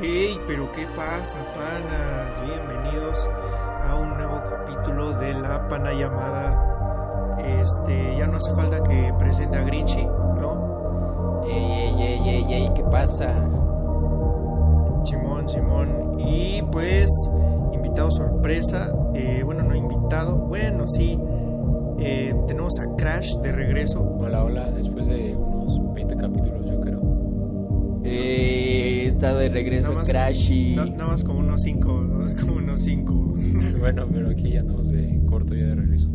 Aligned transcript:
Hey, 0.00 0.38
pero 0.46 0.70
¿qué 0.72 0.86
pasa, 0.94 1.36
panas? 1.54 2.40
Bienvenidos 2.44 3.18
a 3.82 3.94
un 3.96 4.16
nuevo 4.16 4.42
capítulo 4.48 5.12
de 5.14 5.34
La 5.34 5.66
Pana 5.68 5.92
Llamada. 5.92 7.36
Este, 7.38 8.16
ya 8.16 8.26
no 8.26 8.36
hace 8.38 8.52
falta 8.54 8.82
que 8.82 9.12
presente 9.18 9.58
a 9.58 9.62
Grinchy, 9.64 10.04
¿no? 10.06 11.42
Ey, 11.46 11.72
ey, 11.72 12.02
ey, 12.02 12.28
ey, 12.28 12.52
ey, 12.54 12.70
¿qué 12.74 12.84
pasa? 12.84 13.34
Simón, 15.04 15.48
Simón. 15.48 16.14
Y 16.18 16.62
pues, 16.70 17.10
invitado 17.72 18.10
sorpresa. 18.10 18.92
eh, 19.14 19.42
bueno, 19.44 19.62
no 19.64 19.74
invitado. 19.74 20.36
Bueno, 20.36 20.86
sí. 20.88 21.18
eh, 21.98 22.34
tenemos 22.46 22.78
a 22.78 22.94
Crash 22.96 23.34
de 23.38 23.52
regreso. 23.52 24.00
Hola, 24.02 24.44
hola, 24.44 24.70
después 24.70 25.06
de 25.06 25.27
está 29.18 29.34
de 29.36 29.48
regreso 29.48 29.88
Nada 29.88 30.00
más- 30.00 30.08
Crashy. 30.08 30.76
Na- 30.76 30.86
nada 30.86 31.06
más 31.08 31.24
como 31.24 31.40
unos 31.40 31.60
cinco, 31.62 32.02
nada 32.04 32.18
más 32.20 32.34
como 32.40 32.52
unos 32.54 32.80
cinco. 32.82 33.12
bueno, 33.80 34.08
pero 34.10 34.30
aquí 34.30 34.52
ya 34.52 34.60
andamos 34.60 34.88
de 34.90 35.20
corto 35.28 35.54
ya 35.54 35.66
de 35.66 35.74
regreso. 35.74 36.08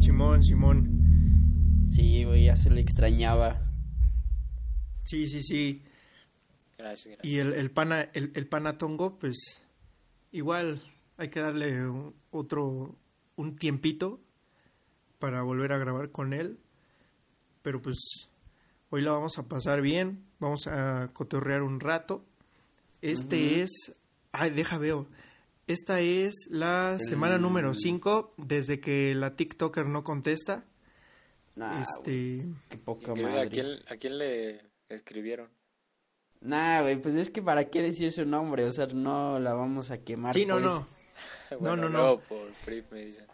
Simón, 0.00 0.42
Simón. 0.42 1.86
Sí, 1.88 2.24
güey, 2.24 2.44
ya 2.44 2.56
se 2.56 2.70
le 2.70 2.80
extrañaba. 2.82 3.62
Sí, 5.04 5.26
sí, 5.26 5.40
sí. 5.42 5.82
Gracias, 6.76 7.16
gracias. 7.16 7.24
Y 7.32 7.38
el, 7.38 7.54
el 7.54 7.70
pana, 7.70 8.02
el, 8.12 8.32
el 8.34 8.46
panatongo, 8.46 9.18
pues 9.18 9.62
igual 10.32 10.82
hay 11.16 11.28
que 11.28 11.40
darle 11.40 11.88
un- 11.88 12.14
otro, 12.30 12.94
un 13.36 13.56
tiempito 13.56 14.20
para 15.18 15.42
volver 15.42 15.72
a 15.72 15.78
grabar 15.78 16.10
con 16.10 16.34
él. 16.34 16.58
Pero 17.62 17.80
pues 17.80 17.96
hoy 18.90 19.00
la 19.00 19.12
vamos 19.12 19.38
a 19.38 19.48
pasar 19.48 19.80
bien, 19.80 20.25
vamos 20.38 20.66
a 20.66 21.08
cotorrear 21.12 21.62
un 21.62 21.80
rato. 21.80 22.24
Este 23.02 23.62
es, 23.62 23.70
ay, 24.32 24.50
deja 24.50 24.78
veo. 24.78 25.06
Esta 25.66 26.00
es 26.00 26.34
la 26.48 26.96
semana 26.98 27.38
número 27.38 27.74
5 27.74 28.34
desde 28.36 28.80
que 28.80 29.14
la 29.14 29.34
TikToker 29.34 29.86
no 29.86 30.04
contesta. 30.04 30.64
Nah, 31.56 31.82
este, 31.82 32.46
qué 32.68 32.78
poca 32.78 33.14
madre. 33.14 33.40
¿A 33.40 33.48
quién, 33.48 33.66
¿A 33.88 33.96
quién 33.96 34.18
le 34.18 34.60
escribieron? 34.88 35.48
Nah, 36.40 36.82
güey, 36.82 37.00
pues 37.00 37.16
es 37.16 37.30
que 37.30 37.42
para 37.42 37.68
qué 37.68 37.82
decir 37.82 38.12
su 38.12 38.24
nombre, 38.24 38.64
o 38.64 38.72
sea, 38.72 38.86
no 38.86 39.40
la 39.40 39.54
vamos 39.54 39.90
a 39.90 39.98
quemar. 39.98 40.34
sí, 40.34 40.46
no, 40.46 40.54
pues. 40.54 40.64
no. 40.64 40.86
bueno, 41.60 41.76
no, 41.76 41.88
no. 41.88 41.98
luego 41.98 42.20
por 42.20 42.52
PRIP 42.64 42.92
me 42.92 43.00
dicen. 43.06 43.26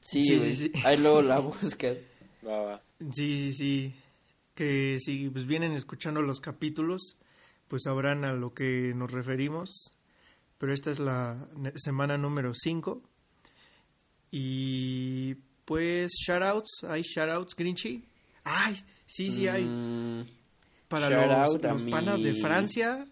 Sí, 0.00 0.22
sí, 0.22 0.56
sí. 0.56 0.72
Ahí 0.84 0.96
luego 0.96 1.22
la 1.22 1.38
buscas. 1.40 1.96
Va, 2.46 2.62
va. 2.62 2.82
Sí, 3.12 3.52
sí, 3.52 3.52
sí. 3.52 3.94
Que 4.56 4.98
si 5.00 5.28
pues, 5.30 5.46
vienen 5.46 5.72
escuchando 5.72 6.20
los 6.22 6.40
capítulos, 6.40 7.16
pues 7.68 7.82
sabrán 7.84 8.24
a 8.24 8.32
lo 8.32 8.52
que 8.54 8.92
nos 8.96 9.12
referimos. 9.12 9.96
Pero 10.58 10.72
esta 10.72 10.90
es 10.90 10.98
la 10.98 11.46
semana 11.76 12.16
número 12.18 12.52
5. 12.54 13.02
Y 14.30 15.34
pues, 15.64 16.12
shoutouts. 16.26 16.84
¿Hay 16.88 17.02
shoutouts, 17.02 17.54
Grinchy? 17.54 18.04
¡Ay! 18.44 18.74
Sí, 19.06 19.30
sí, 19.30 19.46
hay. 19.46 19.64
Mm, 19.64 20.24
Para 20.88 21.08
shout 21.08 21.62
los, 21.62 21.72
los 21.72 21.82
panas 21.90 22.22
de 22.22 22.32
mi- 22.32 22.40
Francia. 22.40 23.06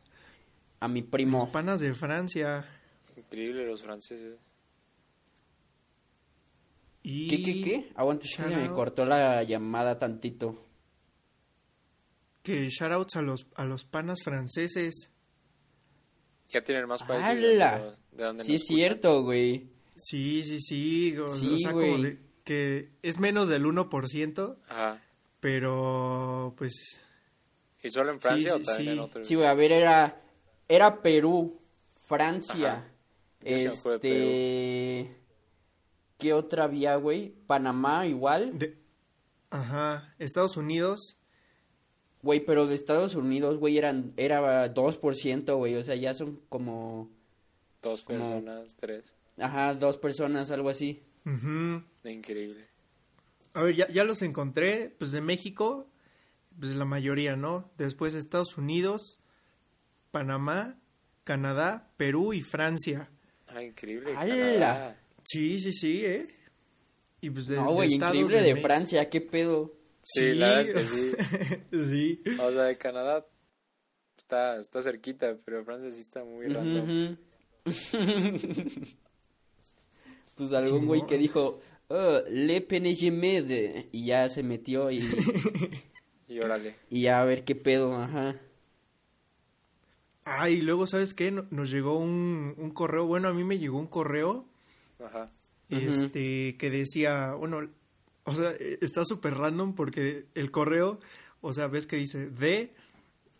a 0.80 0.88
mi 0.88 1.00
Los 1.02 1.10
primo. 1.10 1.52
panas 1.52 1.80
de 1.80 1.94
Francia. 1.94 2.66
Increíble 3.16 3.66
los 3.66 3.82
franceses. 3.82 4.36
Y 7.02 7.26
¿Qué, 7.28 7.42
qué, 7.42 7.60
qué? 7.60 7.92
Se 8.22 8.56
me 8.56 8.70
cortó 8.70 9.04
la 9.04 9.42
llamada 9.42 9.98
tantito. 9.98 10.64
Que 12.44 12.68
shoutouts 12.68 13.16
a 13.16 13.22
los, 13.22 13.46
a 13.56 13.64
los 13.64 13.84
panas 13.84 14.18
franceses. 14.22 15.10
Ya 16.48 16.62
tienen 16.62 16.86
más 16.86 17.02
países 17.02 17.40
de, 17.40 17.54
¡Hala! 17.62 17.96
de 18.12 18.24
donde 18.24 18.44
Sí, 18.44 18.54
es 18.54 18.60
escuchan. 18.62 18.76
cierto, 18.84 19.22
güey. 19.24 19.70
Sí, 19.96 20.44
sí, 20.44 20.60
sí. 20.60 21.18
O, 21.18 21.26
Sí, 21.28 21.54
o 21.54 21.58
sea, 21.58 21.72
como 21.72 21.82
güey. 21.86 22.02
de- 22.02 22.18
que 22.44 22.90
es 23.02 23.18
menos 23.18 23.48
del 23.48 23.64
1%. 23.64 24.58
Ajá. 24.68 25.00
Pero, 25.40 26.54
pues, 26.56 27.00
¿Y 27.82 27.90
solo 27.90 28.12
en 28.12 28.20
Francia 28.20 28.54
Sí, 28.54 28.60
o 28.62 28.64
también 28.64 28.86
sí. 28.86 28.92
en 28.92 28.98
otros? 29.00 29.26
Sí, 29.26 29.34
güey, 29.34 29.46
a 29.48 29.54
ver, 29.54 29.72
era, 29.72 30.22
era 30.68 31.02
Perú, 31.02 31.58
Francia, 32.06 32.74
Ajá. 32.74 32.90
Este... 33.40 35.16
¿Qué 36.18 36.32
otra 36.32 36.64
había, 36.64 36.96
güey? 36.96 37.34
Panamá 37.46 38.06
igual. 38.06 38.58
de- 38.58 38.78
ajá, 39.50 40.14
Estados 40.18 40.56
Unidos, 40.56 41.16
Güey, 42.24 42.40
pero 42.40 42.66
de 42.66 42.74
Estados 42.74 43.14
Unidos, 43.16 43.58
güey, 43.58 43.76
eran, 43.76 44.14
era 44.16 44.72
2%, 44.72 45.56
güey, 45.56 45.74
o 45.76 45.82
sea, 45.82 45.94
ya 45.94 46.14
son 46.14 46.40
como, 46.48 47.10
Dos 47.82 48.02
Como- 48.02 48.18
personas, 48.18 48.76
tres. 48.78 49.14
ajá, 49.38 49.74
dos 49.74 49.98
personas, 49.98 50.50
algo 50.50 50.70
así. 50.70 51.02
ujú. 51.26 51.82
Increíble. 52.08 52.66
a 53.52 53.62
ver, 53.62 53.76
ya, 53.76 53.86
ya 53.88 54.04
los 54.04 54.22
encontré, 54.22 54.88
pues 54.98 55.12
de 55.12 55.20
México, 55.20 55.86
pues 56.58 56.72
la 56.74 56.84
mayoría, 56.86 57.36
¿no? 57.36 57.70
Después 57.78 58.14
Estados 58.14 58.56
Unidos, 58.56 59.20
Panamá, 60.10 60.78
Canadá, 61.24 61.90
Perú 61.96 62.32
y 62.32 62.40
Francia. 62.42 63.10
Ah, 63.48 63.62
increíble. 63.62 64.14
¡Hala! 64.16 64.34
Canadá. 64.36 65.00
Sí, 65.22 65.60
sí, 65.60 65.72
sí, 65.72 66.04
¿eh? 66.04 66.26
Y 67.20 67.30
pues 67.30 67.46
de, 67.46 67.56
No, 67.56 67.72
güey, 67.72 67.92
increíble 67.94 68.42
de 68.42 68.56
Francia, 68.56 69.08
qué 69.08 69.20
pedo. 69.20 69.72
Sí, 70.04 70.34
la 70.34 70.48
verdad 70.50 70.60
es 70.62 70.70
que 70.70 70.84
sí. 70.84 71.12
sí. 71.72 72.22
O 72.38 72.50
sea, 72.52 72.64
de 72.64 72.76
Canadá 72.78 73.26
está, 74.18 74.58
está 74.58 74.82
cerquita, 74.82 75.36
pero 75.44 75.64
Francia 75.64 75.90
sí 75.90 76.00
está 76.00 76.24
muy 76.24 76.46
random. 76.48 77.16
Pues 80.36 80.52
algún 80.52 80.86
güey 80.86 81.06
que 81.06 81.16
dijo, 81.16 81.60
oh, 81.88 82.18
le 82.28 82.60
PNGMed, 82.60 83.86
y 83.92 84.06
ya 84.06 84.28
se 84.28 84.42
metió 84.42 84.90
y, 84.90 84.98
Y 86.28 86.40
órale. 86.40 86.74
y 86.90 87.02
ya 87.02 87.20
a 87.20 87.24
ver 87.24 87.44
qué 87.44 87.54
pedo, 87.54 87.94
ajá. 87.96 88.34
Ah, 90.24 90.50
y 90.50 90.60
luego, 90.60 90.86
¿sabes 90.88 91.14
qué? 91.14 91.30
No- 91.30 91.46
Nos 91.50 91.70
llegó 91.70 91.96
un, 91.98 92.54
un 92.56 92.70
correo, 92.72 93.06
bueno, 93.06 93.28
a 93.28 93.32
mí 93.32 93.44
me 93.44 93.58
llegó 93.58 93.78
un 93.78 93.86
correo 93.86 94.46
Ajá. 94.98 95.30
este 95.68 96.56
que 96.58 96.70
decía, 96.70 97.34
bueno, 97.34 97.70
o 98.24 98.34
sea, 98.34 98.52
eh, 98.52 98.78
está 98.80 99.04
súper 99.04 99.34
random 99.34 99.74
porque 99.74 100.26
el 100.34 100.50
correo, 100.50 101.00
o 101.40 101.52
sea, 101.52 101.66
ves 101.68 101.86
que 101.86 101.96
dice 101.96 102.30
de 102.30 102.74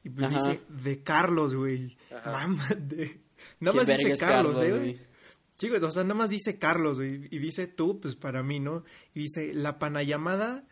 y 0.02 0.10
pues 0.10 0.32
Ajá. 0.32 0.50
dice 0.50 0.60
de 0.68 1.02
Carlos, 1.02 1.54
güey. 1.54 1.96
Mamá 2.26 2.68
de 2.78 3.20
Nada 3.60 3.76
más 3.76 3.86
dice 3.86 4.04
vergas, 4.04 4.20
Carlos, 4.20 4.62
eh, 4.62 4.70
güey. 4.70 4.80
güey. 4.80 5.00
Sí, 5.56 5.68
güey, 5.68 5.82
o 5.82 5.90
sea, 5.90 6.02
nada 6.02 6.14
más 6.14 6.30
dice 6.30 6.58
Carlos, 6.58 6.98
güey, 6.98 7.28
y 7.30 7.38
dice 7.38 7.66
tú, 7.66 8.00
pues 8.00 8.16
para 8.16 8.42
mí, 8.42 8.58
¿no? 8.60 8.84
Y 9.14 9.22
dice, 9.22 9.54
la 9.54 9.78
panayamada 9.78 10.66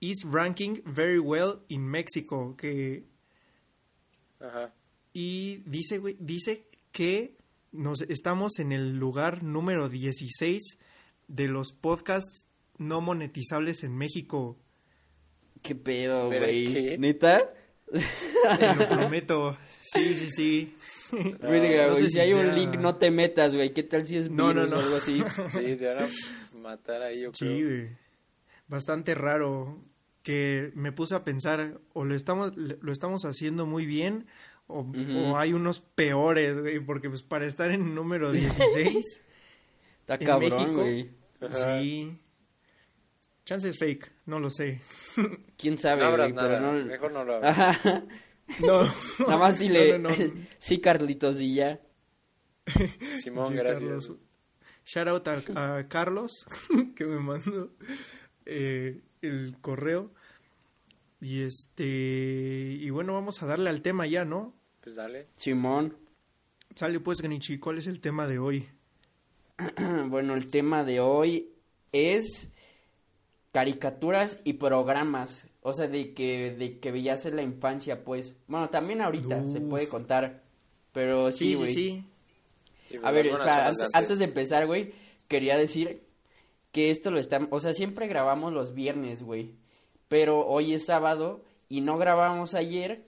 is 0.00 0.18
ranking 0.24 0.80
very 0.84 1.18
well 1.18 1.60
in 1.68 1.84
Mexico, 1.86 2.56
que 2.56 3.04
Ajá. 4.40 4.72
y 5.12 5.56
dice, 5.66 5.98
güey, 5.98 6.16
dice 6.20 6.68
que 6.92 7.36
nos 7.72 8.02
estamos 8.02 8.58
en 8.58 8.72
el 8.72 8.96
lugar 8.96 9.42
número 9.42 9.88
16 9.88 10.62
de 11.28 11.48
los 11.48 11.72
podcasts 11.72 12.45
no 12.78 13.00
monetizables 13.00 13.82
en 13.84 13.96
México. 13.96 14.58
Qué 15.62 15.74
pedo, 15.74 16.28
¿Pero 16.30 16.46
güey. 16.46 16.64
qué? 16.72 16.98
¿Neta? 16.98 17.52
Te 17.90 18.74
lo 18.76 18.88
prometo. 18.88 19.56
Sí, 19.80 20.14
sí, 20.14 20.30
sí. 20.30 20.74
Verga, 21.40 21.86
no 21.88 21.94
sé 21.94 22.00
güey, 22.00 22.04
si 22.04 22.10
si 22.10 22.18
hay 22.20 22.32
un 22.32 22.54
link, 22.54 22.74
no 22.76 22.96
te 22.96 23.10
metas, 23.10 23.54
güey. 23.54 23.72
¿Qué 23.72 23.82
tal 23.84 24.04
si 24.06 24.16
es 24.16 24.28
No, 24.30 24.52
no, 24.52 24.64
virus 24.64 24.70
no. 24.70 24.76
o 24.78 24.80
algo 24.82 24.96
así? 24.96 25.22
Sí, 25.48 25.76
te 25.76 25.86
van 25.94 26.04
a 26.04 26.08
matar 26.58 27.02
ahí, 27.02 27.22
yo 27.22 27.30
Sí, 27.32 27.44
creo. 27.46 27.66
güey. 27.68 27.88
Bastante 28.68 29.14
raro 29.14 29.84
que 30.22 30.72
me 30.74 30.90
puse 30.90 31.14
a 31.14 31.22
pensar 31.22 31.80
o 31.92 32.04
lo 32.04 32.16
estamos 32.16 32.52
lo 32.56 32.92
estamos 32.92 33.24
haciendo 33.24 33.64
muy 33.66 33.86
bien 33.86 34.26
o, 34.66 34.84
hay 35.36 35.52
unos 35.52 35.78
peores, 35.78 36.58
güey, 36.58 36.80
porque 36.80 37.08
pues 37.08 37.22
para 37.22 37.46
estar 37.46 37.70
en 37.70 37.94
número 37.94 38.32
16 38.32 39.22
Está 40.00 40.14
en 40.16 40.26
cabrón, 40.26 40.50
México, 40.50 40.80
güey. 40.80 41.10
Ajá. 41.40 41.80
Sí. 43.46 43.52
Chances 43.52 43.78
fake, 43.78 44.12
no 44.26 44.40
lo 44.40 44.50
sé. 44.50 44.80
¿Quién 45.56 45.78
sabe, 45.78 46.02
No 46.02 46.08
abras 46.08 46.32
nada. 46.34 46.60
no... 46.60 46.72
Mejor 46.84 47.12
no 47.12 47.24
lo 47.24 47.36
abras. 47.36 47.58
Ajá. 47.58 48.04
No. 48.60 48.84
Nada 49.26 49.38
más 49.38 49.58
dile, 49.58 49.98
No, 49.98 50.10
no, 50.10 50.16
no. 50.16 50.32
sí, 50.58 50.80
Carlitos, 50.80 51.40
y 51.40 51.54
ya. 51.54 51.80
Simón, 53.16 53.48
Sí, 53.48 53.54
gracias. 53.54 53.82
Carlos. 53.82 54.12
Shout 54.84 55.08
out 55.08 55.28
a, 55.28 55.78
a 55.78 55.88
Carlos 55.88 56.46
que 56.94 57.04
me 57.06 57.18
mandó 57.18 57.72
eh, 58.44 59.00
el 59.20 59.56
correo. 59.60 60.12
Y 61.20 61.42
este 61.42 61.84
y 61.84 62.88
bueno, 62.90 63.14
vamos 63.14 63.42
a 63.42 63.46
darle 63.46 63.68
al 63.70 63.82
tema 63.82 64.06
ya, 64.06 64.24
¿no? 64.24 64.54
Pues 64.80 64.94
dale. 64.94 65.26
Simón. 65.34 65.96
Sale 66.76 67.00
pues, 67.00 67.20
Genichi, 67.20 67.58
¿cuál 67.58 67.78
es 67.78 67.88
el 67.88 68.00
tema 68.00 68.28
de 68.28 68.38
hoy? 68.38 68.68
Bueno, 70.08 70.34
el 70.34 70.50
tema 70.50 70.84
de 70.84 71.00
hoy 71.00 71.48
es 71.90 72.52
caricaturas 73.56 74.38
y 74.44 74.52
programas. 74.52 75.48
O 75.62 75.72
sea, 75.72 75.88
de 75.88 76.12
que, 76.12 76.50
de 76.50 76.78
que 76.78 76.92
veías 76.92 77.24
en 77.24 77.36
la 77.36 77.42
infancia, 77.42 78.04
pues. 78.04 78.36
Bueno, 78.48 78.68
también 78.68 79.00
ahorita 79.00 79.46
se 79.48 79.62
puede 79.62 79.88
contar. 79.88 80.42
Pero 80.92 81.32
sí, 81.32 81.54
güey. 81.54 81.72
sí. 81.72 82.04
Sí, 82.84 82.98
A 83.02 83.10
ver, 83.12 83.28
espera, 83.28 83.68
antes, 83.68 83.88
antes 83.94 84.18
de 84.18 84.24
empezar, 84.26 84.66
güey, 84.66 84.92
quería 85.26 85.56
decir 85.56 86.02
que 86.70 86.90
esto 86.90 87.10
lo 87.10 87.18
estamos, 87.18 87.48
o 87.50 87.58
sea, 87.58 87.72
siempre 87.72 88.06
grabamos 88.08 88.52
los 88.52 88.74
viernes, 88.74 89.22
güey, 89.22 89.54
pero 90.06 90.46
hoy 90.46 90.74
es 90.74 90.84
sábado 90.84 91.42
y 91.70 91.80
no 91.80 91.96
grabamos 91.96 92.54
ayer. 92.54 93.04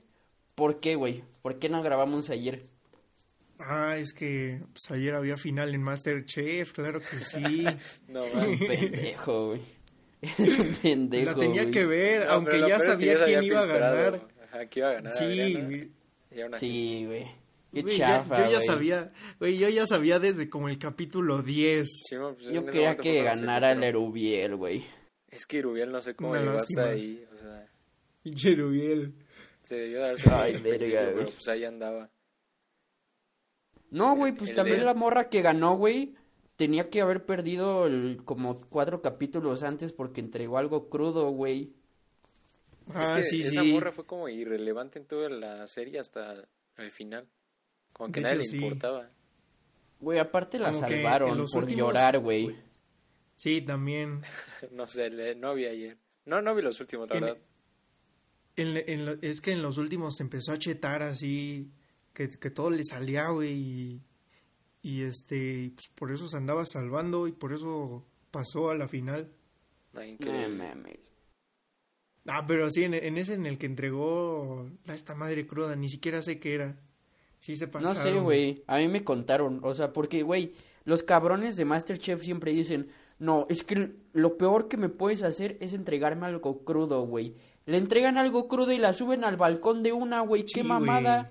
¿Por 0.55 0.81
qué, 0.81 0.95
güey? 0.95 1.25
¿Por 1.43 1.59
qué 1.59 1.69
no 1.69 1.83
grabamos 1.83 2.31
ayer? 2.31 2.63
Ah, 3.59 3.97
es 3.99 4.15
que 4.15 4.63
pues, 4.73 4.91
ayer 4.99 5.15
había 5.15 5.37
final 5.37 5.75
en 5.75 5.83
Masterchef, 5.83 6.73
claro 6.73 7.01
que 7.01 7.19
sí. 7.19 7.67
No, 8.09 8.25
Es 8.25 8.33
un 8.45 8.59
man. 8.59 8.59
pendejo, 8.67 9.49
güey. 9.49 9.78
Es 10.39 10.59
un 10.59 10.75
pendejo. 10.83 11.27
La 11.27 11.35
tenía 11.35 11.63
güey. 11.63 11.71
que 11.73 11.87
ver, 11.87 12.27
No, 12.27 12.33
aunque 12.33 12.59
ya 12.61 12.67
peor 12.79 12.91
es 12.91 12.97
que 12.97 13.17
sabía 13.17 13.25
quién 13.39 13.45
iba 13.45 13.61
a 13.61 13.67
ganar. 13.67 14.29
Ajá, 14.43 14.67
que 14.67 14.81
iba 14.81 14.91
a 14.91 14.93
ganar. 14.95 15.13
Sí, 15.13 15.55
güey. 15.55 15.91
Sí, 16.59 17.05
güey. 17.07 17.27
Qué 17.73 17.83
Güey, 17.83 17.99
ya- 17.99 18.07
chafa, 18.19 18.37
yo 18.47 18.51
ya 18.51 18.57
güey. 18.57 18.67
sabía, 18.67 19.13
güey, 19.39 19.59
yo 19.59 19.69
ya 19.69 19.87
sabía 19.87 20.19
desde 20.19 20.49
como 20.49 20.69
el 20.71 20.79
capítulo 20.79 21.43
10. 21.43 21.87
Sí, 22.09 22.17
man, 22.17 22.35
pues 22.35 22.51
Yo 22.51 22.65
quería 22.65 22.97
que 22.97 23.23
ganara 23.23 23.73
el. 23.73 23.83
Erubiel, 23.85 24.57
güey. 24.57 24.85
Es 25.31 25.45
que 25.47 25.59
Irubiel 25.59 25.93
no 25.93 26.01
sé 26.01 26.15
cómo 26.17 26.31
Una 26.31 26.41
llegó 26.41 26.53
lástima. 26.55 26.83
hasta 26.85 26.95
ahí. 26.95 27.25
O 27.31 27.37
sea, 27.37 27.69
Cherubiel. 28.35 29.13
se 29.63 29.77
debió 29.77 29.99
de 29.99 30.05
haberse 30.07 30.31
Ay, 30.33 30.57
verga, 30.63 31.03
güey. 31.05 31.15
pero 31.17 31.31
pues 31.31 31.49
ahí 31.49 31.65
andaba. 31.65 32.11
No, 33.91 34.17
güey, 34.17 34.33
pues 34.33 34.51
El 34.51 34.57
también 34.57 34.79
de- 34.81 34.85
la 34.85 34.95
morra 34.95 35.29
que 35.29 35.43
ganó, 35.43 35.77
güey, 35.77 36.15
tenía 36.59 36.91
que 36.91 37.01
haber 37.01 37.25
perdido 37.25 37.87
el- 37.87 38.21
como 38.27 38.55
cuatro 38.69 39.01
capítulos 39.01 39.63
antes 39.63 39.93
porque 39.93 40.21
entregó 40.21 40.59
algo 40.59 40.91
crudo, 40.91 41.31
güey. 41.31 41.73
Ah, 42.93 43.05
es 43.05 43.13
que 43.13 43.23
sí, 43.23 43.43
esa 43.43 43.63
sí. 43.63 43.73
morra 43.73 43.93
fue 43.93 44.05
como 44.05 44.29
irrelevante 44.29 44.99
en 44.99 45.07
toda 45.07 45.31
la 45.31 45.67
serie 45.69 45.99
hasta 46.01 46.47
el 46.77 46.91
final. 46.91 47.27
Como 47.93 48.13
que 48.13 48.21
De 48.21 48.25
nadie 48.25 48.43
hecho, 48.43 48.53
le 48.53 48.59
sí. 48.59 48.65
importaba. 48.65 49.09
Güey, 50.01 50.19
aparte 50.19 50.59
la 50.59 50.73
Como 50.73 50.81
salvaron 50.81 51.47
por 51.51 51.63
últimos- 51.65 51.87
llorar, 51.89 52.19
güey. 52.19 52.55
Sí, 53.37 53.61
también. 53.63 54.21
No 54.73 54.87
sé, 54.87 55.11
le- 55.11 55.35
no 55.37 55.55
vi 55.55 55.67
ayer. 55.67 55.97
No, 56.27 56.43
no 56.43 56.55
vi 56.55 56.63
los 56.63 56.81
últimos, 56.81 57.09
la 57.09 57.17
En- 57.17 57.23
verdad. 57.23 57.39
En- 58.57 58.77
en 58.77 59.07
lo- 59.07 59.19
es 59.23 59.41
que 59.41 59.53
en 59.53 59.63
los 59.63 59.79
últimos 59.79 60.17
se 60.17 60.25
empezó 60.25 60.51
a 60.53 60.59
chetar 60.59 61.03
así, 61.05 61.71
que, 62.13 62.29
que 62.31 62.51
todo 62.51 62.71
le 62.71 62.83
salía, 62.85 63.29
güey, 63.29 63.53
y, 63.53 64.03
y 64.89 65.03
este, 65.03 65.37
y, 65.65 65.69
pues 65.71 65.89
por 65.95 66.11
eso 66.13 66.29
se 66.29 66.37
andaba 66.37 66.65
salvando 66.65 67.27
y 67.29 67.33
por 67.33 67.53
eso 67.53 68.05
pasó 68.31 68.71
a 68.71 68.75
la 68.75 68.89
final. 68.89 69.31
No, 69.93 70.01
No 70.01 70.07
increíble. 70.07 71.01
Ah, 72.27 72.45
pero 72.47 72.71
sí, 72.71 72.85
en, 72.85 72.95
en 72.95 73.19
ese 73.19 73.35
en 73.35 73.47
el 73.47 73.59
que 73.59 73.67
entregó 73.67 74.69
a 74.87 74.95
esta 74.95 75.15
madre 75.15 75.47
cruda, 75.47 75.77
ni 75.77 75.89
siquiera 75.89 76.23
sé 76.23 76.39
qué 76.39 76.55
era. 76.55 76.77
Sí 77.39 77.57
se 77.57 77.67
No 77.67 77.73
pasaron. 77.73 78.03
sé, 78.03 78.13
güey. 78.21 78.65
A 78.67 78.79
mí 78.79 78.89
me 78.89 79.05
contaron. 79.05 79.61
O 79.63 79.73
sea, 79.75 79.93
porque, 79.93 80.23
güey, 80.23 80.53
los 80.85 81.03
cabrones 81.03 81.57
de 81.57 81.65
Masterchef 81.65 82.23
siempre 82.23 82.53
dicen, 82.53 82.89
no, 83.19 83.47
es 83.49 83.63
que 83.63 83.95
lo 84.13 84.37
peor 84.37 84.69
que 84.69 84.77
me 84.77 84.89
puedes 84.89 85.23
hacer 85.23 85.57
es 85.61 85.73
entregarme 85.75 86.27
algo 86.27 86.65
crudo, 86.65 87.03
güey. 87.03 87.35
Le 87.67 87.77
entregan 87.77 88.19
algo 88.19 88.49
crudo 88.49 88.73
y 88.73 88.79
la 88.79 88.93
suben 88.93 89.23
al 89.25 89.37
balcón 89.37 89.83
de 89.83 89.93
una, 89.93 90.21
güey. 90.23 90.43
Sí, 90.47 90.55
¡Qué 90.55 90.63
mamada! 90.65 91.31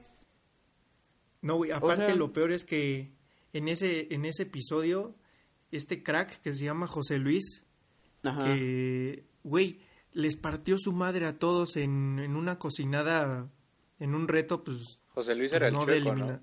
No, 1.42 1.56
güey, 1.58 1.72
aparte 1.72 2.08
sea- 2.08 2.16
lo 2.16 2.32
peor 2.34 2.52
es 2.52 2.64
que 2.64 3.12
en 3.54 3.68
ese, 3.68 4.14
en 4.14 4.26
ese 4.26 4.44
episodio, 4.44 5.16
este 5.72 6.04
crack 6.04 6.42
que 6.42 6.54
se 6.54 6.66
llama 6.66 6.88
José 6.88 7.18
Luis, 7.18 7.64
Ajá. 8.24 8.44
que, 8.46 9.26
güey, 9.44 9.80
les 10.14 10.36
partió 10.36 10.78
su 10.78 10.92
madre 10.94 11.26
a 11.26 11.38
todos 11.38 11.76
en, 11.78 12.20
en 12.20 12.36
una 12.36 12.58
cocinada, 12.60 13.50
en 14.00 14.16
un 14.16 14.28
reto, 14.28 14.64
pues... 14.64 15.00
José 15.10 15.36
Luis 15.36 15.52
pues, 15.52 15.62
era 15.62 15.68
el 15.70 15.74
no 15.74 15.84
chueco, 15.86 16.16
¿no? 16.16 16.40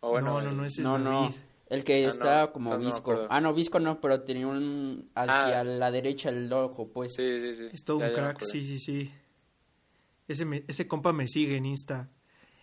O 0.00 0.10
bueno, 0.10 0.34
no, 0.34 0.42
no, 0.42 0.50
el- 0.50 0.56
no, 0.56 0.64
ese 0.64 0.80
es 0.80 0.84
No, 0.84 0.98
no. 0.98 1.34
El 1.68 1.84
que 1.84 2.04
Ah, 2.06 2.08
está 2.08 2.40
no, 2.46 2.52
como 2.52 2.70
no 2.70 2.78
visco. 2.78 2.96
acuerdo. 2.98 3.26
ah, 3.30 3.40
no, 3.42 3.52
visco 3.52 3.78
no, 3.78 4.00
pero 4.00 4.22
tenía 4.22 4.46
un 4.46 5.10
hacia 5.14 5.60
Ah. 5.60 5.64
la 5.64 5.90
derecha 5.90 6.30
el 6.30 6.50
ojo, 6.50 6.88
pues. 6.90 7.14
Sí, 7.14 7.38
sí, 7.40 7.52
sí. 7.52 7.68
Es 7.72 7.84
todo 7.84 8.00
Ya, 8.00 8.08
un 8.08 8.14
crack, 8.14 8.40
sí, 8.42 8.64
sí, 8.64 8.78
sí. 8.78 9.12
Ese, 10.28 10.44
me- 10.46 10.64
ese 10.66 10.86
compa 10.88 11.12
me 11.12 11.26
sigue 11.28 11.56
en 11.58 11.66
Insta. 11.66 12.08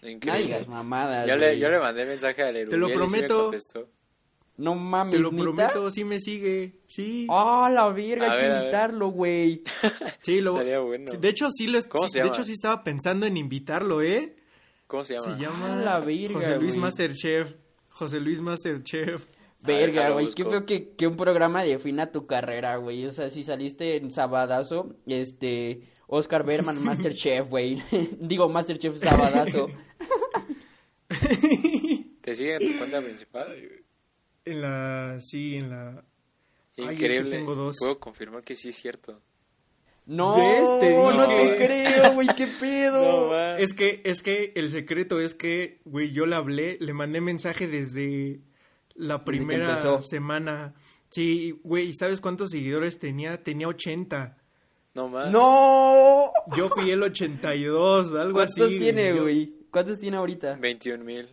Increíble. 0.09 0.59
mamadas, 0.67 1.27
Yo 1.27 1.35
le, 1.35 1.57
yo 1.59 1.69
le 1.69 1.79
mandé 1.79 2.05
mensaje 2.05 2.43
a 2.43 2.51
Lerubiel 2.51 2.79
lo 2.79 2.87
y 2.87 2.91
sí 2.91 2.97
me 2.97 3.05
prometo. 3.05 3.41
contestó. 3.43 3.89
No 4.57 4.73
mames, 4.75 5.15
Te 5.15 5.19
lo 5.19 5.31
prometo, 5.31 5.91
sí 5.91 6.05
me 6.05 6.19
sigue. 6.19 6.79
Sí. 6.87 7.27
¡Ah, 7.29 7.69
la 7.73 7.89
verga! 7.89 8.27
A 8.29 8.33
Hay 8.35 8.39
que 8.39 8.47
ver, 8.47 8.57
invitarlo, 8.59 9.07
güey. 9.09 9.63
sí, 10.21 10.39
lo... 10.39 10.57
Sería 10.57 10.79
bueno. 10.79 11.11
De 11.11 11.27
hecho, 11.29 11.49
sí 11.51 11.67
lo... 11.67 11.81
¿Cómo 11.83 12.05
sí, 12.07 12.13
se 12.13 12.19
de 12.19 12.23
llama? 12.25 12.35
hecho, 12.35 12.43
sí 12.45 12.53
estaba 12.53 12.83
pensando 12.83 13.25
en 13.25 13.35
invitarlo, 13.35 14.01
¿eh? 14.01 14.35
¿Cómo 14.87 15.03
se 15.03 15.15
llama? 15.17 15.35
Se 15.35 15.41
llama 15.41 15.73
Ah, 15.73 15.83
la 15.83 15.99
verga, 15.99 16.35
José 16.35 16.55
Luis 16.57 16.69
güey. 16.71 16.79
Masterchef. 16.79 17.53
José 17.89 18.19
Luis 18.21 18.39
Masterchef. 18.39 19.25
Verga, 19.61 20.11
güey, 20.11 20.27
qué 20.27 20.45
feo 20.45 20.65
que, 20.65 20.89
que 20.95 21.07
un 21.07 21.17
programa 21.17 21.63
defina 21.63 22.11
tu 22.11 22.25
carrera, 22.27 22.75
güey. 22.77 23.05
O 23.07 23.11
sea, 23.11 23.29
si 23.29 23.41
saliste 23.43 23.95
en 23.97 24.11
Sabadazo, 24.11 24.95
este, 25.07 25.81
Oscar 26.07 26.45
Berman, 26.45 26.83
Masterchef, 26.83 27.49
güey. 27.49 27.81
Digo, 28.19 28.49
Masterchef 28.49 28.97
Sabadazo. 28.97 29.67
¿Te 32.21 32.35
sigue 32.35 32.55
en 32.55 32.71
tu 32.71 32.77
cuenta 32.77 33.01
principal? 33.01 33.47
En 34.45 34.61
la... 34.61 35.19
Sí, 35.21 35.55
en 35.57 35.69
la... 35.69 36.03
Ay, 36.77 36.83
es 36.83 36.87
que 36.87 36.93
Increíble. 36.93 37.31
tengo 37.31 37.55
dos. 37.55 37.77
Puedo 37.79 37.99
confirmar 37.99 38.43
que 38.43 38.55
sí 38.55 38.69
es 38.69 38.75
cierto. 38.75 39.21
No, 40.05 40.37
¿Ves? 40.37 40.79
Te 40.81 40.93
no 40.93 41.27
te 41.27 41.55
creo, 41.55 42.13
güey, 42.13 42.27
qué 42.37 42.47
pedo. 42.59 43.31
man. 43.31 43.59
Es 43.59 43.73
que, 43.73 44.01
es 44.05 44.21
que 44.21 44.51
el 44.55 44.69
secreto 44.69 45.19
es 45.19 45.33
que, 45.33 45.81
güey, 45.85 46.11
yo 46.11 46.27
le 46.27 46.35
hablé, 46.35 46.77
le 46.79 46.93
mandé 46.93 47.21
mensaje 47.21 47.67
desde 47.67 48.41
la 48.93 49.25
primera 49.25 49.75
semana. 50.03 50.75
Sí, 51.09 51.59
güey, 51.63 51.93
¿sabes 51.93 52.21
cuántos 52.21 52.51
seguidores 52.51 52.99
tenía? 52.99 53.41
Tenía 53.43 53.67
80. 53.67 54.37
No 54.95 55.07
más. 55.09 55.29
No. 55.31 56.31
Yo 56.57 56.69
fui 56.69 56.89
el 56.89 57.03
82, 57.03 58.13
algo 58.15 58.39
así. 58.39 58.59
¿Cuántos 58.61 58.79
tiene, 58.79 59.13
Yo- 59.15 59.21
güey? 59.23 59.53
¿Cuántos 59.71 59.99
tiene 59.99 60.17
ahorita? 60.17 60.55
21 60.55 61.03
mil. 61.03 61.27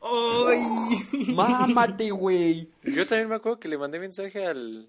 ¡Ay! 0.00 1.32
Mámate, 1.34 2.10
güey. 2.10 2.70
Yo 2.84 3.06
también 3.06 3.28
me 3.28 3.34
acuerdo 3.36 3.58
que 3.58 3.68
le 3.68 3.78
mandé 3.78 3.98
mensaje 3.98 4.46
al. 4.46 4.88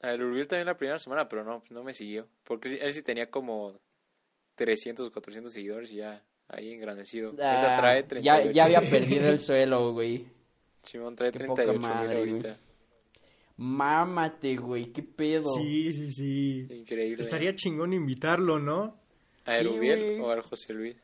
Al 0.00 0.22
Urbil 0.22 0.46
también 0.46 0.66
la 0.66 0.76
primera 0.76 0.98
semana, 1.00 1.28
pero 1.28 1.42
no, 1.42 1.64
no 1.70 1.82
me 1.82 1.92
siguió. 1.92 2.28
Porque 2.44 2.68
él 2.80 2.92
sí 2.92 3.02
tenía 3.02 3.28
como 3.30 3.74
300 4.54 5.08
o 5.08 5.12
400 5.12 5.52
seguidores 5.52 5.90
y 5.92 5.96
ya 5.96 6.22
ahí 6.48 6.72
engrandecido. 6.72 7.30
Ahorita 7.30 7.76
Ah, 7.76 7.80
trae 7.80 8.02
ya, 8.02 8.08
38. 8.08 8.52
ya 8.52 8.64
había 8.64 8.80
perdido 8.82 9.28
el 9.28 9.40
suelo, 9.40 9.92
güey. 9.92 10.26
Simón 10.82 11.16
trae 11.16 11.32
Qué 11.32 11.44
poca 11.46 11.64
38 11.64 11.80
mil 11.80 11.88
madre, 11.88 12.26
güey. 12.26 12.42
Mámate, 13.58 14.56
güey, 14.56 14.92
qué 14.92 15.02
pedo. 15.02 15.52
Sí, 15.56 15.92
sí, 15.92 16.12
sí. 16.12 16.66
Increíble. 16.70 17.22
Estaría 17.22 17.54
chingón 17.56 17.92
invitarlo, 17.92 18.58
¿no? 18.58 18.96
¿A 19.44 19.52
Sí, 19.54 19.58
Erubiel 19.66 19.98
güey. 20.00 20.20
o 20.20 20.30
al 20.30 20.42
José 20.42 20.72
Luis? 20.72 20.96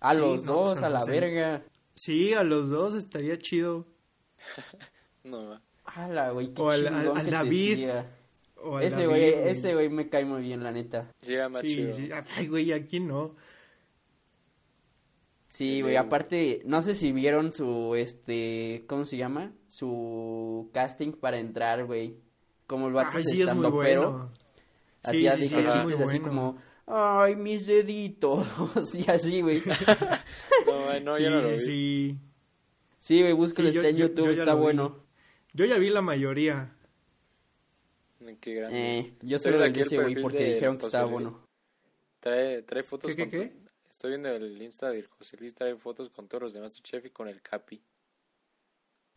A 0.00 0.14
Sí, 0.14 0.18
los 0.20 0.44
no, 0.44 0.52
dos, 0.52 0.68
pues, 0.72 0.82
a 0.82 0.86
al 0.86 0.92
la 0.94 1.00
José. 1.00 1.10
verga. 1.12 1.62
Sí, 1.94 2.32
a 2.32 2.42
los 2.42 2.70
dos 2.70 2.94
estaría 2.94 3.38
chido. 3.38 3.86
No. 5.24 5.60
Ala, 5.84 6.30
güey, 6.30 6.54
qué 6.54 6.62
O 6.62 6.70
al- 6.70 6.84
chingón 6.84 6.96
al- 7.08 7.16
al 7.18 7.30
David. 7.30 7.88
O 8.62 8.76
al 8.76 8.84
Ese 8.84 9.02
David, 9.06 9.08
güey, 9.10 9.48
ese 9.48 9.74
güey 9.74 9.88
me 9.88 10.08
cae 10.08 10.24
muy 10.24 10.40
bien, 10.42 10.62
la 10.62 10.70
neta. 10.72 11.12
Sí, 11.20 11.34
era 11.34 11.48
más 11.48 11.62
Sí, 11.62 11.74
chido. 11.74 11.94
sí. 11.96 12.08
Ay, 12.36 12.46
güey, 12.46 12.72
¿a 12.72 12.84
quién 12.84 13.06
no? 13.08 13.34
Sí, 15.56 15.80
güey, 15.80 15.92
de- 15.92 15.98
aparte, 15.98 16.62
no 16.66 16.82
sé 16.82 16.92
si 16.94 17.12
vieron 17.12 17.50
su, 17.52 17.94
este, 17.94 18.84
¿cómo 18.86 19.04
se 19.06 19.16
llama? 19.16 19.52
Su 19.68 20.68
casting 20.74 21.12
para 21.12 21.38
entrar, 21.38 21.84
güey. 21.86 22.16
Como 22.66 22.88
el 22.88 22.92
vato 22.94 23.16
se 23.18 23.24
sí, 23.24 23.42
es 23.42 23.54
muy 23.54 23.68
bueno. 23.70 24.30
hacía 25.02 25.34
Sí, 25.34 25.40
de 25.42 25.48
sí, 25.48 25.54
que 25.54 25.60
sí, 25.62 25.66
es 25.66 25.72
chistes 25.72 25.98
muy 26.00 26.08
así 26.08 26.18
bueno. 26.18 26.28
como, 26.28 26.58
ay, 26.86 27.36
mis 27.36 27.64
deditos, 27.66 28.46
y 28.94 29.10
así, 29.10 29.40
güey. 29.40 29.62
No, 30.66 31.00
no, 31.00 31.16
sí, 31.16 31.22
yo 31.22 31.30
no 31.30 31.40
lo 31.40 31.50
vi. 31.50 31.58
sí. 31.58 32.18
Sí, 32.98 33.20
güey, 33.22 33.32
búscalo, 33.32 33.68
Sí, 33.70 33.76
yo- 33.76 33.80
está 33.82 33.88
en 33.90 33.96
yo- 33.96 34.08
YouTube, 34.08 34.26
yo 34.26 34.32
está 34.32 34.44
lo 34.46 34.56
vi. 34.56 34.62
bueno. 34.62 35.04
Yo 35.54 35.64
ya 35.64 35.78
vi 35.78 35.88
la 35.90 36.02
mayoría. 36.02 36.72
Qué 38.40 38.54
grande. 38.54 38.98
Eh, 38.98 39.14
yo 39.22 39.38
solo 39.38 39.62
el 39.64 39.78
ese, 39.78 39.94
güey, 39.96 40.08
perfil 40.08 40.22
porque 40.22 40.54
dijeron 40.54 40.76
que 40.76 40.86
estaba 40.86 41.04
bueno. 41.06 41.40
Trae, 42.20 42.62
trae 42.62 42.82
fotos 42.82 43.14
¿Qué, 43.14 43.16
qué, 43.16 43.30
con... 43.30 43.40
qué? 43.40 43.46
to- 43.54 43.65
Estoy 43.96 44.10
viendo 44.10 44.28
el 44.28 44.60
Insta 44.60 44.90
del 44.90 45.06
José 45.06 45.38
Luis, 45.38 45.54
trae 45.54 45.74
fotos 45.74 46.10
con 46.10 46.28
todos 46.28 46.42
los 46.42 46.52
de 46.52 46.60
Masterchef 46.60 47.06
y 47.06 47.10
con 47.10 47.28
el 47.28 47.40
Capi. 47.40 47.82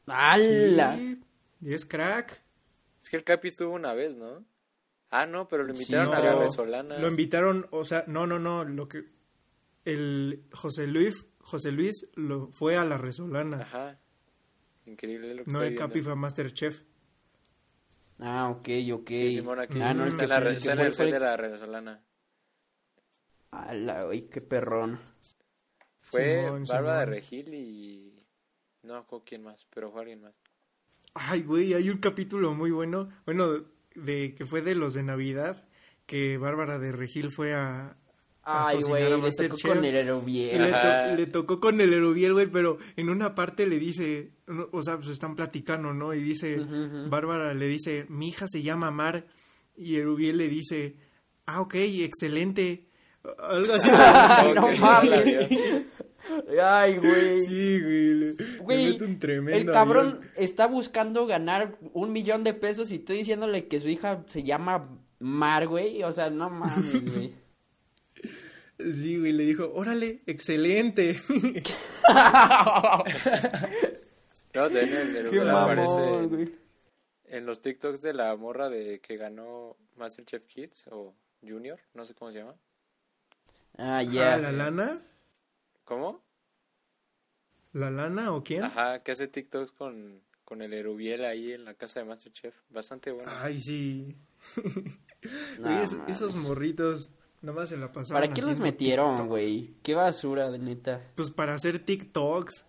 ¡Hala! 0.08 0.96
Sí, 0.98 1.22
y 1.60 1.74
es 1.74 1.86
crack. 1.86 2.42
Es 3.02 3.10
que 3.10 3.18
el 3.18 3.26
Capi 3.26 3.50
estuvo 3.50 3.74
una 3.74 3.94
vez, 3.94 4.16
¿no? 4.16 4.46
Ah, 5.10 5.26
no, 5.26 5.50
pero 5.50 5.64
lo 5.66 5.76
Sí, 5.76 5.82
invitaron 5.82 6.12
no. 6.12 6.14
a 6.14 6.20
la 6.22 6.30
Pero 6.30 6.40
Resolana. 6.44 6.98
Lo 6.98 7.10
invitaron, 7.10 7.68
o 7.72 7.84
sea, 7.84 8.06
no, 8.08 8.26
no, 8.26 8.40
no, 8.40 8.64
lo 8.64 8.88
que 8.88 9.04
el 9.84 10.46
José 10.54 10.88
Luis, 10.88 11.26
José 11.40 11.74
Luis 11.74 12.08
lo 12.16 12.50
fue 12.54 12.78
a 12.78 12.86
la 12.86 12.98
Resolana, 12.98 13.62
Ajá. 13.62 14.00
Increíble 14.86 15.36
lo 15.36 15.44
que 15.44 15.52
no 15.52 15.62
el. 15.62 15.76
Capi 15.76 16.02
fue 16.02 16.14
a 16.14 16.16
Masterchef. 16.16 16.84
Ah, 18.20 18.50
ok, 18.50 18.70
ok. 18.94 19.08
Sí, 19.10 19.32
Simón, 19.32 19.60
aquí 19.60 19.78
Ah, 19.82 19.94
no, 19.94 20.06
el 20.06 20.12
está 20.12 20.24
en 20.24 20.30
la, 20.30 20.38
está 20.52 20.74
en 20.74 20.80
el- 20.80 21.12
de 21.12 21.20
la 21.20 21.36
Resolana. 21.38 22.04
¡Hala, 23.52 24.06
güey, 24.06 24.30
qué 24.30 24.42
perrón! 24.42 25.00
Fue 26.02 26.44
Simón, 26.44 26.66
Bárbara 26.68 27.00
de 27.12 27.22
Simón. 27.22 27.46
Regil 27.46 27.54
y... 27.54 28.26
No, 28.84 29.06
¿con 29.06 29.22
quién 29.22 29.44
más? 29.44 29.68
Pero 29.74 29.92
fue 29.92 30.02
alguien 30.02 30.22
más. 30.22 30.34
Ay, 31.14 31.44
güey, 31.44 31.74
hay 31.74 31.90
un 31.90 31.98
capítulo 31.98 32.54
muy 32.54 32.72
bueno, 32.72 33.10
bueno, 33.26 33.66
de 33.96 34.36
que 34.36 34.46
fue 34.46 34.62
de 34.62 34.76
los 34.76 34.94
de 34.94 35.04
Navidad, 35.04 35.68
que 36.06 36.38
Bárbara 36.38 36.80
de 36.80 36.92
Regil 36.92 37.32
fue 37.32 37.54
a... 37.54 37.98
a 38.44 38.68
Ay, 38.68 38.82
güey, 38.84 39.04
le 39.22 39.32
tocó 39.32 39.58
con 39.68 39.84
el 39.84 39.94
Y 39.94 39.98
Erobiel. 39.98 40.62
le, 40.64 40.70
to- 40.70 40.76
Ajá. 40.78 41.08
le 41.16 41.26
tocó 41.28 41.60
con 41.60 41.82
el 41.82 41.94
Erubiel, 41.94 42.34
güey, 42.34 42.48
pero 42.48 42.78
en 42.96 43.10
una 43.10 43.36
parte 43.36 43.68
le 43.68 43.80
dice, 43.80 44.32
o 44.72 44.82
sea, 44.82 44.98
pues 44.98 45.10
están 45.10 45.36
platicando, 45.36 45.94
¿no? 45.94 46.14
Y 46.14 46.22
dice. 46.22 46.58
Bárbara 47.10 47.54
le 47.54 47.68
dice, 47.68 48.06
mi 48.10 48.30
hija 48.30 48.48
se 48.48 48.62
llama 48.62 48.92
Mar, 48.92 49.26
y 49.76 49.98
Erubiel 49.98 50.38
le 50.38 50.48
dice, 50.48 50.96
ah, 51.48 51.62
ok, 51.62 51.76
excelente. 51.76 52.86
Algo 53.38 53.74
así. 53.74 53.90
Ay, 53.94 54.54
no 54.54 54.72
mames. 54.78 55.50
Ay, 56.62 56.98
güey. 56.98 57.40
sí, 57.40 58.36
güey. 58.62 58.98
El 59.52 59.66
cabrón 59.72 60.08
avión. 60.08 60.32
está 60.36 60.68
buscando 60.68 61.26
ganar 61.26 61.78
un 61.94 62.12
millón 62.12 62.44
de 62.44 62.54
pesos 62.54 62.92
y 62.92 62.96
estoy 62.98 63.18
diciéndole 63.18 63.68
que 63.68 63.80
su 63.80 63.90
hija 63.90 64.24
se 64.28 64.44
llama 64.44 65.00
Mar, 65.20 65.68
güey. 65.68 66.04
O 66.04 66.12
sea, 66.12 66.30
no 66.30 66.50
mames, 66.50 67.06
güey. 67.14 67.34
Sí, 68.94 69.18
güey, 69.18 69.34
le 69.34 69.46
dijo, 69.46 69.72
órale, 69.74 70.22
excelente. 70.26 71.20
No, 74.54 74.70
de 74.70 75.30
Qué 75.32 75.42
mamón, 75.42 76.30
güey. 76.30 76.56
en 77.26 77.46
los 77.46 77.62
TikToks 77.62 78.02
de 78.02 78.14
la 78.14 78.36
morra 78.36 78.70
de 78.70 79.00
que 79.00 79.18
ganó 79.18 79.78
Masterchef 79.96 80.46
Kids 80.46 80.88
o 80.92 81.14
Junior, 81.42 81.80
no 81.94 82.06
sé 82.06 82.14
cómo 82.14 82.32
se 82.32 82.40
llama. 82.40 82.56
Ah, 83.82 83.98
Ah, 84.00 84.04
ya. 84.04 84.38
¿La 84.38 84.52
lana? 84.52 85.02
¿Cómo? 85.86 86.22
¿La 87.74 87.90
lana 87.92 88.34
o 88.34 88.44
quién? 88.44 88.64
Ajá, 88.64 89.02
que 89.04 89.12
hace 89.12 89.28
TikToks 89.28 89.72
con, 89.72 90.22
con 90.44 90.62
el 90.62 90.74
Erubiel 90.74 91.24
ahí 91.24 91.52
en 91.54 91.64
la 91.66 91.74
casa 91.76 92.00
de 92.00 92.06
Masterchef. 92.06 92.56
Bastante 92.70 93.12
bueno. 93.12 93.32
Ay, 93.42 93.60
sí. 93.60 94.16
No 95.60 95.82
es- 95.82 95.98
esos 96.08 96.34
morritos 96.36 97.12
nomás 97.42 97.68
se 97.70 97.76
la 97.78 97.92
pasaban 97.92 98.22
¿Para 98.24 98.34
qué 98.34 98.42
los 98.42 98.60
metieron, 98.62 99.28
güey? 99.28 99.74
Qué 99.84 99.94
basura, 99.94 100.50
de 100.50 100.60
neta. 100.60 101.02
Pues 101.16 101.30
para 101.32 101.56
hacer 101.56 101.84
TikToks. 101.84 102.64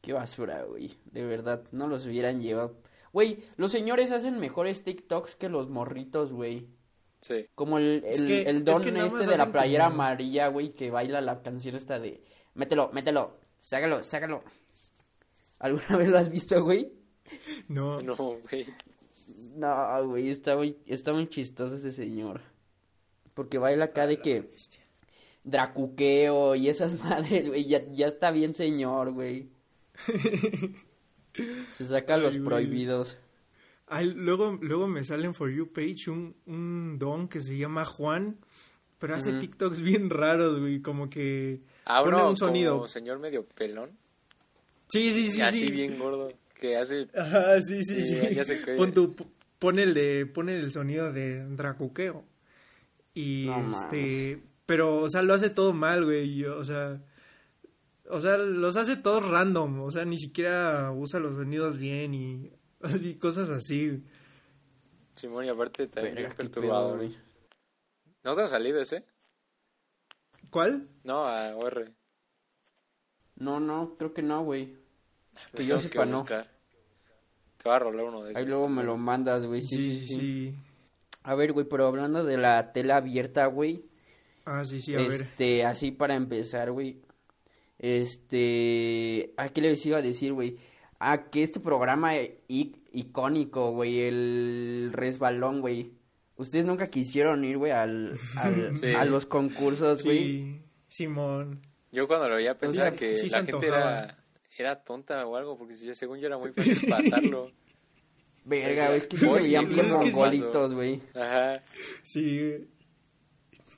Qué 0.00 0.12
basura, 0.14 0.62
güey. 0.64 0.96
De 1.12 1.26
verdad, 1.26 1.64
no 1.72 1.88
los 1.88 2.06
hubieran 2.06 2.40
llevado. 2.40 2.76
Güey, 3.12 3.44
los 3.56 3.70
señores 3.72 4.12
hacen 4.12 4.38
mejores 4.40 4.82
TikToks 4.82 5.34
que 5.36 5.48
los 5.50 5.68
morritos, 5.68 6.32
güey. 6.32 6.68
Sí. 7.20 7.46
Como 7.54 7.78
el, 7.78 8.02
Es 8.04 8.20
el, 8.20 8.26
que- 8.26 8.42
el 8.42 8.56
es 8.58 8.64
don 8.64 8.82
que 8.82 9.06
este 9.06 9.26
de 9.26 9.36
la 9.36 9.50
playera 9.52 9.84
como- 9.84 9.94
amarilla, 10.02 10.48
güey, 10.48 10.72
que 10.74 10.90
baila 10.90 11.20
la 11.20 11.42
canción 11.42 11.74
esta 11.76 11.98
de... 11.98 12.22
Mételo, 12.54 12.90
mételo, 12.92 13.38
sácalo, 13.58 14.02
sácalo. 14.02 14.42
¿Alguna 15.58 15.96
vez 15.96 16.08
lo 16.08 16.18
has 16.18 16.30
visto, 16.30 16.62
güey? 16.62 16.92
No. 17.68 18.00
No, 18.00 18.14
güey. 18.16 18.66
No, 19.56 20.06
güey, 20.08 20.30
está 20.30 20.56
muy, 20.56 20.76
está 20.86 21.12
muy 21.12 21.28
chistoso 21.28 21.74
ese 21.74 21.90
señor. 21.92 22.40
Porque 23.34 23.58
baila 23.58 23.86
acá 23.86 24.06
de 24.06 24.18
que... 24.20 24.50
Dracuqueo 25.44 26.54
y 26.56 26.68
esas 26.68 27.02
madres, 27.04 27.48
güey, 27.48 27.64
ya, 27.64 27.82
ya 27.90 28.06
está 28.06 28.30
bien 28.30 28.54
señor, 28.54 29.12
güey. 29.12 29.48
Se 31.72 31.84
saca 31.84 32.14
Ay, 32.16 32.22
los 32.22 32.36
güey. 32.36 32.44
prohibidos. 32.46 33.18
Ay, 33.90 34.12
luego, 34.14 34.58
luego 34.60 34.86
me 34.88 35.02
sale 35.04 35.26
en 35.26 35.34
For 35.34 35.50
You 35.50 35.72
page 35.72 36.10
un, 36.10 36.36
un 36.46 36.98
don 36.98 37.28
que 37.28 37.40
se 37.40 37.56
llama 37.56 37.84
Juan, 37.84 38.36
pero 38.98 39.14
hace. 39.14 39.32
TikToks 39.38 39.80
bien 39.80 40.10
raros, 40.10 40.58
güey, 40.60 40.80
como 40.82 41.08
que 41.08 41.60
Ah, 41.84 42.02
pone 42.02 42.22
un 42.22 42.36
sonido. 42.36 42.74
como 42.74 42.88
señor 42.88 43.18
medio 43.18 43.46
pelón. 43.46 43.90
Sí, 44.90 45.12
sí, 45.12 45.28
sí, 45.30 45.38
y 45.38 45.40
así 45.42 45.66
sí. 45.66 45.72
bien 45.72 45.98
gordo. 45.98 46.32
Que 46.54 46.76
hace... 46.76 47.08
Ajá, 47.16 47.60
sí, 47.62 47.82
sí, 47.84 48.00
Sí, 48.00 48.16
sí. 48.16 48.34
ya 48.34 48.42
que- 48.44 48.72
Pon 48.74 48.92
tu- 48.92 49.14
pone 49.58 49.82
el 49.84 49.94
de 49.94 50.26
pone 50.26 50.58
el 50.58 50.72
sonido 50.72 51.12
de 51.12 51.44
dracuqueo. 51.56 52.24
Y 53.14 53.46
No 53.46 53.72
este, 53.82 54.42
pero 54.66 54.96
o 55.02 55.08
sea, 55.10 55.22
lo 55.22 55.34
hace 55.34 55.50
todo 55.50 55.72
mal, 55.72 56.04
güey, 56.04 56.28
y, 56.40 56.44
o 56.44 56.64
sea, 56.64 57.00
o 58.10 58.20
sea, 58.20 58.36
los 58.38 58.76
hace 58.76 58.96
todos 58.96 59.28
random, 59.28 59.80
o 59.80 59.90
sea, 59.90 60.04
ni 60.04 60.16
siquiera 60.18 60.92
usa 60.92 61.20
los 61.20 61.34
sonidos 61.36 61.78
bien 61.78 62.14
y 62.14 62.50
así 62.82 63.16
cosas 63.16 63.50
así. 63.50 64.02
Simón 65.14 65.44
y 65.44 65.48
aparte 65.48 65.86
también 65.88 66.14
pedo, 66.14 66.28
perturbador. 66.36 66.96
güey. 66.98 67.16
¿No 68.24 68.34
te 68.34 68.42
ha 68.42 68.46
salido 68.46 68.80
ese? 68.80 69.04
¿Cuál? 70.50 70.88
No, 71.04 71.24
a 71.26 71.56
OR. 71.56 71.92
No, 73.36 73.60
no, 73.60 73.94
creo 73.96 74.12
que 74.14 74.22
no, 74.22 74.42
güey. 74.44 74.76
Lo 75.52 75.56
Que 75.56 75.66
yo 75.66 75.78
sepa, 75.78 76.04
no. 76.06 76.18
buscar. 76.18 76.48
Te 77.56 77.68
va 77.68 77.76
a 77.76 77.78
rolar 77.80 78.04
uno 78.06 78.22
de 78.22 78.32
esos. 78.32 78.40
Ahí 78.42 78.48
luego 78.48 78.68
me 78.68 78.84
lo 78.84 78.96
mandas, 78.96 79.46
güey. 79.46 79.60
Sí, 79.60 79.76
sí, 79.76 80.00
sí. 80.00 80.16
sí. 80.16 80.54
A 81.22 81.34
ver, 81.34 81.52
güey, 81.52 81.66
pero 81.68 81.86
hablando 81.86 82.24
de 82.24 82.36
la 82.38 82.72
tela 82.72 82.96
abierta, 82.96 83.46
güey. 83.46 83.84
Ah, 84.44 84.64
sí, 84.64 84.80
sí, 84.80 84.94
a 84.94 84.98
ver. 84.98 85.08
este, 85.12 85.64
así 85.64 85.90
para 85.90 86.14
empezar, 86.14 86.70
güey. 86.72 87.00
Este, 87.78 89.34
¿a 89.36 89.48
qué 89.48 89.60
les 89.60 89.84
iba 89.86 89.98
a 89.98 90.02
decir, 90.02 90.32
güey? 90.32 90.56
A 91.00 91.30
que 91.30 91.42
este 91.42 91.60
programa 91.60 92.16
i- 92.16 92.72
icónico, 92.92 93.70
güey, 93.72 94.00
el 94.00 94.90
resbalón, 94.92 95.60
güey. 95.60 95.92
Ustedes 96.36 96.64
nunca 96.64 96.88
quisieron 96.88 97.44
ir, 97.44 97.56
güey, 97.58 97.72
al, 97.72 98.18
al- 98.36 98.74
Sí. 98.74 98.92
a 98.94 99.04
los 99.04 99.26
concursos, 99.26 100.04
güey. 100.04 100.18
Sí, 100.18 100.62
Simón. 100.88 101.60
Yo 101.92 102.06
cuando 102.08 102.28
lo 102.28 102.34
veía 102.36 102.58
pensaba 102.58 102.90
sea, 102.90 102.98
que 102.98 103.14
sí 103.14 103.28
la 103.30 103.44
gente 103.44 103.66
era, 103.66 104.18
era 104.58 104.76
tonta 104.82 105.24
o 105.26 105.36
algo, 105.36 105.56
porque 105.56 105.74
según 105.74 106.18
yo 106.18 106.26
era 106.26 106.36
muy 106.38 106.52
fácil 106.52 106.78
pasarlo. 106.88 107.50
Verga, 108.44 108.86
güey, 108.86 108.98
es 108.98 109.04
que 109.06 109.16
se 109.18 109.34
veían 109.34 109.68
bien 109.68 109.88
mongolitos, 109.90 110.74
güey. 110.74 111.00
Ajá. 111.14 111.62
Sí. 112.02 112.66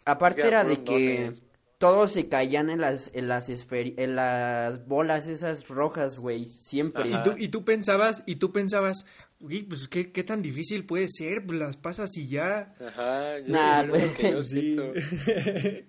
Aparte 0.04 0.40
Es 0.40 0.44
que 0.44 0.48
era 0.48 0.64
de 0.64 0.76
que 0.82 1.16
dones. 1.18 1.46
Todos 1.80 2.12
se 2.12 2.28
caían 2.28 2.68
en 2.68 2.80
las 2.82 3.10
en 3.14 3.26
las 3.26 3.49
esferi- 3.49 3.94
en 3.96 4.14
las 4.14 4.87
bolas 4.87 5.28
esas 5.28 5.66
rojas, 5.68 6.18
güey, 6.18 6.50
siempre. 6.60 7.08
Y 7.08 7.22
tú, 7.25 7.32
y 7.38 7.49
tú 7.49 7.64
pensabas, 7.64 8.22
y 8.26 8.37
tú 8.37 8.52
pensabas, 8.52 9.06
uy, 9.40 9.62
pues 9.62 9.88
¿qué, 9.88 10.12
qué 10.12 10.22
tan 10.22 10.42
difícil 10.42 10.84
puede 10.84 11.08
ser, 11.08 11.46
pues 11.46 11.58
las 11.58 11.78
pasas 11.78 12.14
y 12.18 12.28
ya. 12.28 12.75
Ajá. 12.87 13.38
yo- 13.38 13.52
Nah, 13.54 13.84
pues, 13.88 14.12
que 14.12 14.30
yo 14.30 14.42
Sí. 14.42 14.76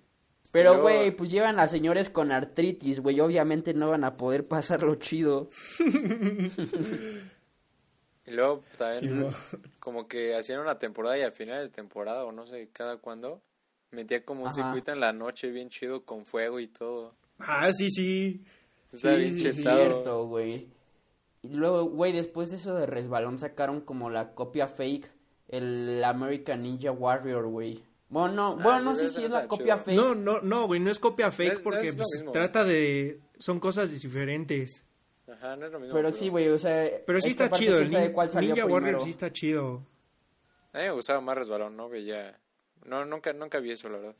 Pero 0.50 0.80
güey, 0.82 1.10
pues 1.12 1.30
llevan 1.30 1.58
a 1.58 1.66
señores 1.66 2.10
con 2.10 2.30
artritis, 2.32 3.00
güey, 3.00 3.20
obviamente 3.20 3.72
no 3.74 3.88
van 3.90 4.04
a 4.04 4.16
poder 4.16 4.46
pasarlo 4.48 4.94
chido. 4.96 5.50
Y 8.24 8.30
luego 8.30 8.62
también 8.78 9.00
Simón. 9.14 9.32
como 9.80 10.06
que 10.06 10.36
hacían 10.36 10.60
una 10.60 10.78
temporada 10.78 11.18
y 11.18 11.22
a 11.22 11.32
finales 11.32 11.70
de 11.70 11.74
temporada 11.74 12.24
o 12.24 12.30
no 12.32 12.46
sé 12.46 12.68
cada 12.72 12.98
cuándo 12.98 13.42
metía 13.92 14.24
como 14.24 14.42
un 14.42 14.48
Ajá. 14.48 14.56
circuito 14.56 14.92
en 14.92 15.00
la 15.00 15.12
noche 15.12 15.50
bien 15.50 15.68
chido 15.68 16.04
con 16.04 16.26
fuego 16.26 16.58
y 16.60 16.66
todo. 16.68 17.14
Ah, 17.38 17.70
sí, 17.72 17.88
sí. 17.90 18.44
Está 18.92 19.14
Sí, 19.14 19.20
bien 19.20 19.38
sí, 19.38 19.52
cierto, 19.52 20.26
güey. 20.26 20.68
Y 21.42 21.48
luego, 21.54 21.84
güey, 21.84 22.12
después 22.12 22.50
de 22.50 22.56
eso 22.56 22.74
de 22.74 22.86
resbalón 22.86 23.38
sacaron 23.38 23.80
como 23.80 24.10
la 24.10 24.34
copia 24.34 24.66
fake, 24.68 25.10
el 25.48 26.02
American 26.04 26.62
Ninja 26.62 26.92
Warrior, 26.92 27.46
güey. 27.46 27.82
Bueno, 28.08 28.32
no, 28.34 28.48
Ah, 28.60 28.62
bueno, 28.62 28.82
no 28.82 28.94
sé 28.94 29.08
si 29.08 29.24
es 29.24 29.30
la 29.30 29.48
copia 29.48 29.74
chido. 29.74 29.84
fake. 29.84 29.96
No, 29.96 30.14
no, 30.14 30.40
no, 30.42 30.66
güey, 30.66 30.78
no 30.80 30.90
es 30.90 30.98
copia 30.98 31.26
No 31.26 31.32
fake 31.32 31.52
es- 31.54 31.58
porque 31.60 31.92
pues, 31.94 32.08
mismo. 32.12 32.30
trata 32.32 32.64
de... 32.64 33.20
Son 33.38 33.58
cosas 33.58 33.90
diferentes. 33.90 34.84
Ajá, 35.26 35.56
no 35.56 35.66
es 35.66 35.72
lo 35.72 35.80
mismo. 35.80 35.94
Pero 35.94 36.12
sí, 36.12 36.28
güey, 36.28 36.48
o 36.48 36.58
sea. 36.58 36.88
Pero 37.06 37.20
sí 37.20 37.30
está 37.30 37.50
chido, 37.50 37.78
el 37.78 37.88
Ninja 37.88 38.36
primero. 38.36 38.66
Warrior 38.66 39.02
sí 39.02 39.10
está 39.10 39.32
chido. 39.32 39.84
A 40.74 40.78
mí 40.78 40.84
me 40.84 40.90
gustaba 40.92 41.20
más 41.20 41.36
resbalón, 41.36 41.76
no 41.76 41.88
veía... 41.88 42.38
No, 42.84 43.04
nunca, 43.04 43.32
nunca 43.32 43.58
vi 43.60 43.72
eso, 43.72 43.88
la 43.88 43.98
verdad. 43.98 44.14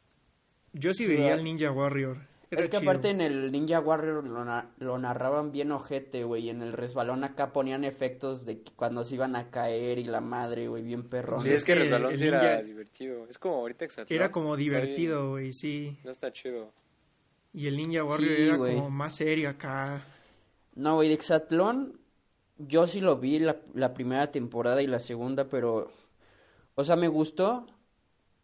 Yo 0.73 0.95
sí, 0.95 1.05
Sí, 1.05 1.09
veía 1.11 1.23
¿verdad? 1.25 1.39
el 1.39 1.45
Ninja 1.45 1.71
Warrior. 1.73 2.19
Era 2.51 2.61
Es 2.61 2.69
que 2.69 2.79
chido. 2.79 2.91
aparte 2.91 3.09
en 3.09 3.21
el 3.23 3.51
Ninja 3.51 3.81
Warrior 3.81 4.27
lo, 4.27 4.45
na- 4.45 4.71
lo 4.79 4.99
narraban 4.99 5.53
bien 5.53 5.73
ojete, 5.73 6.25
güey. 6.25 6.51
En 6.51 6.61
el 6.63 6.75
resbalón 6.75 7.25
acá 7.25 7.51
ponían 7.53 7.83
efectos 7.85 8.45
de 8.45 8.61
que 8.63 8.73
cuando 8.73 9.05
se 9.05 9.15
iban 9.15 9.37
a 9.37 9.51
caer 9.51 9.99
y 9.99 10.05
la 10.05 10.21
madre, 10.21 10.69
güey, 10.69 10.83
bien 10.83 11.09
perrón. 11.09 11.39
Sí, 11.39 11.45
Pues 11.45 11.53
es, 11.53 11.59
es 11.61 11.65
que 11.65 11.73
que 11.75 11.79
resbalón 11.81 12.13
el 12.13 12.19
sí 12.19 12.27
era 12.27 12.41
ninja- 12.43 12.63
divertido. 12.63 13.27
Es 13.29 13.39
como 13.39 13.55
ahorita 13.57 13.85
Exatlón. 13.87 14.15
Era 14.17 14.31
como 14.31 14.57
divertido, 14.57 15.31
güey, 15.31 15.53
sí. 15.55 15.99
No 16.05 16.11
está 16.11 16.31
chido. 16.31 16.71
Y 17.55 17.67
el 17.69 17.77
Ninja 17.77 18.05
Warrior 18.05 18.37
Sí, 18.37 18.43
era 18.43 18.57
como 18.59 18.91
más 18.91 19.17
serio 19.17 19.49
acá. 19.51 20.05
No, 20.75 20.95
güey, 20.97 21.09
de 21.09 21.15
Exatlón, 21.15 21.99
yo 22.59 22.87
sí 22.87 23.01
lo 23.01 23.17
vi 23.17 23.39
la, 23.39 23.57
la 23.75 23.93
primera 23.95 24.31
temporada 24.31 24.83
y 24.83 24.87
la 24.87 24.99
segunda, 24.99 25.49
pero. 25.49 25.91
O 26.75 26.85
sea, 26.85 26.97
me 26.97 27.09
gustó, 27.09 27.67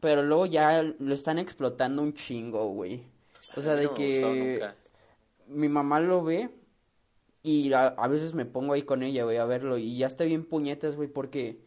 pero 0.01 0.23
luego 0.23 0.47
ya 0.47 0.83
lo 0.83 1.15
están 1.15 1.39
explotando 1.39 2.03
un 2.03 2.15
chingo, 2.15 2.69
güey. 2.69 3.03
O 3.57 3.61
sea, 3.61 3.75
de 3.75 3.85
no 3.85 3.95
que. 3.95 4.21
nunca. 4.23 4.77
mi 5.49 5.69
mamá 5.69 6.01
lo 6.01 6.23
ve 6.23 6.51
y 7.43 7.73
a, 7.73 7.87
a 7.87 8.09
veces 8.09 8.35
me 8.35 8.45
pongo 8.45 8.75
ahí 8.75 8.83
con 8.83 9.03
ella, 9.03 9.25
güey, 9.25 9.39
a 9.39 9.45
verlo 9.45 9.79
y 9.79 9.97
ya 9.97 10.07
está 10.07 10.25
bien 10.25 10.45
puñetas, 10.45 10.97
güey, 10.97 11.09
porque 11.09 11.61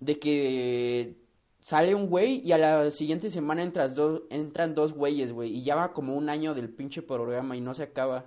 de 0.00 0.18
que 0.18 1.16
sale 1.60 1.94
un 1.94 2.08
güey 2.08 2.40
y 2.44 2.52
a 2.52 2.58
la 2.58 2.90
siguiente 2.90 3.30
semana 3.30 3.62
entras 3.62 3.94
dos, 3.94 4.22
entran 4.30 4.74
dos 4.74 4.92
güeyes, 4.92 5.32
güey. 5.32 5.56
Y 5.56 5.62
ya 5.62 5.76
va 5.76 5.92
como 5.92 6.16
un 6.16 6.28
año 6.28 6.54
del 6.54 6.70
pinche 6.70 7.02
programa 7.02 7.56
y 7.56 7.60
no 7.60 7.74
se 7.74 7.84
acaba. 7.84 8.26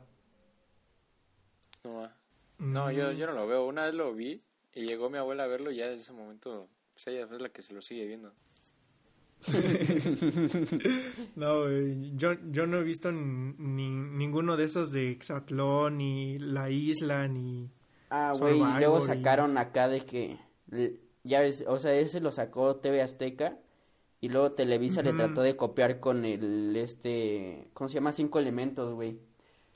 No, 1.83 2.09
no 2.59 2.91
yo, 2.91 3.11
yo 3.11 3.25
no 3.25 3.33
lo 3.33 3.47
veo. 3.47 3.65
Una 3.65 3.85
vez 3.85 3.95
lo 3.95 4.13
vi 4.13 4.41
y 4.73 4.85
llegó 4.85 5.09
mi 5.09 5.17
abuela 5.17 5.43
a 5.43 5.47
verlo 5.47 5.71
y 5.71 5.77
ya 5.77 5.87
desde 5.87 6.01
ese 6.01 6.13
momento 6.13 6.67
pues 6.93 7.07
ella 7.07 7.27
es 7.31 7.41
la 7.41 7.49
que 7.49 7.61
se 7.61 7.73
lo 7.73 7.81
sigue 7.81 8.05
viendo. 8.05 8.31
no, 11.35 11.61
güey, 11.61 12.11
yo, 12.15 12.33
yo 12.51 12.65
no 12.67 12.79
he 12.79 12.83
visto 12.83 13.11
ni, 13.11 13.89
ninguno 13.89 14.57
de 14.57 14.65
esos 14.65 14.91
de 14.91 15.11
Exatlón, 15.11 15.97
ni 15.97 16.37
La 16.37 16.69
Isla, 16.69 17.27
ni... 17.27 17.69
Ah, 18.09 18.33
güey, 18.37 18.59
y 18.59 18.73
luego 18.77 19.01
sacaron 19.01 19.57
acá 19.57 19.87
de 19.87 20.01
que... 20.01 20.37
Ya 21.23 21.41
ves, 21.41 21.63
o 21.67 21.79
sea, 21.79 21.93
ese 21.93 22.19
lo 22.19 22.31
sacó 22.31 22.75
TV 22.77 23.01
Azteca 23.01 23.57
y 24.21 24.29
luego 24.29 24.51
Televisa 24.51 25.01
le 25.01 25.13
trató 25.13 25.41
de 25.41 25.55
copiar 25.55 25.99
con 25.99 26.25
el, 26.25 26.75
este... 26.75 27.69
¿Cómo 27.73 27.87
se 27.87 27.95
llama? 27.95 28.11
Cinco 28.11 28.39
Elementos, 28.39 28.93
güey. 28.93 29.19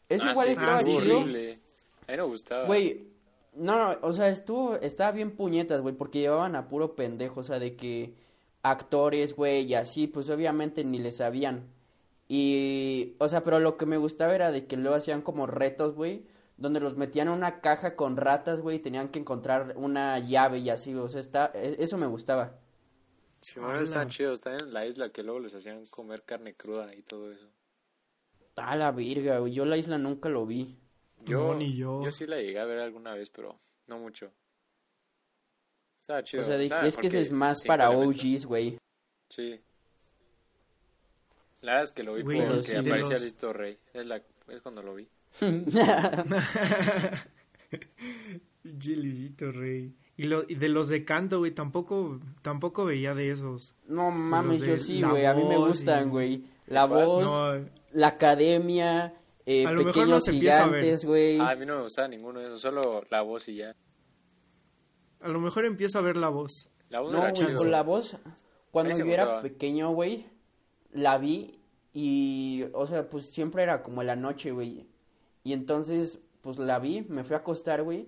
Eso 0.10 0.26
ah, 0.28 0.32
igual 0.32 0.48
estaba. 0.50 0.80
Horrible. 0.80 1.60
A 2.08 2.12
mí 2.12 2.18
no 2.18 2.28
gustaba. 2.28 2.66
Güey, 2.66 3.08
no, 3.58 3.76
no, 3.78 3.98
o 4.02 4.14
sea, 4.14 4.30
estuvo, 4.30 4.76
estaba 4.76 5.12
bien 5.12 5.36
puñetas, 5.36 5.82
güey, 5.82 5.96
porque 5.96 6.20
llevaban 6.20 6.56
a 6.56 6.68
puro 6.70 6.96
pendejo, 6.96 7.40
o 7.40 7.44
sea, 7.44 7.60
de 7.60 7.76
que 7.76 8.14
actores, 8.70 9.36
güey, 9.36 9.66
y 9.66 9.76
así, 9.76 10.08
pues 10.08 10.30
obviamente 10.30 10.84
ni 10.84 11.00
le 11.00 11.12
sabían. 11.12 11.70
Y, 12.28 13.16
o 13.20 13.28
sea, 13.28 13.44
pero 13.44 13.60
lo 13.60 13.78
que 13.78 13.86
me 13.86 13.98
gustaba 13.98 14.36
era 14.36 14.52
de 14.52 14.66
que 14.68 14.78
luego 14.78 14.96
hacían 14.96 15.22
como 15.22 15.48
retos, 15.48 15.96
güey, 15.96 16.26
donde 16.58 16.80
los 16.80 16.98
metían 16.98 17.28
en 17.28 17.36
una 17.36 17.62
caja 17.62 17.96
con 17.96 18.18
ratas, 18.18 18.60
güey, 18.60 18.78
y 18.78 18.82
tenían 18.82 19.10
que 19.10 19.20
encontrar 19.20 19.74
una 19.78 20.20
llave 20.20 20.60
y 20.60 20.70
así, 20.70 20.94
o 20.94 21.08
sea, 21.08 21.22
está, 21.22 21.52
e, 21.54 21.78
eso 21.80 21.98
me 21.98 22.08
gustaba. 22.08 22.60
Sí, 23.40 23.60
bueno, 23.60 23.80
están 23.80 24.10
chidos, 24.10 24.40
están 24.40 24.60
en 24.60 24.74
la 24.74 24.86
isla 24.86 25.10
que 25.10 25.24
luego 25.24 25.40
les 25.40 25.54
hacían 25.54 25.86
comer 25.86 26.24
carne 26.24 26.56
cruda 26.56 26.94
y 26.94 27.04
todo 27.04 27.32
eso. 27.32 27.48
A 28.56 28.76
la 28.76 28.92
virga, 28.92 29.40
güey, 29.40 29.54
yo 29.54 29.66
la 29.66 29.78
isla 29.78 29.98
nunca 29.98 30.30
lo 30.30 30.46
vi. 30.46 30.78
Yo, 31.24 31.54
ni 31.54 31.76
yo. 31.76 32.02
Yo 32.04 32.12
sí 32.12 32.26
la 32.26 32.38
llegué 32.38 32.60
a 32.60 32.66
ver 32.66 32.80
alguna 32.80 33.14
vez, 33.14 33.30
pero 33.30 33.60
no 33.88 34.00
mucho. 34.00 34.32
Estaba 36.08 36.24
chido. 36.24 36.42
O 36.42 36.46
sea, 36.46 36.62
es 36.88 36.96
que 36.96 37.08
ese 37.08 37.20
es 37.20 37.32
más 37.34 37.66
para 37.66 37.90
OGs, 37.90 38.46
güey. 38.46 38.78
Sí. 39.28 39.60
La 41.60 41.74
verdad 41.74 41.84
es 41.84 41.92
que 41.92 42.04
lo 42.04 42.14
vi 42.14 42.24
porque 42.24 42.78
aparecía 42.78 43.18
Listo 43.18 43.52
Rey. 43.52 43.78
Es, 43.94 44.06
la, 44.06 44.16
es 44.16 44.62
cuando 44.62 44.82
lo 44.84 44.96
vi. 44.96 45.06
Luisito 48.64 49.52
Rey. 49.52 49.94
Y, 50.16 50.24
lo, 50.24 50.46
y 50.48 50.56
de 50.56 50.70
los 50.70 50.88
de 50.88 51.04
canto, 51.04 51.40
güey, 51.40 51.52
tampoco, 51.52 52.22
tampoco 52.42 52.86
veía 52.86 53.14
de 53.14 53.32
esos. 53.32 53.76
No 53.86 54.10
mames, 54.10 54.62
yo 54.62 54.78
sí, 54.78 55.02
güey. 55.02 55.26
A 55.26 55.34
mí 55.34 55.44
me 55.44 55.58
gustan, 55.58 56.10
güey. 56.10 56.42
La 56.68 56.86
voz, 56.86 57.60
la 57.92 58.08
academia, 58.08 59.14
eh, 59.46 59.66
a 59.66 59.74
lo 59.74 59.84
mejor 59.84 60.08
no 60.08 60.22
se 60.22 60.32
gigantes, 60.32 61.04
güey. 61.04 61.38
Ah, 61.38 61.50
a 61.50 61.56
mí 61.58 61.66
no 61.66 61.76
me 61.76 61.82
gustaba 61.82 62.08
ninguno 62.08 62.40
de 62.40 62.48
esos, 62.48 62.62
solo 62.62 63.04
la 63.10 63.24
voz 63.24 63.50
y 63.50 63.56
ya. 63.56 63.76
A 65.20 65.28
lo 65.30 65.40
mejor 65.40 65.66
empiezo 65.66 66.00
a 66.00 66.02
ver 66.02 66.18
la 66.18 66.30
voz. 66.30 66.70
La 66.90 67.02
voz 67.02 67.14
no, 67.14 67.20
era 67.20 67.34
chido. 67.34 67.58
con 67.58 67.72
la 67.72 67.84
voz, 67.84 68.18
cuando 68.72 68.98
yo 68.98 69.06
era 69.06 69.42
pequeño, 69.42 69.92
güey, 69.92 70.26
la 70.92 71.18
vi 71.18 71.60
y, 71.94 72.66
o 72.74 72.86
sea, 72.88 73.10
pues 73.10 73.26
siempre 73.26 73.64
era 73.64 73.84
como 73.84 74.04
la 74.04 74.16
noche, 74.16 74.52
güey. 74.52 74.86
Y 75.44 75.54
entonces, 75.54 76.20
pues 76.42 76.60
la 76.60 76.80
vi, 76.80 77.06
me 77.10 77.24
fui 77.24 77.36
a 77.36 77.40
acostar, 77.40 77.84
güey, 77.84 78.08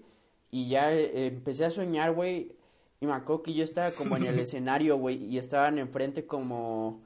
y 0.52 0.70
ya 0.70 0.94
eh, 0.94 1.28
empecé 1.28 1.66
a 1.66 1.70
soñar, 1.70 2.14
güey. 2.14 2.56
Y 3.02 3.06
me 3.06 3.14
acuerdo 3.14 3.44
que 3.44 3.54
yo 3.54 3.64
estaba 3.64 3.92
como 3.92 4.18
en 4.18 4.26
el 4.26 4.40
escenario, 4.40 4.98
güey, 4.98 5.24
y 5.26 5.38
estaban 5.38 5.80
enfrente 5.80 6.26
como, 6.26 7.02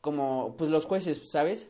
como, 0.00 0.54
pues 0.56 0.70
los 0.70 0.84
jueces, 0.84 1.28
¿sabes? 1.28 1.68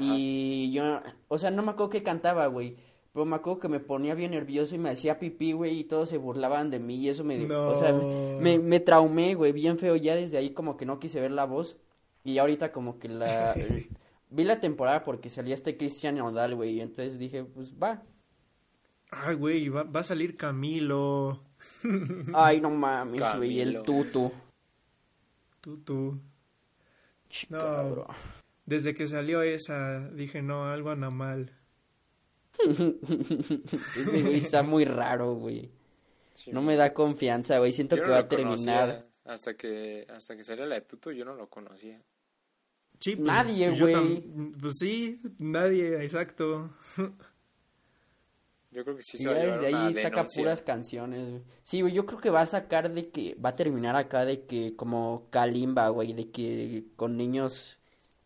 Y 0.00 0.70
yo, 0.72 1.00
o 1.28 1.38
sea, 1.38 1.50
no 1.50 1.62
me 1.62 1.70
acuerdo 1.70 1.90
que 1.90 2.02
cantaba, 2.02 2.46
güey. 2.46 2.76
Pero 3.18 3.26
me 3.26 3.34
acuerdo 3.34 3.58
que 3.58 3.68
me 3.68 3.80
ponía 3.80 4.14
bien 4.14 4.30
nervioso 4.30 4.76
y 4.76 4.78
me 4.78 4.90
hacía 4.90 5.18
pipí, 5.18 5.50
güey, 5.50 5.80
y 5.80 5.82
todos 5.82 6.08
se 6.08 6.18
burlaban 6.18 6.70
de 6.70 6.78
mí 6.78 6.94
y 6.98 7.08
eso 7.08 7.24
me... 7.24 7.52
O 7.52 7.74
sea, 7.74 7.92
me, 7.92 8.60
me 8.60 8.78
traumé, 8.78 9.34
güey, 9.34 9.50
bien 9.50 9.76
feo. 9.76 9.96
Ya 9.96 10.14
desde 10.14 10.38
ahí 10.38 10.50
como 10.50 10.76
que 10.76 10.86
no 10.86 11.00
quise 11.00 11.20
ver 11.20 11.32
la 11.32 11.44
voz. 11.44 11.76
Y 12.22 12.38
ahorita 12.38 12.70
como 12.70 13.00
que 13.00 13.08
la... 13.08 13.56
vi 14.30 14.44
la 14.44 14.60
temporada 14.60 15.02
porque 15.02 15.30
salía 15.30 15.54
este 15.54 15.76
Cristian 15.76 16.14
Nodal, 16.14 16.54
güey, 16.54 16.76
y 16.76 16.80
entonces 16.80 17.18
dije, 17.18 17.42
pues 17.42 17.74
va. 17.74 18.04
Ay, 19.10 19.34
güey, 19.34 19.68
va, 19.68 19.82
va 19.82 19.98
a 19.98 20.04
salir 20.04 20.36
Camilo. 20.36 21.42
Ay, 22.34 22.60
no 22.60 22.70
mames, 22.70 23.34
güey, 23.36 23.60
el 23.60 23.82
tutu. 23.82 24.30
Tutu. 25.60 26.20
no 27.48 28.06
desde 28.64 28.94
que 28.94 29.08
salió 29.08 29.42
esa, 29.42 30.08
dije, 30.10 30.40
no, 30.40 30.66
algo 30.66 30.90
anda 30.90 31.10
mal. 31.10 31.57
Ese 32.66 34.22
güey 34.22 34.36
está 34.36 34.62
muy 34.62 34.84
raro, 34.84 35.34
güey. 35.34 35.70
no 36.52 36.62
me 36.62 36.76
da 36.76 36.92
confianza, 36.92 37.58
güey. 37.58 37.72
Siento 37.72 37.96
que 37.96 38.02
va 38.02 38.18
a 38.18 38.28
terminar. 38.28 39.06
Hasta 39.24 39.54
que, 39.54 40.06
hasta 40.08 40.36
que 40.36 40.42
salió 40.42 40.64
la 40.66 40.76
de 40.76 40.80
Tuto, 40.82 41.12
yo 41.12 41.24
no 41.24 41.34
lo 41.34 41.48
conocía. 41.48 42.02
Sí, 42.98 43.14
pues, 43.16 43.26
nadie, 43.26 43.68
pues, 43.68 43.80
güey. 43.80 44.20
Pues 44.60 44.74
sí, 44.78 45.20
nadie, 45.38 46.02
exacto. 46.02 46.70
Yo 48.70 48.84
creo 48.84 48.96
que 48.96 49.02
sí 49.02 49.18
se 49.18 49.28
va 49.28 49.34
a 49.34 49.38
desde 49.38 49.66
ahí 49.66 49.94
saca 49.94 50.26
puras 50.26 50.62
canciones. 50.62 51.42
Sí, 51.62 51.80
güey, 51.80 51.94
yo 51.94 52.04
creo 52.04 52.20
que 52.20 52.30
va 52.30 52.42
a 52.42 52.46
sacar 52.46 52.92
de 52.92 53.08
que 53.10 53.34
va 53.34 53.50
a 53.50 53.54
terminar 53.54 53.96
acá 53.96 54.24
de 54.24 54.44
que 54.44 54.76
como 54.76 55.26
Kalimba, 55.30 55.88
güey, 55.88 56.12
de 56.12 56.30
que 56.30 56.84
con 56.94 57.16
niños 57.16 57.77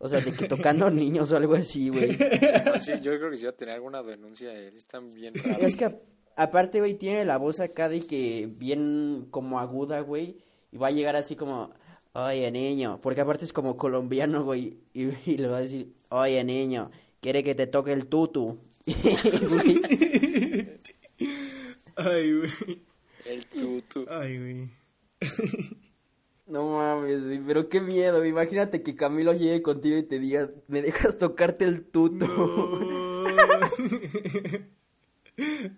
o 0.04 0.08
sea, 0.08 0.20
de 0.20 0.32
que 0.32 0.48
tocando 0.48 0.90
niños 0.90 1.30
o 1.30 1.36
algo 1.36 1.54
así, 1.54 1.88
güey. 1.88 2.18
Sí, 2.80 2.92
yo 3.00 3.16
creo 3.16 3.30
que 3.30 3.36
sí 3.36 3.44
va 3.44 3.50
a 3.50 3.56
tener 3.56 3.76
alguna 3.76 4.02
denuncia. 4.02 4.52
Están 4.52 5.12
bien 5.14 5.32
raros. 5.32 5.62
Es 5.62 5.76
que 5.76 5.96
aparte, 6.34 6.80
güey, 6.80 6.94
tiene 6.94 7.24
la 7.24 7.36
voz 7.36 7.60
acá 7.60 7.88
de 7.88 8.04
que 8.04 8.48
bien 8.58 9.28
como 9.30 9.60
aguda, 9.60 10.00
güey. 10.00 10.38
Y 10.72 10.76
va 10.76 10.88
a 10.88 10.90
llegar 10.90 11.14
así 11.14 11.36
como, 11.36 11.72
oye, 12.14 12.50
niño. 12.50 12.98
Porque 13.00 13.20
aparte 13.20 13.44
es 13.44 13.52
como 13.52 13.76
colombiano, 13.76 14.42
güey. 14.42 14.76
Y, 14.92 15.36
le 15.36 15.46
va 15.46 15.58
a 15.58 15.60
decir, 15.60 15.94
oye, 16.08 16.42
niño, 16.42 16.90
quiere 17.20 17.44
que 17.44 17.54
te 17.54 17.68
toque 17.68 17.92
el 17.92 18.06
tutu. 18.06 18.58
Ay, 21.94 22.38
güey. 22.38 22.50
El 23.24 23.46
tutu. 23.46 24.04
Ay, 24.10 24.36
güey. 24.36 24.68
No 26.52 26.76
mames, 26.76 27.40
pero 27.46 27.70
qué 27.70 27.80
miedo. 27.80 28.22
Imagínate 28.26 28.82
que 28.82 28.94
Camilo 28.94 29.32
llegue 29.32 29.62
contigo 29.62 29.96
y 29.96 30.02
te 30.02 30.18
diga, 30.18 30.50
¿me 30.68 30.82
dejas 30.82 31.16
tocarte 31.16 31.64
el 31.64 31.86
tuto? 31.86 32.26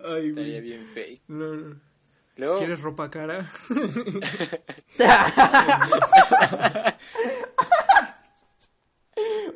Ay, 0.05 0.31
Estaría 0.31 0.61
bien 0.61 0.85
fake. 0.87 1.23
¿Quieres 2.59 2.81
ropa 2.81 3.09
cara? 3.09 3.49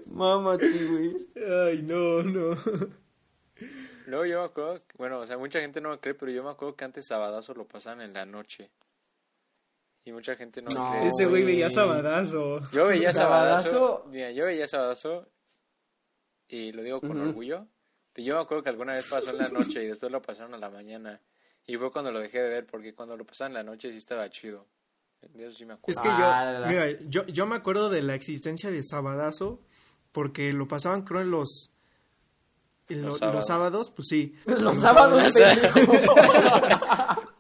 Mamá, 0.07 0.57
güey. 0.57 1.16
Ay, 1.35 1.83
no, 1.83 2.22
no. 2.22 2.57
Luego 4.07 4.24
yo 4.24 4.38
me 4.38 4.44
acuerdo, 4.44 4.85
bueno, 4.96 5.18
o 5.18 5.26
sea, 5.26 5.37
mucha 5.37 5.61
gente 5.61 5.81
no 5.81 5.90
me 5.90 5.98
cree, 5.98 6.14
pero 6.14 6.31
yo 6.31 6.44
me 6.44 6.50
acuerdo 6.50 6.76
que 6.76 6.85
antes 6.85 7.07
Sabadazo 7.07 7.54
lo 7.54 7.66
pasaban 7.66 8.02
en 8.02 8.12
la 8.12 8.24
noche. 8.24 8.70
Y 10.08 10.12
mucha 10.12 10.36
gente 10.36 10.62
no, 10.62 10.70
no 10.70 10.94
Ese 11.02 11.26
güey 11.26 11.44
veía 11.44 11.70
Sabadazo. 11.70 12.62
Yo 12.70 12.86
veía 12.86 13.12
Sabadazo. 13.12 14.06
Mira, 14.10 14.30
yo 14.30 14.46
veía 14.46 14.66
Sabadazo. 14.66 15.28
Y 16.48 16.72
lo 16.72 16.82
digo 16.82 17.02
con 17.02 17.20
orgullo. 17.20 17.66
Pero 18.14 18.26
yo 18.26 18.34
me 18.36 18.40
acuerdo 18.40 18.62
que 18.62 18.70
alguna 18.70 18.94
vez 18.94 19.04
pasó 19.04 19.28
en 19.28 19.36
la 19.36 19.48
noche 19.48 19.84
y 19.84 19.86
después 19.86 20.10
lo 20.10 20.22
pasaron 20.22 20.54
a 20.54 20.56
la 20.56 20.70
mañana. 20.70 21.20
Y 21.66 21.76
fue 21.76 21.92
cuando 21.92 22.10
lo 22.10 22.20
dejé 22.20 22.40
de 22.40 22.48
ver, 22.48 22.66
porque 22.66 22.94
cuando 22.94 23.18
lo 23.18 23.26
pasaban 23.26 23.52
en 23.52 23.56
la 23.56 23.62
noche 23.64 23.92
sí 23.92 23.98
estaba 23.98 24.30
chido. 24.30 24.64
De 25.34 25.44
eso 25.44 25.58
sí 25.58 25.66
me 25.66 25.74
acuerdo. 25.74 26.00
Es 26.00 26.02
que 26.02 26.08
yo, 26.08 26.24
ah, 26.24 26.64
mira, 26.66 26.98
yo, 27.00 27.26
yo 27.26 27.44
me 27.44 27.56
acuerdo 27.56 27.90
de 27.90 28.00
la 28.00 28.14
existencia 28.14 28.70
de 28.70 28.82
Sabadazo, 28.82 29.60
porque 30.10 30.54
lo 30.54 30.66
pasaban 30.66 31.02
creo 31.02 31.20
en 31.20 31.30
los... 31.30 31.70
En 32.88 33.02
los, 33.02 33.18
sábados. 33.18 33.36
los 33.36 33.46
sábados, 33.46 33.90
pues 33.90 34.08
sí. 34.08 34.34
Los, 34.46 34.80
sábados. 34.80 35.22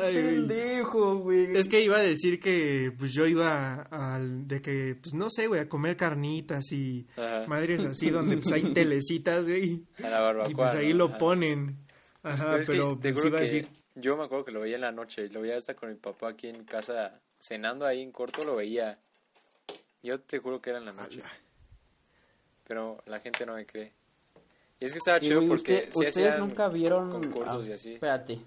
Qué 0.00 0.14
pendejo, 0.14 1.16
güey. 1.18 1.56
Es 1.56 1.68
que 1.68 1.80
iba 1.80 1.98
a 1.98 2.02
decir 2.02 2.40
que 2.40 2.92
pues 2.98 3.12
yo 3.12 3.26
iba 3.26 3.82
al 3.82 4.46
de 4.48 4.60
que 4.62 4.96
pues 5.00 5.14
no 5.14 5.28
sé, 5.30 5.46
güey, 5.46 5.60
a 5.60 5.68
comer 5.68 5.96
carnitas 5.96 6.72
y 6.72 7.06
madres 7.46 7.82
así 7.84 8.10
donde 8.10 8.36
pues 8.38 8.52
hay 8.52 8.62
telecitas, 8.74 9.46
güey. 9.46 9.84
A 10.02 10.08
la 10.08 10.20
barbacoa. 10.20 10.50
Y 10.50 10.54
pues 10.54 10.70
ahí 10.74 10.92
lo 10.92 11.16
ponen. 11.18 11.78
Ajá, 12.22 12.58
pero, 12.66 12.98
te 12.98 13.12
pues, 13.12 13.24
iba 13.24 13.38
a 13.38 13.40
decir 13.40 13.68
yo 14.00 14.16
me 14.16 14.24
acuerdo 14.24 14.44
que 14.44 14.52
lo 14.52 14.60
veía 14.60 14.76
en 14.76 14.82
la 14.82 14.92
noche, 14.92 15.28
lo 15.30 15.40
veía 15.40 15.56
hasta 15.56 15.74
con 15.74 15.90
mi 15.90 15.96
papá 15.96 16.30
aquí 16.30 16.48
en 16.48 16.64
casa 16.64 17.20
cenando 17.38 17.86
ahí 17.86 18.02
en 18.02 18.12
corto 18.12 18.44
lo 18.44 18.56
veía. 18.56 18.98
Yo 20.02 20.20
te 20.20 20.38
juro 20.38 20.60
que 20.60 20.70
era 20.70 20.78
en 20.78 20.86
la 20.86 20.92
noche. 20.92 21.22
Pero 22.66 23.02
la 23.06 23.20
gente 23.20 23.44
no 23.44 23.54
me 23.54 23.66
cree. 23.66 23.92
Y 24.78 24.84
es 24.84 24.92
que 24.92 24.98
estaba 24.98 25.20
chido 25.20 25.46
porque 25.46 25.88
ustedes 25.94 26.38
nunca 26.38 26.68
vieron 26.68 27.10
concursos 27.10 27.68
y 27.68 27.72
así. 27.72 27.94
Espérate. 27.94 28.40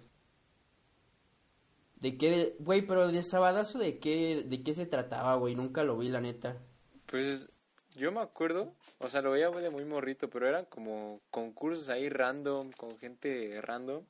¿De 2.04 2.18
qué, 2.18 2.58
güey, 2.60 2.82
pero 2.82 3.08
de 3.08 3.24
Sabadazo 3.24 3.80
de 3.80 3.98
qué, 3.98 4.44
de 4.46 4.62
qué 4.62 4.74
se 4.74 4.86
trataba, 4.86 5.36
güey? 5.36 5.56
Nunca 5.56 5.86
lo 5.86 5.98
vi, 5.98 6.10
la 6.10 6.20
neta. 6.20 6.58
Pues 7.06 7.48
yo 7.96 8.12
me 8.12 8.20
acuerdo, 8.20 8.76
o 8.98 9.10
sea, 9.10 9.22
lo 9.22 9.32
veía 9.32 9.50
de 9.50 9.70
muy 9.70 9.86
morrito, 9.86 10.30
pero 10.30 10.46
eran 10.46 10.66
como 10.66 11.22
concursos 11.30 11.88
ahí 11.88 12.10
random, 12.10 12.72
con 12.74 13.00
gente 13.00 13.62
random. 13.62 14.04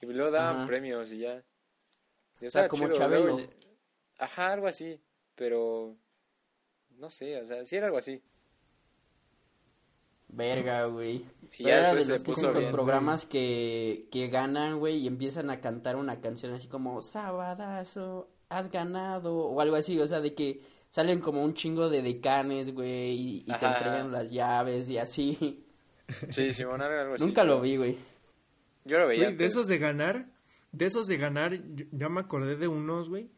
Y 0.00 0.06
luego 0.06 0.30
daban 0.30 0.58
Ajá. 0.58 0.66
premios 0.68 1.10
y 1.10 1.18
ya. 1.18 1.42
Y 2.40 2.46
O 2.46 2.50
sea, 2.50 2.66
estaba 2.66 2.68
como 2.68 2.84
chido, 2.84 2.98
Chabelo. 2.98 3.32
luego- 3.36 3.50
Ajá, 4.18 4.52
algo 4.52 4.68
así, 4.68 5.00
pero 5.34 5.96
no 6.90 7.10
sé, 7.10 7.40
o 7.40 7.44
sea, 7.44 7.64
sí 7.64 7.74
era 7.74 7.86
algo 7.86 7.98
así. 7.98 8.22
Verga, 10.28 10.86
güey. 10.86 11.24
Y 11.58 11.64
ya 11.64 11.78
era 11.78 11.88
de 11.88 11.94
después 11.94 12.06
se 12.06 12.12
los 12.12 12.22
puso 12.22 12.40
típicos 12.40 12.60
bien. 12.60 12.72
programas 12.72 13.26
que, 13.26 14.08
que 14.10 14.28
ganan, 14.28 14.78
güey, 14.78 14.98
y 14.98 15.06
empiezan 15.06 15.50
a 15.50 15.60
cantar 15.60 15.96
una 15.96 16.20
canción 16.20 16.52
así 16.52 16.68
como 16.68 17.00
Sabadazo, 17.00 18.28
has 18.48 18.70
ganado, 18.70 19.34
o 19.34 19.60
algo 19.60 19.76
así, 19.76 19.98
o 19.98 20.06
sea, 20.06 20.20
de 20.20 20.34
que 20.34 20.60
salen 20.88 21.20
como 21.20 21.42
un 21.42 21.54
chingo 21.54 21.88
de 21.88 22.02
decanes, 22.02 22.74
güey, 22.74 23.12
y, 23.12 23.36
y 23.46 23.52
te 23.52 23.66
entregan 23.66 24.12
las 24.12 24.30
llaves 24.30 24.88
y 24.90 24.98
así. 24.98 25.62
Sí, 26.28 26.52
Simón 26.52 26.80
algo 26.82 27.14
así. 27.14 27.24
Nunca 27.24 27.42
lo 27.42 27.60
vi, 27.60 27.76
güey. 27.76 27.98
Yo 28.84 29.00
lo 29.00 29.08
veía. 29.08 29.24
Güey, 29.24 29.36
de 29.36 29.46
esos 29.46 29.66
de 29.66 29.78
ganar, 29.78 30.26
de 30.70 30.84
esos 30.84 31.08
de 31.08 31.16
ganar, 31.16 31.60
ya 31.90 32.08
me 32.08 32.20
acordé 32.20 32.54
de 32.54 32.68
unos, 32.68 33.08
güey. 33.08 33.28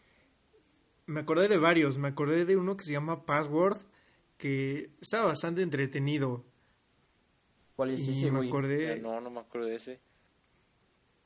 Me 1.07 1.21
acordé 1.21 1.49
de 1.49 1.57
varios, 1.57 1.97
me 1.97 2.09
acordé 2.09 2.45
de 2.45 2.59
uno 2.59 2.77
que 2.77 2.85
se 2.85 2.93
llama 2.93 3.25
Password, 3.25 3.79
que 4.37 4.91
estaba 5.01 5.25
bastante 5.29 5.63
entretenido. 5.63 6.45
¿Cuál 7.79 7.91
es 7.91 8.09
Y 8.09 8.11
ese, 8.11 8.33
me 8.33 8.39
güey? 8.39 8.49
acordé, 8.49 8.93
Eh, 8.95 8.99
No, 9.01 9.21
no 9.21 9.31
me 9.31 9.39
acuerdo 9.39 9.69
de 9.69 9.77
ese. 9.77 10.01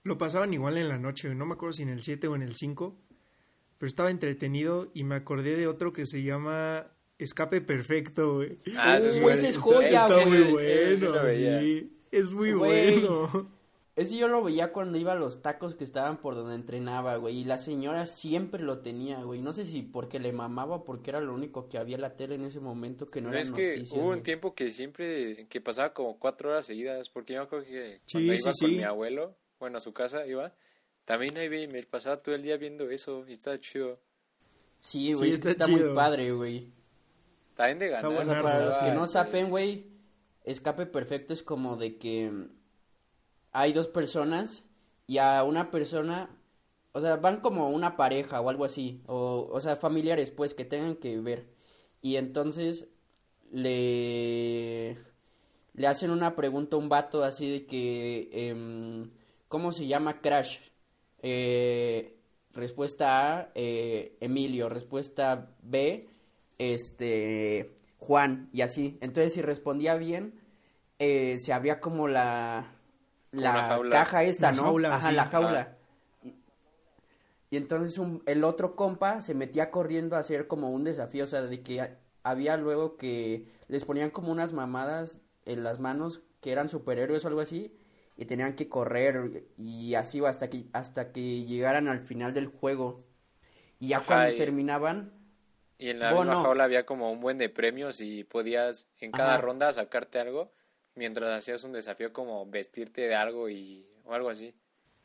lo 0.04 0.18
pasaban 0.18 0.52
igual 0.52 0.76
en 0.76 0.90
la 0.90 0.98
noche, 0.98 1.34
no 1.34 1.46
me 1.46 1.54
acuerdo 1.54 1.72
si 1.72 1.82
en 1.82 1.88
el 1.88 2.02
7 2.02 2.28
o 2.28 2.36
en 2.36 2.42
el 2.42 2.54
5, 2.54 2.94
pero 3.78 3.88
estaba 3.88 4.10
entretenido 4.10 4.90
y 4.92 5.04
me 5.04 5.14
acordé 5.14 5.56
de 5.56 5.66
otro 5.66 5.94
que 5.94 6.04
se 6.04 6.22
llama 6.22 6.88
Escape 7.18 7.62
Perfecto, 7.62 8.34
güey. 8.34 8.58
Ah, 8.76 8.96
ese 8.96 9.12
es 9.12 9.18
Uh, 9.18 9.22
bueno. 9.22 9.34
ese 9.38 9.48
es 9.48 9.54
Está- 9.56 9.60
joya, 9.64 10.02
está 10.02 10.14
güey. 10.14 10.26
muy 10.52 10.62
Ese- 10.62 11.08
bueno, 11.08 11.60
sí, 11.60 11.92
es 12.10 12.32
muy 12.34 12.52
Güey. 12.52 13.00
bueno. 13.00 13.50
Ese 13.94 14.16
yo 14.16 14.26
lo 14.26 14.42
veía 14.42 14.72
cuando 14.72 14.96
iba 14.96 15.12
a 15.12 15.16
los 15.16 15.42
tacos 15.42 15.74
que 15.74 15.84
estaban 15.84 16.16
por 16.18 16.34
donde 16.34 16.54
entrenaba, 16.54 17.16
güey. 17.16 17.40
Y 17.40 17.44
la 17.44 17.58
señora 17.58 18.06
siempre 18.06 18.62
lo 18.62 18.78
tenía, 18.78 19.22
güey. 19.22 19.42
No 19.42 19.52
sé 19.52 19.66
si 19.66 19.82
porque 19.82 20.18
le 20.18 20.32
mamaba 20.32 20.76
o 20.76 20.84
porque 20.84 21.10
era 21.10 21.20
lo 21.20 21.34
único 21.34 21.68
que 21.68 21.76
había 21.76 21.96
en 21.96 22.00
la 22.00 22.16
tele 22.16 22.36
en 22.36 22.44
ese 22.44 22.58
momento 22.58 23.06
que 23.08 23.20
no, 23.20 23.28
No, 23.28 23.34
era 23.34 23.42
es 23.42 23.52
que 23.52 23.72
noticias, 23.76 23.98
hubo 24.00 24.08
un 24.10 24.22
tiempo 24.22 24.54
que 24.54 24.70
siempre, 24.70 25.46
que 25.46 25.60
pasaba 25.60 25.92
como 25.92 26.18
cuatro 26.18 26.48
horas 26.50 26.64
seguidas, 26.64 27.10
porque 27.10 27.34
yo 27.34 27.40
me 27.40 27.44
acuerdo 27.44 27.66
que 27.66 28.00
Sí, 28.06 28.12
cuando 28.12 28.32
sí, 28.32 28.38
iba 28.42 28.52
sí. 28.54 28.64
con 28.64 28.76
mi 28.76 28.82
abuelo, 28.82 29.36
bueno, 29.60 29.76
a 29.76 29.80
su 29.80 29.92
casa 29.92 30.26
iba, 30.26 30.54
también 31.04 31.36
ahí 31.36 31.50
me 31.50 31.82
pasaba 31.82 32.22
todo 32.22 32.34
el 32.34 32.42
día 32.42 32.56
viendo 32.56 32.88
eso 32.88 33.24
y 33.28 33.32
estaba 33.32 33.58
chido. 33.60 34.00
Sí, 34.78 35.12
güey, 35.12 35.30
Sí, 35.32 35.34
es 35.36 35.40
que 35.42 35.50
está 35.50 35.64
está 35.66 35.76
muy 35.76 35.94
padre, 35.94 36.32
güey. 36.32 36.72
También 37.54 37.78
de 37.78 37.88
ganar. 37.88 38.10
bueno, 38.10 38.42
para 38.42 38.64
los 38.64 38.76
que 38.78 38.92
no 38.92 39.06
saben, 39.06 39.50
güey, 39.50 39.86
escape 40.44 40.86
perfecto 40.86 41.34
es 41.34 41.42
como 41.42 41.76
de 41.76 41.98
que 41.98 42.32
hay 43.52 43.72
dos 43.72 43.86
personas 43.88 44.64
y 45.06 45.18
a 45.18 45.44
una 45.44 45.70
persona, 45.70 46.30
o 46.92 47.00
sea, 47.00 47.16
van 47.16 47.40
como 47.40 47.68
una 47.70 47.96
pareja 47.96 48.40
o 48.40 48.48
algo 48.48 48.64
así, 48.64 49.02
o, 49.06 49.48
o 49.50 49.60
sea, 49.60 49.76
familiares, 49.76 50.30
pues, 50.30 50.54
que 50.54 50.64
tengan 50.64 50.96
que 50.96 51.18
ver. 51.20 51.46
Y 52.00 52.16
entonces 52.16 52.88
le, 53.52 54.96
le 55.74 55.86
hacen 55.86 56.10
una 56.10 56.34
pregunta 56.34 56.76
a 56.76 56.78
un 56.78 56.88
vato 56.88 57.24
así 57.24 57.50
de 57.50 57.66
que, 57.66 58.30
em, 58.32 59.10
¿cómo 59.48 59.72
se 59.72 59.86
llama 59.86 60.20
Crash? 60.20 60.58
Eh, 61.22 62.16
respuesta 62.52 63.38
A, 63.38 63.52
eh, 63.54 64.16
Emilio. 64.20 64.68
Respuesta 64.68 65.54
B, 65.62 66.08
este, 66.58 67.74
Juan. 67.98 68.48
Y 68.52 68.62
así. 68.62 68.98
Entonces, 69.00 69.34
si 69.34 69.42
respondía 69.42 69.94
bien, 69.96 70.40
eh, 70.98 71.36
se 71.38 71.52
abría 71.52 71.80
como 71.80 72.08
la, 72.08 72.72
la 73.32 73.80
caja 73.90 74.22
esta, 74.24 74.50
La 74.50 74.56
¿no? 74.56 74.62
jaula, 74.64 74.94
Ajá, 74.94 75.08
sí. 75.10 75.14
la 75.14 75.24
jaula. 75.26 75.76
Y 77.50 77.56
entonces 77.56 77.98
un- 77.98 78.22
el 78.26 78.44
otro 78.44 78.76
compa 78.76 79.20
se 79.20 79.34
metía 79.34 79.70
corriendo 79.70 80.16
a 80.16 80.20
hacer 80.20 80.46
como 80.46 80.70
un 80.70 80.84
desafío, 80.84 81.24
o 81.24 81.26
sea, 81.26 81.42
de 81.42 81.62
que 81.62 81.80
a- 81.82 81.98
había 82.22 82.56
luego 82.56 82.96
que 82.96 83.46
les 83.68 83.84
ponían 83.84 84.10
como 84.10 84.32
unas 84.32 84.52
mamadas 84.52 85.20
en 85.44 85.62
las 85.64 85.78
manos 85.80 86.22
que 86.40 86.52
eran 86.52 86.68
superhéroes 86.68 87.24
o 87.24 87.28
algo 87.28 87.40
así 87.40 87.76
y 88.16 88.24
tenían 88.26 88.54
que 88.54 88.68
correr 88.68 89.44
y 89.58 89.94
así 89.94 90.18
iba 90.18 90.28
hasta 90.30 90.48
que 90.48 90.64
hasta 90.72 91.12
que 91.12 91.44
llegaran 91.44 91.88
al 91.88 92.00
final 92.00 92.32
del 92.32 92.46
juego. 92.46 93.04
Y 93.80 93.88
ya 93.88 93.98
Ajá, 93.98 94.06
cuando 94.06 94.34
y- 94.34 94.38
terminaban, 94.38 95.12
Y 95.78 95.90
en 95.90 95.98
la 95.98 96.12
Bueno. 96.12 96.30
misma 96.30 96.44
jaula 96.44 96.62
había 96.64 96.86
como 96.86 97.10
un 97.10 97.20
buen 97.20 97.38
de 97.38 97.48
premios 97.48 98.00
y 98.00 98.22
podías 98.22 98.88
en 99.00 99.10
cada 99.10 99.32
Ajá. 99.34 99.40
ronda 99.42 99.72
sacarte 99.72 100.20
algo 100.20 100.52
mientras 100.94 101.30
hacías 101.38 101.64
un 101.64 101.72
desafío 101.72 102.12
como 102.12 102.46
vestirte 102.46 103.02
de 103.02 103.14
algo 103.14 103.48
y 103.48 103.86
o 104.04 104.12
algo 104.14 104.30
así. 104.30 104.54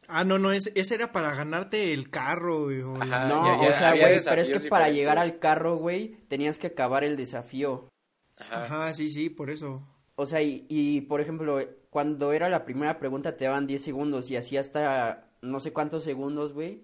Ah, 0.10 0.24
no, 0.24 0.38
no, 0.40 0.54
ese, 0.54 0.72
ese 0.76 0.96
era 0.96 1.12
para 1.12 1.34
ganarte 1.36 1.94
el 1.94 2.10
carro, 2.10 2.64
güey. 2.66 2.82
o 2.82 2.96
Ajá, 2.96 3.06
la- 3.06 3.28
no, 3.28 3.46
ya- 3.46 3.68
ya 3.68 3.74
o 3.74 3.78
sea, 3.78 3.90
güey, 3.92 4.20
pero 4.24 4.42
es 4.42 4.50
que 4.50 4.70
para 4.70 4.90
llegar 4.90 5.18
al 5.18 5.38
carro, 5.40 5.76
güey, 5.76 6.18
tenías 6.30 6.58
que 6.60 6.68
acabar 6.68 7.04
el 7.04 7.18
desafío. 7.18 7.90
Ajá. 8.38 8.64
Ajá, 8.66 8.94
sí, 8.94 9.10
sí, 9.10 9.30
por 9.30 9.50
eso. 9.50 9.82
O 10.16 10.26
sea, 10.26 10.42
y, 10.42 10.66
y, 10.70 11.02
por 11.02 11.20
ejemplo, 11.22 11.60
cuando 11.90 12.32
era 12.32 12.48
la 12.50 12.64
primera 12.66 13.00
pregunta 13.00 13.36
te 13.38 13.46
daban 13.46 13.68
10 13.68 13.84
segundos 13.84 14.32
y 14.32 14.36
así 14.38 14.56
hasta 14.58 15.30
no 15.42 15.60
sé 15.60 15.74
cuántos 15.74 16.04
segundos, 16.04 16.54
güey. 16.54 16.84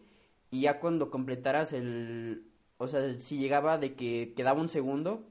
Y 0.52 0.62
ya 0.62 0.80
cuando 0.80 1.10
completaras 1.10 1.74
el... 1.74 2.46
O 2.78 2.88
sea, 2.88 3.13
si 3.20 3.38
llegaba 3.38 3.78
de 3.78 3.94
que 3.96 4.34
quedaba 4.36 4.60
un 4.62 4.70
segundo, 4.70 5.26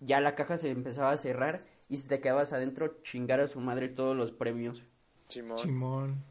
ya 0.00 0.20
la 0.20 0.34
caja 0.34 0.56
se 0.56 0.70
empezaba 0.70 1.10
a 1.10 1.16
cerrar 1.16 1.64
y 1.92 1.98
si 1.98 2.08
te 2.08 2.20
quedabas 2.20 2.52
adentro, 2.54 2.96
chingar 3.02 3.40
a 3.40 3.46
su 3.46 3.60
madre 3.60 3.88
todos 3.88 4.16
los 4.16 4.32
premios. 4.32 4.82
Simón. 5.28 5.58
Simón. 5.58 6.24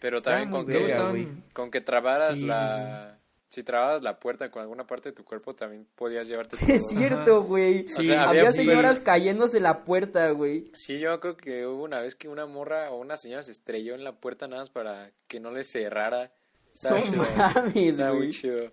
Pero 0.00 0.18
Estaba 0.18 0.36
también 0.36 0.64
con 0.64 0.66
que, 0.70 1.02
güey. 1.02 1.28
con 1.52 1.70
que 1.70 1.80
trabaras 1.80 2.34
Sí, 2.34 2.40
sí, 2.40 2.46
la... 2.46 3.18
Si 3.48 3.62
trababas 3.62 4.02
la 4.02 4.18
puerta 4.20 4.50
con 4.50 4.60
alguna 4.60 4.86
parte 4.86 5.08
de 5.08 5.14
tu 5.14 5.24
cuerpo, 5.24 5.54
también 5.54 5.86
podías 5.94 6.28
llevarte 6.28 6.56
Sí, 6.56 6.66
todo. 6.66 6.74
es 6.74 6.88
cierto, 6.88 7.42
güey. 7.44 7.86
O 7.96 8.02
sea, 8.02 8.28
había 8.28 8.40
había 8.40 8.52
señoras 8.52 9.00
cayéndose 9.00 9.60
la 9.60 9.84
puerta, 9.84 10.30
güey. 10.32 10.70
Sí, 10.74 10.98
yo 10.98 11.18
creo 11.20 11.36
que 11.38 11.66
hubo 11.66 11.84
una 11.84 12.00
vez 12.00 12.16
que 12.16 12.28
una 12.28 12.44
morra 12.44 12.90
o 12.90 13.00
una 13.00 13.16
señora 13.16 13.42
se 13.42 13.52
estrelló 13.52 13.94
en 13.94 14.04
la 14.04 14.12
puerta 14.12 14.46
nada 14.46 14.62
más 14.62 14.70
para 14.70 15.10
que 15.26 15.40
no 15.40 15.52
le 15.52 15.64
cerrara. 15.64 16.28
Chido. 16.74 17.24
mames, 17.36 17.98
güey. 17.98 18.30
chido. 18.30 18.70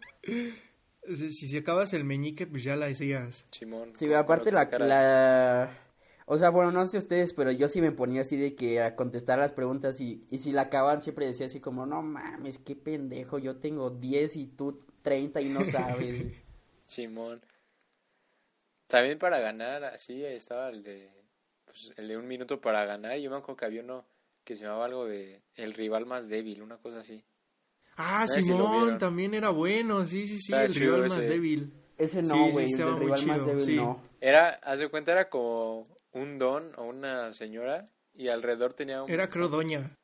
Si, 1.07 1.31
si, 1.31 1.57
acabas 1.57 1.93
el 1.93 2.03
meñique, 2.03 2.47
pues 2.47 2.63
ya 2.63 2.75
la 2.75 2.87
decías. 2.87 3.45
Simón. 3.51 3.91
Sí, 3.93 4.13
aparte 4.13 4.51
la... 4.51 5.77
O 6.25 6.37
sea, 6.37 6.49
bueno, 6.49 6.71
no 6.71 6.85
sé 6.85 6.97
ustedes, 6.97 7.33
pero 7.33 7.51
yo 7.51 7.67
sí 7.67 7.81
me 7.81 7.91
ponía 7.91 8.21
así 8.21 8.37
de 8.37 8.55
que 8.55 8.81
a 8.81 8.95
contestar 8.95 9.39
las 9.39 9.51
preguntas 9.51 9.99
y, 9.99 10.21
y 10.31 10.37
si 10.37 10.51
la 10.51 10.63
acaban 10.63 11.01
siempre 11.01 11.25
decía 11.25 11.47
así 11.47 11.59
como, 11.59 11.85
no 11.85 12.01
mames, 12.01 12.59
qué 12.59 12.75
pendejo, 12.75 13.39
yo 13.39 13.57
tengo 13.57 13.89
10 13.89 14.37
y 14.37 14.47
tú 14.47 14.85
30 15.01 15.41
y 15.41 15.49
no 15.49 15.65
sabes. 15.65 16.25
Simón. 16.85 17.41
También 18.87 19.17
para 19.17 19.39
ganar, 19.39 19.83
así 19.83 20.23
estaba 20.23 20.69
el 20.69 20.83
de, 20.83 21.09
pues, 21.65 21.91
el 21.97 22.07
de 22.07 22.17
un 22.17 22.27
minuto 22.27 22.61
para 22.61 22.85
ganar. 22.85 23.17
Yo 23.17 23.29
me 23.29 23.37
acuerdo 23.37 23.57
que 23.57 23.65
había 23.65 23.81
uno 23.81 24.05
que 24.43 24.55
se 24.55 24.65
llamaba 24.65 24.85
algo 24.85 25.05
de 25.05 25.41
el 25.55 25.73
rival 25.73 26.05
más 26.05 26.29
débil, 26.29 26.61
una 26.61 26.77
cosa 26.77 26.99
así. 26.99 27.23
Ah, 27.95 28.25
No 28.27 28.33
si 28.33 28.43
Simón, 28.43 28.97
también 28.97 29.33
era 29.33 29.49
bueno. 29.49 30.05
Sí, 30.05 30.27
sí, 30.27 30.39
sí, 30.41 30.53
el 30.53 30.73
rival 30.73 31.01
más 31.01 31.17
débil. 31.17 31.73
Ese 31.97 32.21
no, 32.21 32.45
sí, 32.45 32.51
güey, 32.51 32.73
el 32.73 32.99
rival 32.99 33.25
más 33.25 33.45
débil 33.45 33.61
sí. 33.61 33.75
no. 33.75 34.01
Era, 34.19 34.49
haz 34.49 34.79
de 34.79 34.89
cuenta, 34.89 35.11
era 35.11 35.29
como 35.29 35.85
un 36.13 36.37
don 36.37 36.71
o 36.77 36.83
una 36.83 37.31
señora 37.33 37.85
y 38.13 38.29
alrededor 38.29 38.73
tenía 38.73 39.03
un... 39.03 39.09
Era, 39.09 39.29
creo, 39.29 39.49
Doña. 39.49 39.97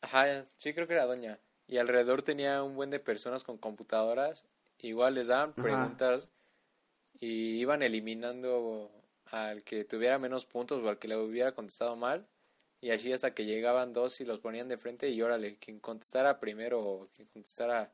Ajá, 0.00 0.46
sí 0.56 0.72
creo 0.74 0.86
que 0.86 0.94
era 0.94 1.06
doña. 1.06 1.38
Y 1.66 1.78
alrededor 1.78 2.22
tenía 2.22 2.62
un 2.62 2.76
buen 2.76 2.90
de 2.90 3.00
personas 3.00 3.44
con 3.44 3.58
computadoras. 3.58 4.46
Igual 4.80 5.14
les 5.14 5.26
daban 5.26 5.50
Ajá. 5.50 5.62
preguntas 5.62 6.28
y 7.20 7.58
iban 7.58 7.82
eliminando 7.82 8.90
al 9.26 9.62
que 9.64 9.84
tuviera 9.84 10.18
menos 10.18 10.46
puntos 10.46 10.82
o 10.82 10.88
al 10.88 10.98
que 10.98 11.08
le 11.08 11.16
hubiera 11.16 11.52
contestado 11.52 11.96
mal. 11.96 12.26
Y 12.80 12.90
así 12.90 13.12
hasta 13.12 13.34
que 13.34 13.44
llegaban 13.44 13.92
dos 13.92 14.20
y 14.20 14.24
los 14.24 14.38
ponían 14.38 14.68
de 14.68 14.78
frente 14.78 15.10
y 15.10 15.20
órale, 15.20 15.56
quien 15.56 15.80
contestara 15.80 16.38
primero 16.38 16.80
o 16.80 17.08
quien 17.08 17.26
contestara 17.28 17.90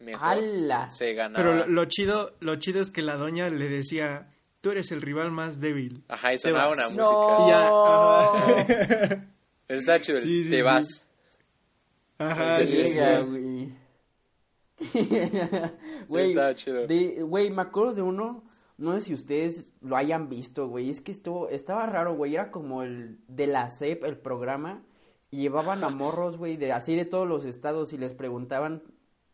mejor 0.00 0.28
¡Hala! 0.28 0.90
se 0.90 1.14
ganaba. 1.14 1.44
Pero 1.44 1.54
lo, 1.54 1.66
lo 1.66 1.84
chido, 1.84 2.34
lo 2.40 2.56
chido 2.56 2.80
es 2.80 2.90
que 2.90 3.02
la 3.02 3.16
Doña 3.16 3.48
le 3.50 3.68
decía, 3.68 4.34
tú 4.66 4.72
eres 4.72 4.90
el 4.90 5.00
rival 5.00 5.30
más 5.30 5.60
débil. 5.60 6.02
Ajá, 6.08 6.34
y 6.34 6.38
sonaba 6.38 6.72
una 6.72 6.88
No. 6.90 6.90
música. 6.90 7.48
Ya, 7.48 7.68
ajá. 7.68 9.26
Pero 9.68 9.78
está 9.80 10.00
chido, 10.00 10.18
el 10.18 10.24
Sí, 10.24 10.42
sí, 10.42 10.50
te 10.50 10.56
sí. 10.56 10.62
vas. 10.62 11.08
Ajá, 12.18 12.58
güey. 13.24 13.72
Güey, 16.08 16.30
Está 16.30 16.52
chido. 16.56 16.86
de- 16.88 17.22
güey, 17.22 17.50
me 17.50 17.62
acuerdo 17.62 17.94
de 17.94 18.02
uno, 18.02 18.42
no 18.76 18.92
sé 18.94 19.00
si 19.06 19.14
ustedes 19.14 19.72
lo 19.80 19.96
hayan 19.96 20.28
visto, 20.28 20.66
güey, 20.68 20.90
es 20.90 21.00
que 21.00 21.12
estuvo, 21.12 21.48
estaba 21.48 21.86
raro, 21.86 22.16
güey, 22.16 22.34
era 22.34 22.50
como 22.50 22.82
el 22.82 23.18
de 23.28 23.46
la 23.46 23.68
CEP, 23.70 24.04
el 24.04 24.18
programa, 24.18 24.82
Y 25.30 25.38
llevaban 25.38 25.82
a 25.84 25.90
morros, 25.90 26.36
güey, 26.38 26.56
de, 26.56 26.72
así 26.72 26.94
de 26.96 27.04
todos 27.04 27.26
los 27.28 27.44
estados 27.46 27.92
y 27.92 27.98
les 27.98 28.14
preguntaban, 28.14 28.82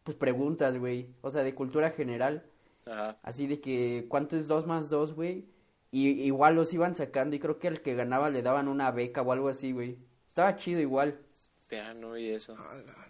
pues 0.05 0.16
preguntas, 0.16 0.79
güey. 0.79 1.09
O 1.21 1.31
sea, 1.31 1.42
de 1.42 1.55
cultura 1.55 1.90
general. 1.90 2.45
Ajá. 2.87 3.18
Así 3.23 3.47
de 3.47 3.61
que, 3.61 4.07
¿cuánto 4.09 4.37
es 4.37 4.49
dos 4.49 4.66
más 4.66 4.90
dos, 4.90 5.14
güey? 5.14 5.47
Y 5.90 6.09
igual 6.23 6.55
los 6.55 6.73
iban 6.73 6.95
sacando 6.95 7.37
y 7.37 7.38
creo 7.38 7.59
que 7.59 7.68
al 7.68 7.81
que 7.81 7.95
ganaba 7.95 8.31
le 8.31 8.42
daban 8.42 8.68
una 8.68 8.90
beca 8.90 9.23
o 9.23 9.33
algo 9.33 9.49
así, 9.49 9.73
güey. 9.73 9.99
Estaba 10.27 10.57
chido 10.57 10.81
igual. 10.81 11.18
Ya 11.71 11.95
no 11.95 12.12
vi 12.12 12.31
eso. 12.31 12.57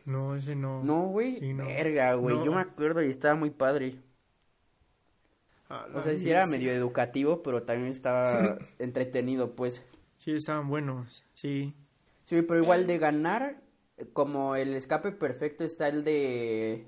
No, 0.04 0.34
ese 0.36 0.54
no. 0.56 0.82
No, 0.82 1.06
güey. 1.08 1.38
Sí, 1.40 1.52
no. 1.54 1.64
Verga, 1.64 2.14
güey. 2.14 2.36
No. 2.36 2.44
Yo 2.44 2.52
me 2.52 2.60
acuerdo 2.60 3.02
y 3.02 3.08
estaba 3.10 3.34
muy 3.34 3.50
padre. 3.50 3.98
Ah, 5.68 5.86
O 5.94 6.02
sea, 6.02 6.16
sí 6.16 6.30
era 6.30 6.46
medio 6.46 6.70
educativo, 6.70 7.42
pero 7.42 7.62
también 7.62 7.90
estaba 7.90 8.58
entretenido, 8.78 9.54
pues. 9.54 9.86
Sí, 10.18 10.32
estaban 10.32 10.68
buenos, 10.68 11.24
sí. 11.34 11.74
Sí, 12.24 12.42
pero 12.42 12.62
igual 12.62 12.86
de 12.86 12.98
ganar, 12.98 13.60
como 14.12 14.54
el 14.54 14.74
escape 14.74 15.12
perfecto 15.12 15.64
está 15.64 15.88
el 15.88 16.04
de... 16.04 16.86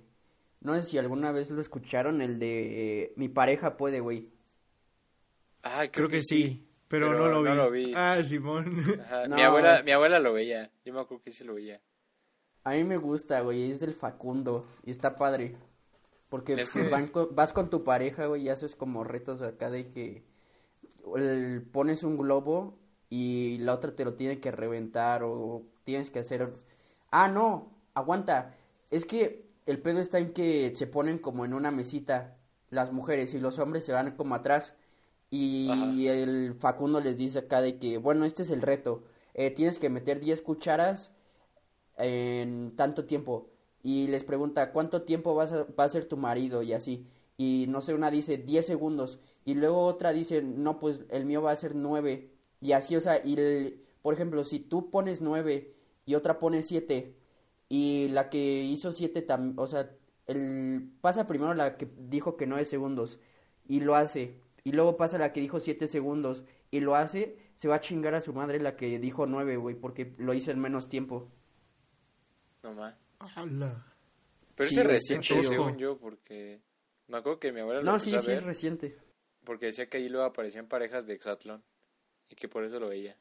No 0.65 0.75
sé 0.75 0.83
si 0.83 0.99
alguna 0.99 1.31
vez 1.31 1.51
lo 1.51 1.61
escucharon, 1.61 2.21
el 2.23 2.39
de 2.41 3.13
Mi 3.17 3.29
pareja 3.29 3.77
puede, 3.77 4.01
güey. 4.01 4.31
Ah, 5.63 5.85
Creo 5.91 6.09
que 6.09 6.23
sí, 6.23 6.67
pero, 6.89 7.15
no, 7.15 7.29
lo 7.29 7.43
vi. 7.43 7.49
no 7.49 7.55
lo 7.55 7.71
vi. 7.71 7.93
Ah, 7.95 8.21
Simón. 8.25 9.01
Ajá, 9.01 9.27
No. 9.29 9.37
Mi, 9.37 9.43
abuela, 9.43 9.83
mi 9.83 9.91
abuela 9.93 10.19
lo 10.19 10.33
veía. 10.33 10.71
Yo 10.85 10.93
me 10.93 11.01
acuerdo 11.01 11.23
que 11.23 11.31
sí 11.33 11.45
lo 11.45 11.55
veía. 11.55 11.81
A 12.65 12.73
mí 12.73 12.85
me 12.85 12.97
gusta, 12.97 13.41
güey, 13.41 13.71
es 13.71 13.81
del 13.81 13.93
Facundo 13.93 14.67
y 14.85 14.91
está 14.91 15.17
padre. 15.17 15.57
Porque 16.31 16.55
Es 16.55 16.71
pues, 16.71 16.87
que- 16.87 16.91
van 16.91 17.09
con- 17.09 17.35
vas 17.35 17.53
con 17.53 17.71
tu 17.71 17.85
pareja, 17.85 18.27
güey, 18.27 18.43
y 18.43 18.49
haces 18.49 18.75
como 18.75 19.05
retos 19.05 19.43
acá 19.43 19.71
de 19.71 19.91
que 19.91 20.25
el- 21.17 21.63
pones 21.73 22.03
un 22.03 22.17
globo 22.17 22.79
y 23.11 23.59
la 23.59 23.75
otra 23.75 23.95
te 23.95 24.05
lo 24.05 24.15
tiene 24.15 24.41
que 24.41 24.51
reventar 24.51 25.23
o 25.25 25.63
tienes 25.85 26.11
que 26.11 26.19
hacer... 26.21 26.51
Ah, 27.11 27.29
no, 27.29 27.71
aguanta. 27.95 28.55
Es 28.91 29.05
que 29.05 29.45
el 29.67 29.81
pedo 29.81 30.01
está 30.01 30.19
en 30.19 30.33
que 30.33 30.75
se 30.75 30.87
ponen 30.87 31.19
como 31.19 31.45
en 31.45 31.55
una 31.55 31.71
mesita 31.71 32.37
las 32.71 32.93
mujeres 32.93 33.35
y 33.35 33.39
los 33.41 33.59
hombres 33.59 33.85
se 33.85 33.93
van 33.93 34.17
como 34.17 34.35
atrás. 34.35 34.77
Y 35.31 35.69
Ajá. 36.09 36.13
el 36.13 36.55
Facundo 36.55 37.01
les 37.01 37.19
dice 37.19 37.41
acá 37.41 37.61
de 37.61 37.79
que, 37.79 37.99
bueno, 37.99 38.25
este 38.25 38.43
es 38.43 38.51
el 38.51 38.63
reto. 38.63 39.05
Eh, 39.35 39.51
tienes 39.51 39.79
que 39.79 39.91
meter 39.91 40.21
10 40.21 40.43
cucharas 40.43 41.13
en 41.97 42.75
tanto 42.77 43.05
tiempo 43.05 43.51
y 43.83 44.07
les 44.09 44.25
pregunta 44.25 44.73
cuánto 44.73 45.03
tiempo 45.03 45.35
vas 45.35 45.53
a, 45.53 45.65
va 45.79 45.85
a 45.85 45.89
ser 45.89 46.07
tu 46.07 46.17
marido 46.17 46.63
y 46.63 46.73
así 46.73 47.07
y 47.37 47.67
no 47.69 47.81
sé 47.81 47.95
una 47.95 48.11
dice 48.11 48.37
10 48.39 48.67
segundos 48.67 49.19
y 49.45 49.55
luego 49.55 49.85
otra 49.87 50.13
dice 50.13 50.43
no 50.43 50.79
pues 50.81 51.05
el 51.11 51.25
mío 51.25 51.43
va 51.43 51.53
a 51.53 51.57
ser 51.57 51.75
9 51.75 52.31
y 52.61 52.73
así 52.73 52.97
o 52.97 53.01
sea 53.01 53.21
y 53.25 53.35
el- 53.35 53.81
por 54.03 54.15
ejemplo 54.15 54.43
si 54.45 54.59
tú 54.61 54.91
pones 54.91 55.21
9 55.21 55.75
y 56.07 56.15
otra 56.17 56.39
pone 56.41 56.63
7 56.63 57.15
y 57.77 58.09
la 58.17 58.29
que 58.31 58.39
hizo 58.75 58.93
7 58.93 59.23
también 59.23 59.55
o 59.59 59.67
sea 59.67 59.83
el 60.27 60.91
pasa 61.01 61.27
primero 61.27 61.55
la 61.55 61.77
que 61.79 61.87
dijo 61.99 62.37
que 62.37 62.47
9 62.47 62.65
segundos 62.65 63.19
y 63.67 63.81
lo 63.81 63.95
hace 63.97 64.23
y 64.63 64.73
luego 64.73 64.97
pasa 64.97 65.19
la 65.19 65.33
que 65.33 65.41
dijo 65.41 65.59
7 65.61 65.87
segundos 65.89 66.45
y 66.71 66.81
lo 66.81 66.95
hace 66.95 67.37
se 67.57 67.69
va 67.69 67.77
a 67.77 67.81
chingar 67.81 68.15
a 68.15 68.21
su 68.21 68.33
madre 68.33 68.61
la 68.61 68.77
que 68.77 68.99
dijo 68.99 69.27
9 69.27 69.57
güey 69.57 69.75
porque 69.75 70.15
lo 70.19 70.33
hizo 70.35 70.51
en 70.53 70.61
menos 70.61 70.89
tiempo 70.89 71.29
No 72.63 72.73
más. 72.75 72.97
Pero 74.55 74.69
Sí, 74.69 74.75
ese 74.75 74.81
es 74.81 74.87
güey, 74.87 74.97
reciente, 74.97 75.43
según 75.43 75.77
yo, 75.79 75.99
porque 75.99 76.61
me 77.09 77.19
acuerdo 77.19 77.41
que 77.41 77.53
mi 77.53 77.61
abuela 77.61 77.81
lo 77.83 77.91
No, 77.93 77.99
sí, 77.99 78.15
a 78.15 78.21
sí, 78.21 78.29
ver 78.29 78.39
es 78.39 78.45
reciente. 78.45 78.97
porque 79.45 79.67
decía 79.67 79.89
que 79.89 79.99
ahí 79.99 80.09
luego 80.09 80.27
aparecían 80.27 80.67
parejas 80.69 81.07
de 81.07 81.15
Exatlón 81.15 81.63
y 82.29 82.35
que 82.37 82.49
por 82.49 82.65
eso 82.65 82.79
lo 82.81 82.89
veía. 82.89 83.17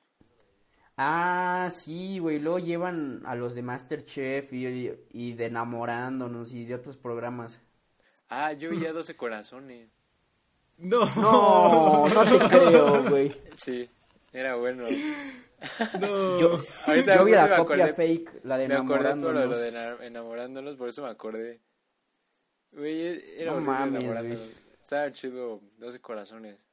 Ah, 0.98 1.70
sí, 1.72 2.20
güey. 2.20 2.40
Luego 2.40 2.60
llevan 2.60 3.22
a 3.26 3.36
los 3.36 3.56
de 3.56 3.64
Masterchef 3.64 4.54
y, 4.54 4.92
y 5.12 5.34
de 5.34 5.46
Enamorándonos 5.46 6.52
y 6.54 6.66
de 6.66 6.76
otros 6.76 6.98
programas. 6.98 7.62
Ah, 8.30 8.54
yo 8.54 8.70
veía 8.70 8.94
12 8.94 9.16
corazones. 9.16 9.90
No, 10.78 11.06
No, 11.16 12.08
no 12.14 12.24
te 12.26 12.48
creo, 12.48 13.04
güey. 13.10 13.36
Sí, 13.56 13.90
era 14.32 14.56
bueno. 14.56 14.86
no. 16.00 16.40
Yo, 16.40 16.64
Ahorita 16.88 17.16
yo 17.16 17.26
vi 17.26 17.32
la 17.32 17.56
copia 17.58 17.86
acordé- 17.88 17.94
fake, 17.96 18.42
la 18.44 18.58
de 18.58 18.68
Me 18.68 18.76
acordé 18.76 18.88
por 18.98 19.02
lo, 19.04 19.10
Enamorándonos. 19.42 19.50
lo 19.50 19.60
de 19.60 19.70
ena- 19.70 19.98
enamorándonos, 20.06 20.76
por 20.76 20.90
eso 20.90 21.02
me 21.04 21.10
acordé. 21.10 21.60
Güey, 22.72 23.40
era 23.42 23.54
No 23.54 23.62
mames, 23.62 24.02
enamorándonos. 24.04 24.40
güey. 24.46 24.64
Estaba 24.82 25.12
chido, 25.12 25.62
12 25.78 26.02
corazones. 26.02 26.66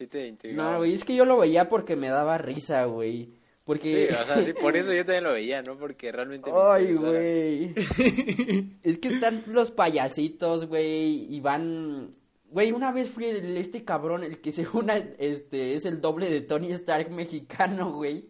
Sí 0.00 0.06
te 0.06 0.26
intrigaba. 0.26 0.72
No, 0.72 0.78
güey, 0.78 0.94
es 0.94 1.04
que 1.04 1.14
yo 1.14 1.26
lo 1.26 1.36
veía 1.36 1.68
porque 1.68 1.94
me 1.94 2.08
daba 2.08 2.38
risa, 2.38 2.86
güey. 2.86 3.26
Sí, 3.26 3.34
Porque... 3.66 4.08
o 4.18 4.24
sea, 4.24 4.40
sí, 4.40 4.54
por 4.54 4.74
eso 4.76 4.94
yo 4.94 5.04
también 5.04 5.24
lo 5.24 5.32
veía, 5.34 5.60
¿no? 5.62 5.76
Porque 5.76 6.10
realmente 6.10 6.50
me 6.50 6.56
Ay, 6.58 6.94
güey. 6.94 7.74
es 8.82 8.98
que 8.98 9.08
están 9.08 9.44
los 9.48 9.70
payasitos, 9.70 10.64
güey, 10.66 11.26
y 11.32 11.38
van... 11.40 12.08
Güey, 12.50 12.72
una 12.72 12.90
vez 12.92 13.10
fui 13.10 13.26
el- 13.26 13.58
este 13.58 13.84
cabrón, 13.84 14.24
el 14.24 14.40
que 14.40 14.50
según 14.52 14.88
este 14.90 15.74
es 15.74 15.84
el 15.84 16.00
doble 16.00 16.30
de 16.30 16.40
Tony 16.40 16.72
Stark 16.72 17.10
mexicano, 17.10 17.92
güey. 17.92 18.24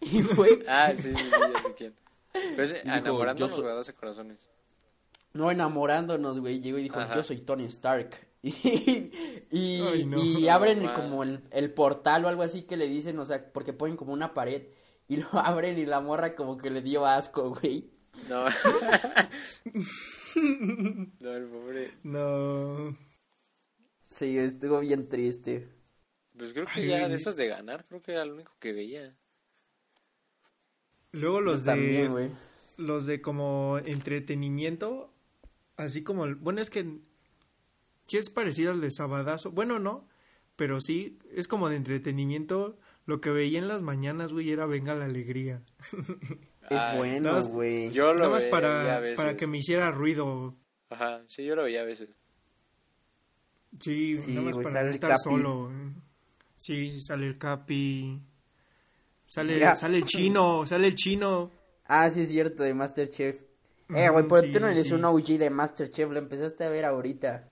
Y 0.00 0.22
fue... 0.22 0.60
Ah, 0.68 0.92
sí, 0.94 1.12
sí, 1.12 1.16
sí, 1.24 1.30
ya 1.30 1.60
sé 1.60 1.74
quién. 1.76 1.94
Pero 2.32 2.62
ese, 2.62 2.80
Dijo, 2.84 2.96
enamorándonos, 2.96 3.56
so- 3.56 3.62
güey, 3.62 3.74
12 3.74 3.94
corazones. 3.94 4.48
No, 5.34 5.50
enamorándonos, 5.50 6.38
güey. 6.38 6.60
Llegó 6.60 6.78
y 6.78 6.84
dijo, 6.84 7.00
Ajá. 7.00 7.16
yo 7.16 7.22
soy 7.24 7.38
Tony 7.40 7.64
Stark. 7.66 8.29
Y, 8.42 9.12
y, 9.50 9.82
Ay, 9.82 10.04
no. 10.06 10.22
y 10.22 10.48
abren 10.48 10.82
No, 10.82 10.94
como 10.94 11.22
el, 11.24 11.40
el 11.50 11.72
portal 11.74 12.24
o 12.24 12.28
algo 12.28 12.42
así 12.42 12.62
que 12.62 12.76
le 12.78 12.88
dicen, 12.88 13.18
o 13.18 13.24
sea, 13.26 13.52
porque 13.52 13.72
ponen 13.74 13.96
como 13.96 14.12
una 14.12 14.32
pared. 14.32 14.68
Y 15.08 15.16
lo 15.16 15.28
abren 15.32 15.78
y 15.78 15.84
la 15.86 16.00
morra 16.00 16.34
como 16.34 16.56
que 16.56 16.70
le 16.70 16.80
dio 16.82 17.04
asco, 17.04 17.50
güey. 17.54 17.90
No. 18.28 18.44
no, 21.20 21.32
el 21.34 21.46
pobre. 21.48 21.90
No. 22.02 22.96
Sí, 24.02 24.38
estuvo 24.38 24.80
bien 24.80 25.08
triste. 25.08 25.68
Pues 26.36 26.52
creo 26.52 26.66
que 26.66 26.80
Ay, 26.80 26.88
ya 26.88 27.08
de 27.08 27.14
esos 27.16 27.36
de 27.36 27.48
ganar, 27.48 27.86
creo 27.86 28.02
que 28.02 28.12
era 28.12 28.24
lo 28.24 28.34
único 28.34 28.52
que 28.58 28.72
veía. 28.72 29.14
Luego 31.12 31.40
los 31.40 31.60
Yo 31.64 31.66
de 31.66 31.66
También, 31.66 32.12
güey. 32.12 32.30
los 32.78 33.06
de 33.06 33.20
como 33.20 33.78
entretenimiento, 33.84 35.12
así 35.76 36.02
como 36.02 36.24
el- 36.24 36.36
bueno, 36.36 36.60
es 36.60 36.70
que 36.70 37.00
sí 38.10 38.18
es 38.18 38.28
parecido 38.30 38.72
al 38.72 38.80
de 38.80 38.90
Sabadazo. 38.90 39.52
Bueno, 39.52 39.78
no, 39.78 40.08
pero 40.56 40.80
sí 40.80 41.18
es 41.34 41.46
como 41.48 41.68
de 41.68 41.76
entretenimiento. 41.76 42.76
Lo 43.06 43.20
que 43.20 43.30
veía 43.30 43.58
en 43.58 43.68
las 43.68 43.82
mañanas, 43.82 44.32
güey, 44.32 44.50
era 44.50 44.66
Venga 44.66 44.94
la 44.94 45.04
Alegría. 45.06 45.62
Es 46.68 46.80
Ay, 46.80 46.98
bueno, 46.98 47.42
güey. 47.48 47.90
Yo 47.90 48.12
lo 48.12 48.18
Nada 48.18 48.30
más 48.30 48.42
veía 48.42 48.48
a 48.48 48.60
para, 48.60 49.00
veces. 49.00 49.16
para 49.16 49.36
que 49.36 49.46
me 49.46 49.58
hiciera 49.58 49.90
ruido. 49.90 50.54
Ajá, 50.90 51.22
sí, 51.26 51.44
yo 51.44 51.56
lo 51.56 51.64
veía 51.64 51.80
a 51.82 51.84
veces. 51.84 52.10
Sí, 53.78 54.16
Sí, 54.16 54.34
nada 54.34 54.46
más 54.46 54.56
para 54.58 54.84
no 54.84 54.90
estar 54.90 55.10
Capi. 55.10 55.22
solo. 55.22 55.70
Sí, 56.56 57.00
sale 57.00 57.26
el 57.26 57.38
Capi. 57.38 58.20
Sale, 59.26 59.76
sale 59.76 59.98
el 59.98 60.04
chino, 60.04 60.66
sale 60.66 60.88
el 60.88 60.94
chino. 60.96 61.50
Ah, 61.86 62.10
sí, 62.10 62.22
es 62.22 62.28
cierto, 62.28 62.62
de 62.64 62.74
Masterchef. 62.74 63.40
Eh, 63.94 64.08
güey, 64.10 64.26
pero 64.28 64.42
sí, 64.42 64.52
tú 64.52 64.60
no 64.60 64.68
eres 64.68 64.86
sí. 64.88 64.94
un 64.94 65.04
OG 65.04 65.38
de 65.38 65.50
Masterchef, 65.50 66.10
lo 66.10 66.18
empezaste 66.18 66.64
a 66.64 66.68
ver 66.68 66.84
ahorita. 66.84 67.49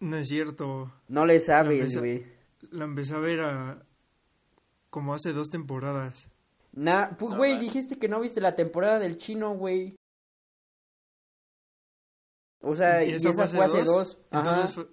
No 0.00 0.16
es 0.16 0.28
cierto. 0.28 0.92
No 1.08 1.26
le 1.26 1.38
sabes, 1.40 1.96
güey. 1.98 2.24
La 2.70 2.84
empecé 2.84 3.14
a 3.14 3.18
ver 3.18 3.40
a... 3.40 3.82
como 4.90 5.14
hace 5.14 5.32
dos 5.32 5.48
temporadas. 5.48 6.28
Nah, 6.72 7.16
pues, 7.18 7.34
güey, 7.34 7.58
dijiste 7.58 7.98
que 7.98 8.08
no 8.08 8.20
viste 8.20 8.40
la 8.40 8.54
temporada 8.54 8.98
del 8.98 9.16
chino, 9.16 9.54
güey. 9.54 9.96
O 12.60 12.74
sea, 12.74 13.04
y 13.04 13.12
esa, 13.12 13.48
fue 13.48 13.64
hace 13.64 13.84
dos. 13.84 14.18
Ajá. 14.30 14.50
Entonces, 14.50 14.74
fue- 14.74 14.88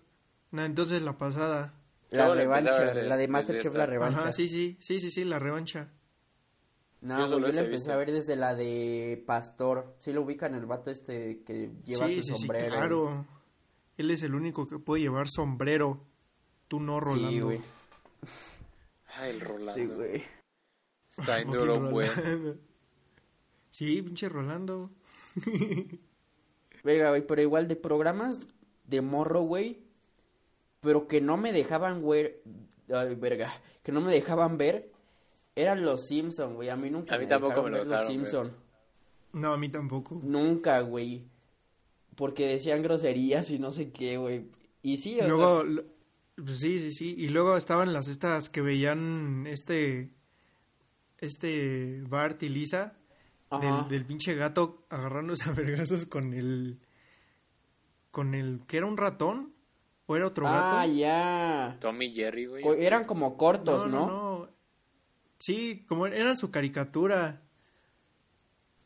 no, 0.52 0.64
entonces 0.64 1.02
la 1.02 1.18
pasada. 1.18 1.74
La 2.12 2.28
Yo 2.28 2.36
la 2.36 2.42
revancha, 2.42 2.94
de- 2.94 3.04
la 3.04 3.18
de 3.18 3.28
Masterchef, 3.28 3.74
la 3.76 3.86
revancha. 3.86 4.20
Ajá, 4.22 4.32
sí, 4.32 4.48
sí, 4.48 4.78
sí, 4.80 5.00
sí, 5.00 5.12
sí, 5.12 5.24
la 5.26 5.40
revancha. 5.40 5.92
No, 7.02 7.20
Yo 7.20 7.28
solo 7.28 7.50
yo 7.50 7.56
la 7.56 7.62
empecé 7.62 7.72
visto. 7.82 7.94
a 7.94 7.96
ver 7.98 8.12
desde 8.12 8.36
la 8.36 8.56
de 8.56 9.24
Pastor. 9.28 9.96
Sí 10.00 10.14
lo 10.14 10.22
ubican 10.22 10.54
el 10.56 10.66
vato 10.66 10.90
este 10.92 11.44
que 11.44 11.72
lleva 11.84 12.08
sí, 12.08 12.16
su 12.18 12.22
sí, 12.22 12.32
sí, 12.34 12.38
sombrero. 12.40 12.68
claro. 12.76 13.28
Él 13.98 14.12
es 14.12 14.24
el 14.24 14.36
único 14.36 14.68
que 14.68 14.80
puede 14.80 15.04
llevar 15.04 15.28
sombrero. 15.30 16.06
Tú 16.68 16.80
no, 16.80 17.00
Rolando. 17.00 17.30
Sí, 17.30 17.40
güey. 17.40 17.62
Ay, 19.16 19.32
el 19.32 19.42
Rolando. 19.42 19.74
Sí, 19.74 19.86
güey. 19.86 20.24
Está 21.10 21.38
Fucking 21.38 21.52
duro, 21.52 21.90
güey. 21.90 22.08
Rolando. 22.10 22.58
Sí, 23.70 24.02
pinche 24.02 24.30
Rolando. 24.30 24.90
Verga, 26.82 27.10
güey, 27.10 27.28
pero 27.28 27.42
igual 27.42 27.68
de 27.68 27.76
programas 27.76 28.40
de 28.86 29.02
morro, 29.02 29.42
güey. 29.42 29.84
Pero 30.80 31.10
que 31.10 31.20
no 31.20 31.36
me 31.36 31.52
dejaban, 31.52 32.02
güey. 32.02 32.38
Ay, 32.90 33.16
verga. 33.16 33.52
Que 33.84 33.92
no 33.92 34.00
me 34.00 34.14
dejaban 34.14 34.58
ver. 34.58 34.94
Eran 35.56 35.84
los 35.84 36.06
Simpson, 36.06 36.56
güey. 36.56 36.70
A 36.70 36.78
mí 36.78 36.90
nunca 36.90 37.16
A 37.16 37.18
mí 37.18 37.26
me 37.26 37.30
tampoco 37.30 37.64
dejaron 37.64 37.72
me 37.72 37.78
lo 37.78 37.84
ver 37.84 37.88
los 37.88 37.90
dejaron 37.90 38.08
ver. 38.08 38.16
Simpson. 38.16 38.54
No, 39.34 39.52
a 39.52 39.58
mí 39.58 39.68
tampoco. 39.68 40.22
Nunca, 40.24 40.80
güey. 40.80 41.28
Porque 42.16 42.48
decían 42.48 42.82
groserías 42.82 43.50
y 43.52 43.60
no 43.60 43.72
sé 43.72 43.92
qué, 43.92 44.18
güey. 44.18 44.46
Y 44.82 44.98
sí, 44.98 45.20
o 45.20 45.28
luego, 45.28 45.64
sea, 45.64 45.84
pues 46.44 46.60
sí, 46.60 46.80
sí, 46.80 46.94
sí. 46.94 47.16
Y 47.18 47.30
luego 47.30 47.58
estaban 47.58 47.92
las 47.94 48.08
estas 48.08 48.50
que 48.50 48.62
veían 48.62 49.46
este 49.48 50.12
este 51.18 52.02
Bart 52.08 52.42
y 52.44 52.50
Lisa 52.50 52.98
del, 53.62 53.88
del 53.88 54.06
pinche 54.06 54.36
gato 54.36 54.86
agarrándose 54.90 55.44
a 55.50 55.54
vergazos 55.54 56.06
con 56.06 56.34
el 56.34 56.80
con 58.12 58.34
el 58.34 58.62
que 58.68 58.78
era 58.78 58.86
un 58.86 58.98
ratón 58.98 59.54
o 60.08 60.16
era 60.16 60.28
otro 60.28 60.48
Ah, 60.48 60.84
gato. 60.86 60.94
ya. 60.94 61.78
Tommy 61.82 62.12
Jerry, 62.14 62.46
güey. 62.46 62.64
Eran 62.86 63.06
como 63.06 63.38
cortos, 63.38 63.88
¿no? 63.88 64.08
no. 64.08 64.50
Sí, 65.40 65.84
como 65.88 66.06
era 66.08 66.36
su 66.36 66.50
caricatura. 66.52 67.42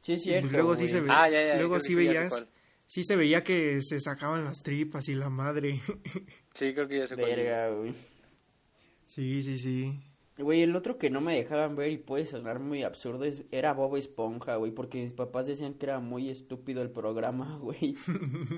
Sí, 0.01 0.13
es 0.13 0.21
Y, 0.21 0.23
cierto. 0.23 0.41
pues 0.47 0.53
luego 0.53 0.75
sí 0.77 0.87
se 0.89 1.01
ve- 1.01 1.09
Ah, 1.11 1.29
ya, 1.29 1.45
ya. 1.45 1.57
Luego 1.57 1.79
sí 1.79 1.93
veías-. 1.93 2.45
Sí 2.91 3.03
se 3.03 3.15
veía 3.15 3.43
que 3.43 3.81
se 3.83 3.99
sacaban 3.99 4.43
las 4.43 4.63
tripas 4.63 5.07
y 5.09 5.13
la 5.15 5.29
madre. 5.29 5.79
Sí, 6.53 6.73
creo 6.73 6.87
que 6.87 6.97
ya 6.97 7.05
cuál. 7.15 7.17
Verga, 7.27 7.69
güey. 7.69 7.93
sí, 9.05 9.43
sí, 9.43 9.59
sí. 9.59 9.99
Güey, 10.39 10.63
el 10.63 10.75
otro 10.75 10.97
que 10.97 11.09
no 11.11 11.21
me 11.21 11.35
dejaban 11.35 11.75
ver 11.75 11.91
y 11.91 11.97
puede 11.97 12.25
sonar 12.25 12.59
muy 12.59 12.81
absurdo 12.83 13.25
es, 13.25 13.43
era 13.51 13.73
Bob 13.73 13.95
Esponja, 13.97 14.55
güey, 14.55 14.71
porque 14.71 15.03
mis 15.03 15.13
papás 15.13 15.45
decían 15.47 15.73
que 15.75 15.85
era 15.85 15.99
muy 15.99 16.29
estúpido 16.29 16.81
el 16.81 16.89
programa, 16.89 17.57
güey. 17.61 17.95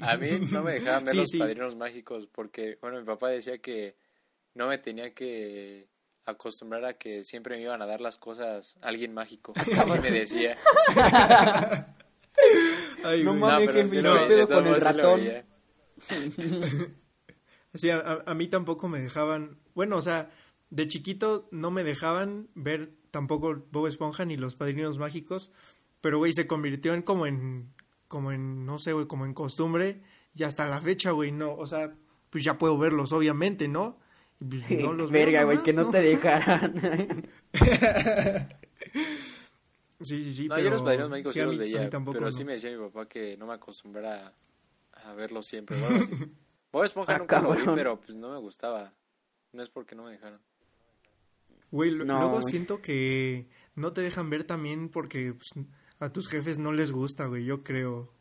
A 0.01 0.15
mí 0.15 0.29
no 0.49 0.63
me 0.63 0.73
dejaban 0.75 1.03
ver 1.03 1.11
Sí, 1.13 1.17
los 1.19 1.27
sí. 1.29 1.37
padrinos 1.39 1.75
mágicos 1.75 2.27
porque, 2.27 2.77
bueno, 2.81 2.99
mi 2.99 3.05
papá 3.05 3.29
decía 3.29 3.57
que 3.57 3.97
no 4.55 4.67
me 4.69 4.77
tenía 4.77 5.13
que 5.13 5.89
acostumbrar 6.25 6.85
a 6.85 6.93
que 6.97 7.23
siempre 7.23 7.57
me 7.57 7.63
iban 7.63 7.81
a 7.81 7.85
dar 7.87 7.99
las 7.99 8.15
cosas 8.17 8.77
alguien 8.81 9.13
mágico. 9.13 9.51
Así 9.77 9.99
me 9.99 10.11
decía. 10.11 10.55
Ay, 13.03 13.23
No 13.23 13.33
mames. 13.35 13.67
pero 13.67 13.79
Henry, 13.79 13.89
sí 13.91 13.95
¿qué 13.97 14.01
lo 14.03 14.13
veía, 14.13 14.27
pedo 14.27 14.37
de 14.39 14.45
todos 14.47 14.61
con 14.63 14.67
el 14.73 14.79
sí 14.79 14.85
ratón? 14.85 15.19
veía. 15.19 15.45
Sí, 17.73 17.89
a, 17.89 17.99
a- 17.99 18.23
a 18.25 18.33
mí 18.35 18.47
tampoco 18.49 18.89
me 18.89 18.99
dejaban. 18.99 19.57
Bueno, 19.73 19.95
o 19.95 20.01
sea, 20.01 20.29
de 20.71 20.87
chiquito 20.89 21.47
no 21.51 21.71
me 21.71 21.85
dejaban 21.85 22.49
ver 22.53 22.91
tampoco 23.11 23.63
Bob 23.71 23.87
Esponja 23.87 24.25
ni 24.25 24.35
los 24.35 24.55
padrinos 24.57 24.97
mágicos. 24.97 25.51
Pero, 26.01 26.17
güey, 26.17 26.33
se 26.33 26.47
convirtió 26.47 26.93
en 26.93 27.01
como 27.01 27.25
en. 27.27 27.73
Como 28.09 28.33
en, 28.33 28.65
no 28.65 28.77
sé, 28.77 28.91
güey, 28.91 29.07
como 29.07 29.25
en 29.25 29.33
costumbre. 29.33 30.01
Y 30.35 30.43
hasta 30.43 30.67
la 30.67 30.81
fecha, 30.81 31.11
güey, 31.11 31.31
no. 31.31 31.55
O 31.55 31.65
sea, 31.65 31.93
pues 32.29 32.43
ya 32.43 32.57
puedo 32.57 32.77
verlos, 32.77 33.13
obviamente, 33.13 33.69
¿no? 33.69 33.99
Pues 34.37 34.69
no 34.81 34.91
los 34.91 35.09
Verga, 35.09 35.43
güey, 35.43 35.63
que 35.63 35.71
no 35.71 35.89
te 35.89 36.01
dejaran. 36.01 37.29
Sí, 40.03 40.23
sí, 40.23 40.33
sí. 40.33 40.47
No, 40.47 40.55
pero... 40.55 40.65
yo 40.65 40.69
los 40.71 40.81
padrinos 40.81 41.09
mágicos 41.09 41.33
sí, 41.33 41.39
a 41.39 41.45
los 41.45 41.57
mí- 41.57 41.63
a 41.63 41.65
mí 41.67 41.73
veía, 41.73 41.89
tampoco, 41.89 42.13
pero 42.13 42.25
no. 42.27 42.31
sí 42.31 42.43
me 42.45 42.53
decía 42.53 42.71
mi 42.71 42.77
papá 42.77 43.07
que 43.07 43.37
no 43.37 43.45
me 43.47 43.53
acostumbrara 43.53 44.33
a, 44.93 45.13
verlos 45.13 45.47
siempre 45.47 45.81
o 45.81 45.85
algo 45.87 46.03
así. 46.03 46.15
Bob 46.71 46.83
Esponja 46.85 47.15
Ah, 47.15 47.19
nunca 47.19 47.41
lo 47.41 47.53
vi, 47.53 47.63
pero 47.75 47.99
pues 47.99 48.15
no 48.17 48.29
me 48.31 48.39
gustaba. 48.39 48.93
No 49.53 49.61
es 49.61 49.69
porque 49.69 49.95
no 49.95 50.03
me 50.03 50.11
dejaron. 50.11 50.39
Güey, 51.71 51.95
No, 51.95 52.19
luego 52.19 52.41
siento 52.43 52.81
que 52.81 53.47
no 53.75 53.93
te 53.93 54.01
dejan 54.01 54.29
ver 54.29 54.43
también 54.45 54.89
porque 54.89 55.33
pues, 55.33 55.65
a 55.99 56.09
tus 56.11 56.27
jefes 56.27 56.57
no 56.57 56.71
les 56.71 56.91
gusta, 56.91 57.25
güey, 57.27 57.45
yo 57.45 57.63
creo. 57.63 58.13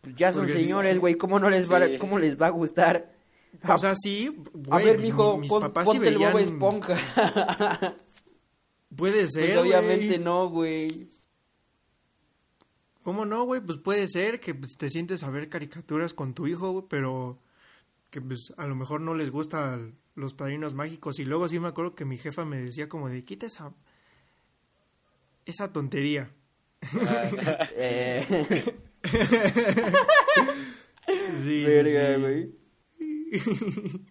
Pues 0.00 0.14
ya 0.16 0.32
son 0.32 0.42
Porque 0.46 0.58
señores, 0.60 0.92
sí. 0.94 0.98
güey, 0.98 1.14
¿cómo 1.16 1.38
no 1.40 1.50
les 1.50 1.70
va, 1.72 1.86
Sí. 1.86 1.98
cómo 1.98 2.18
les 2.18 2.40
va 2.40 2.46
a 2.46 2.50
gustar? 2.50 3.12
O 3.66 3.78
sea, 3.78 3.94
sí, 3.96 4.28
a 4.70 4.78
ver, 4.78 4.98
mi- 4.98 5.04
mijo, 5.06 5.38
mis 5.38 5.48
pon- 5.48 5.62
papás 5.62 5.84
sí 5.88 5.94
ponte 5.96 6.08
el 6.08 6.18
Bob 6.18 6.34
veían- 6.34 6.42
Esponja. 6.42 6.94
Puede 8.96 9.28
ser, 9.28 9.46
pues 9.46 9.56
obviamente 9.58 10.18
no, 10.18 10.48
güey. 10.48 11.08
¿Cómo 13.02 13.24
no, 13.24 13.44
güey? 13.44 13.60
Pues 13.60 13.78
puede 13.78 14.08
ser 14.08 14.40
que 14.40 14.54
pues, 14.54 14.76
te 14.76 14.90
sientes 14.90 15.22
a 15.22 15.30
ver 15.30 15.48
caricaturas 15.48 16.12
con 16.14 16.34
tu 16.34 16.46
hijo, 16.46 16.70
güey, 16.72 16.84
pero 16.88 17.38
que 18.10 18.20
pues 18.20 18.52
a 18.56 18.66
lo 18.66 18.74
mejor 18.74 19.00
no 19.00 19.14
les 19.14 19.30
gustan 19.30 19.96
los 20.14 20.34
padrinos 20.34 20.74
mágicos. 20.74 21.18
Y 21.20 21.24
luego 21.24 21.48
sí 21.48 21.58
me 21.60 21.68
acuerdo 21.68 21.94
que 21.94 22.04
mi 22.04 22.18
jefa 22.18 22.44
me 22.44 22.58
decía 22.58 22.88
como 22.88 23.08
de, 23.08 23.24
quita 23.24 23.46
esa, 23.46 23.72
esa 25.44 25.72
tontería. 25.72 26.30
Ah, 26.92 27.30
Eh, 27.76 28.26
Sí, 31.06 31.14
sí, 31.44 31.64
verga, 31.64 32.14
sí. 32.16 32.20
güey. 32.20 32.50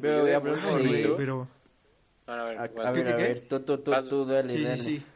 Pero, 0.00 0.24
de- 0.24 0.40
morrito- 0.40 1.16
Pero, 1.16 1.48
Bueno, 2.26 2.42
a 2.42 2.44
ver, 2.46 2.58
A, 2.58 2.62
a 2.62 2.92
ver, 2.92 3.08
a 3.08 3.16
ver, 3.16 3.48
tú, 3.48 3.60
tú, 3.60 3.78
tú, 3.78 3.92
tú, 4.08 4.24
dale, 4.24 4.56
sí, 4.56 4.62
dale. 4.62 4.76
sí, 4.76 4.98
sí. 4.98 5.06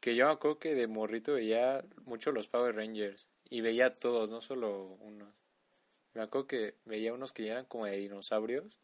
Que 0.00 0.14
yo 0.16 0.26
me 0.26 0.32
acuerdo 0.32 0.58
que 0.58 0.74
de 0.74 0.86
morrito 0.86 1.34
veía 1.34 1.84
mucho 2.04 2.32
los 2.32 2.48
Power 2.48 2.74
Rangers. 2.74 3.28
Y 3.48 3.60
veía 3.60 3.94
todos, 3.94 4.30
no 4.30 4.40
solo 4.40 4.96
unos. 5.00 5.28
Me 6.14 6.22
acuerdo 6.22 6.46
que 6.46 6.74
veía 6.84 7.12
unos 7.14 7.32
que 7.32 7.44
ya 7.44 7.52
eran 7.52 7.66
como 7.66 7.86
de 7.86 7.96
dinosaurios. 7.96 8.80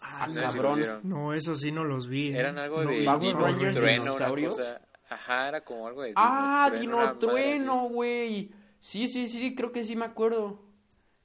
Ah, 0.00 0.26
No 0.28 0.34
si 0.50 0.56
cabrón. 0.58 0.76
vieron. 0.76 1.08
No, 1.08 1.32
eso 1.34 1.56
sí 1.56 1.72
no 1.72 1.84
los 1.84 2.08
vi. 2.08 2.28
¿eh? 2.28 2.38
Eran 2.38 2.58
algo 2.58 2.82
No 2.82 2.90
de 2.90 3.04
Power 3.04 3.34
Rangers 3.36 3.76
Trueno, 3.76 4.02
una 4.02 4.12
dinosaurios. 4.14 4.56
cosa. 4.56 4.80
Ajá, 5.08 5.48
era 5.48 5.64
como 5.64 5.86
algo 5.86 6.02
de 6.02 6.08
Dino 6.08 6.20
Ah, 6.20 6.64
Trueno, 6.68 6.80
Dino 6.80 7.18
Trueno, 7.18 7.88
güey. 7.88 8.50
Sí, 8.80 9.08
sí, 9.08 9.26
sí, 9.28 9.54
creo 9.54 9.72
que 9.72 9.82
sí 9.82 9.96
me 9.96 10.04
acuerdo. 10.04 10.62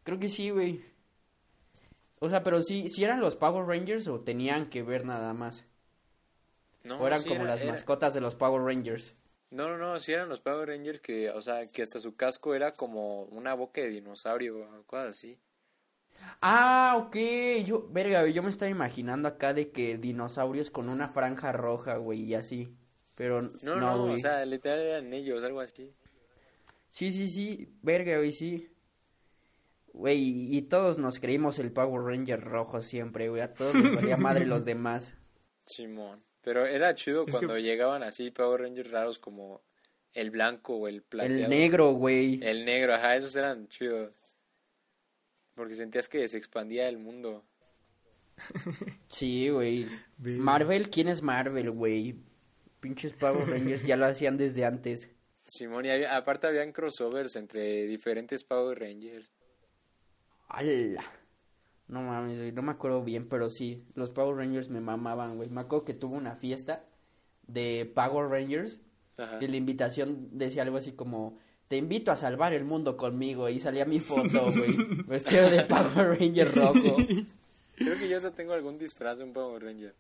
Creo 0.04 0.20
que 0.20 0.28
sí, 0.28 0.50
güey. 0.50 0.82
O 2.20 2.30
sea, 2.30 2.44
pero 2.44 2.62
sí, 2.62 2.90
sí 2.90 3.04
eran 3.04 3.22
los 3.22 3.36
Power 3.36 3.66
Rangers 3.66 4.08
o 4.08 4.20
tenían 4.22 4.70
que 4.70 4.84
ver 4.84 5.06
nada 5.06 5.34
más. 5.34 5.66
No, 6.84 7.00
o 7.00 7.08
eran 7.08 7.22
sí 7.22 7.30
como 7.30 7.42
era- 7.42 7.52
las 7.54 7.62
era- 7.62 7.72
mascotas 7.72 8.14
de 8.14 8.22
los 8.22 8.36
Power 8.36 8.62
Rangers. 8.64 9.16
No, 9.52 9.68
no, 9.68 9.78
no, 9.78 10.00
sí 10.00 10.14
eran 10.14 10.30
los 10.30 10.40
Power 10.40 10.68
Rangers 10.70 11.02
que, 11.02 11.30
o 11.32 11.42
sea, 11.42 11.68
que 11.68 11.82
hasta 11.82 12.00
su 12.00 12.16
casco 12.16 12.54
era 12.56 12.72
como 12.72 13.24
una 13.26 13.54
boca 13.54 13.82
de 13.82 13.90
dinosaurio 13.90 14.60
o 14.60 14.84
cosas 14.84 15.10
así. 15.10 15.38
Ah, 16.42 16.96
ok. 16.98 17.16
Yo, 17.66 17.88
verga, 17.90 18.28
yo 18.28 18.44
me 18.44 18.50
estaba 18.50 18.70
imaginando 18.70 19.28
acá 19.28 19.54
de 19.54 19.72
que 19.72 19.98
dinosaurios 19.98 20.70
con 20.72 20.90
una 20.90 21.08
franja 21.10 21.52
roja, 21.52 21.98
güey, 21.98 22.22
y 22.24 22.36
así. 22.36 22.74
Pero 23.18 23.42
No, 23.42 23.76
no, 23.76 24.08
no, 24.08 24.14
o 24.14 24.18
sea, 24.18 24.46
literal 24.46 24.80
eran 24.80 25.14
ellos, 25.14 25.44
algo 25.44 25.60
así. 25.60 25.92
Sí, 26.88 27.12
sí, 27.12 27.30
sí, 27.30 27.70
verga, 27.82 28.18
güey, 28.18 28.32
sí. 28.32 28.70
Güey, 30.00 30.56
y 30.56 30.62
todos 30.62 30.98
nos 30.98 31.20
creímos 31.20 31.60
el 31.60 31.74
Power 31.74 32.02
Ranger 32.04 32.40
rojo 32.40 32.82
siempre, 32.82 33.28
güey. 33.28 33.42
A 33.42 33.54
todos 33.54 33.76
les 33.76 33.94
valía 33.96 34.16
madre 34.16 34.46
los 34.46 34.64
demás. 34.64 35.16
Simón. 35.66 36.24
Pero 36.42 36.66
era 36.66 36.96
chido 36.96 37.26
Es 37.28 37.32
cuando 37.36 37.56
que- 37.56 37.64
llegaban 37.64 38.02
así 38.04 38.32
Power 38.32 38.62
Rangers 38.62 38.92
raros 38.92 39.20
como 39.20 39.62
el 40.14 40.32
blanco 40.32 40.78
o 40.78 40.88
el 40.88 41.04
plateado. 41.04 41.44
El 41.44 41.50
negro, 41.50 41.92
güey. 41.92 42.40
El 42.42 42.64
negro, 42.64 42.94
ajá, 42.94 43.18
esos 43.18 43.36
eran 43.36 43.68
chidos. 43.68 44.16
Porque 45.54 45.74
sentías 45.76 46.08
que 46.08 46.26
se 46.30 46.38
expandía 46.38 46.88
el 46.88 46.98
mundo. 46.98 47.44
Sí, 49.08 49.50
güey. 49.50 49.88
Marvel, 50.18 50.90
¿quién 50.90 51.10
es 51.10 51.22
Marvel, 51.22 51.72
güey? 51.72 52.16
Pinches 52.80 53.12
Power 53.12 53.50
Rangers 53.50 53.86
ya 53.86 53.98
lo 53.98 54.06
hacían 54.06 54.38
desde 54.38 54.64
antes. 54.64 55.10
Simón, 55.46 55.86
y 55.86 55.90
había- 55.90 56.16
aparte 56.16 56.48
habían 56.48 56.72
crossovers 56.72 57.36
entre 57.36 57.86
diferentes 57.86 58.46
Power 58.46 58.80
Rangers. 58.80 59.34
¡Hala! 60.50 61.04
No 61.88 62.02
mames, 62.04 62.38
güey, 62.38 62.52
no 62.52 62.62
me 62.62 62.72
acuerdo 62.72 63.04
bien, 63.04 63.28
pero 63.28 63.50
sí, 63.50 63.88
los 63.96 64.12
Power 64.12 64.36
Rangers 64.36 64.70
me 64.70 64.80
mamaban, 64.80 65.38
güey. 65.38 65.50
Me 65.50 65.62
acuerdo 65.62 65.86
que 65.86 65.94
tuvo 65.94 66.16
una 66.16 66.36
fiesta 66.36 66.84
de 67.48 67.92
Power 67.96 68.30
Rangers 68.30 68.82
Ajá. 69.18 69.40
y 69.42 69.48
la 69.48 69.58
invitación 69.58 70.30
decía 70.32 70.62
algo 70.62 70.78
así 70.78 70.92
como, 70.92 71.40
te 71.68 71.78
invito 71.78 72.12
a 72.12 72.16
salvar 72.16 72.54
el 72.54 72.64
mundo 72.64 72.98
conmigo, 72.98 73.50
y 73.50 73.60
salía 73.60 73.86
mi 73.86 74.00
foto, 74.00 74.52
güey, 74.52 74.76
vestido 75.08 75.50
de 75.50 75.64
Power 75.64 76.20
Ranger 76.20 76.54
rojo. 76.54 76.98
Creo 77.76 77.98
que 77.98 78.10
yo 78.10 78.18
hasta 78.18 78.32
tengo 78.32 78.54
algún 78.54 78.78
disfraz 78.78 79.20
de 79.20 79.24
un 79.24 79.34
Power 79.34 79.64
Ranger. 79.64 79.96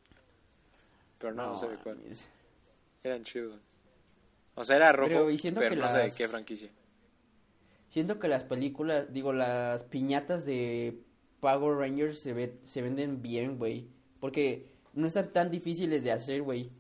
Pero 1.18 1.34
no, 1.34 1.48
no, 1.48 1.56
sé 1.56 1.70
de 1.70 1.78
cuál. 1.78 1.98
Eran 3.04 3.24
chidos. 3.24 3.60
O 4.56 4.64
sea, 4.64 4.76
era 4.76 4.92
rojo, 4.92 5.28
Pero, 5.56 5.76
no 5.76 5.90
sé 5.90 5.98
de 6.00 6.12
qué 6.16 6.28
franquicia. 6.28 6.70
Siento 7.90 8.20
que 8.20 8.28
las 8.28 8.44
películas, 8.44 9.12
digo, 9.12 9.34
las 9.34 9.84
piñatas 9.84 10.46
de 10.46 11.02
Power 11.40 11.78
Rangers 11.78 12.20
se, 12.20 12.34
ve, 12.34 12.60
se 12.64 12.82
venden 12.82 13.22
bien, 13.22 13.58
güey. 13.58 13.90
Porque 14.20 14.72
no 14.94 15.08
están 15.08 15.34
tan 15.34 15.50
difíciles 15.52 16.04
de 16.04 16.12
hacer, 16.12 16.42
güey. 16.44 16.72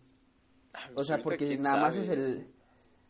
O 0.95 1.03
sea, 1.03 1.17
porque 1.17 1.57
nada 1.57 1.81
más 1.81 1.97
es 1.97 2.09
el... 2.09 2.47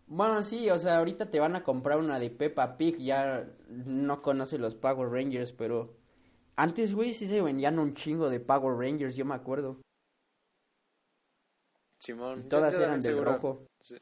Bueno, 0.07 0.41
sí, 0.41 0.69
o 0.69 0.80
sea, 0.80 0.97
ahorita 0.97 1.30
te 1.30 1.39
van 1.39 1.55
a 1.55 1.63
comprar 1.63 1.99
una 1.99 2.19
de 2.19 2.30
Peppa 2.32 2.78
Pig, 2.78 2.97
ya 2.97 3.47
no 3.67 4.21
conoce 4.21 4.57
los 4.57 4.76
Power 4.76 5.09
Rangers, 5.09 5.51
pero... 5.53 5.93
Antes, 6.55 6.93
güey, 6.95 7.13
sí 7.13 7.28
se 7.28 7.41
vendían 7.41 7.80
un 7.80 7.93
chingo 7.93 8.30
de 8.30 8.39
Power 8.39 8.76
Rangers, 8.78 9.15
yo 9.15 9.23
me 9.26 9.36
acuerdo. 9.36 9.80
Simón, 11.99 12.43
Y 12.45 12.49
todas 12.49 12.78
eran 12.80 12.97
de 12.97 13.09
seguro- 13.09 13.34
rojo. 13.34 13.67
sí. 13.80 13.97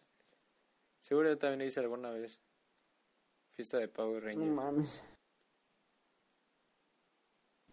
Seguro 1.01 1.29
yo 1.29 1.37
también 1.37 1.67
hice 1.67 1.79
alguna 1.79 2.09
vez. 2.11 2.39
Fiesta 3.57 3.79
de 3.79 3.87
Power 3.87 4.21
No 4.21 4.27
Ranger. 4.29 4.51
mames. 4.51 5.03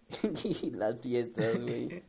Las 0.72 1.00
fiestas, 1.02 1.60
güey. 1.60 2.02